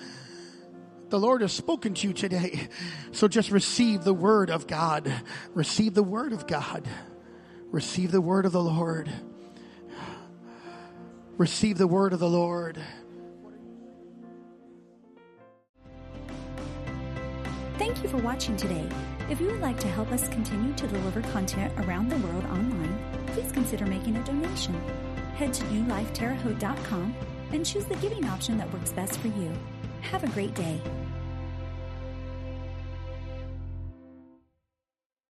The 1.10 1.20
Lord 1.20 1.42
has 1.42 1.54
spoken 1.54 1.94
to 1.94 2.08
you 2.08 2.14
today. 2.14 2.68
So 3.12 3.28
just 3.28 3.52
receive 3.52 4.04
the 4.04 4.16
word 4.16 4.50
of 4.50 4.66
God. 4.66 5.12
Receive 5.54 5.94
the 5.94 6.04
word 6.04 6.34
of 6.34 6.48
God. 6.48 6.88
Receive 7.72 8.12
the 8.12 8.22
word 8.22 8.48
of 8.48 8.54
the 8.54 8.62
Lord. 8.62 9.08
Receive 11.38 11.78
the 11.78 11.88
word 11.88 12.14
of 12.14 12.20
the 12.20 12.28
Lord. 12.30 12.80
Thank 17.78 18.02
you 18.02 18.10
for 18.10 18.18
watching 18.18 18.58
today. 18.58 18.90
If 19.30 19.40
you 19.40 19.48
would 19.48 19.62
like 19.62 19.80
to 19.82 19.88
help 19.88 20.12
us 20.12 20.28
continue 20.30 20.74
to 20.74 20.88
deliver 20.88 21.22
content 21.22 21.72
around 21.86 22.10
the 22.10 22.18
world 22.28 22.44
online, 22.46 22.98
please 23.28 23.52
consider 23.52 23.86
making 23.86 24.16
a 24.18 24.24
donation. 24.24 24.74
Head 25.36 25.54
to 25.54 25.64
newlifeterrehaute.com 25.66 27.16
and 27.52 27.64
choose 27.64 27.86
the 27.86 27.96
giving 27.98 28.26
option 28.26 28.58
that 28.58 28.74
works 28.74 28.92
best 28.92 29.20
for 29.20 29.28
you. 29.28 29.54
Have 30.02 30.24
a 30.24 30.30
great 30.30 30.56
day. 30.56 30.82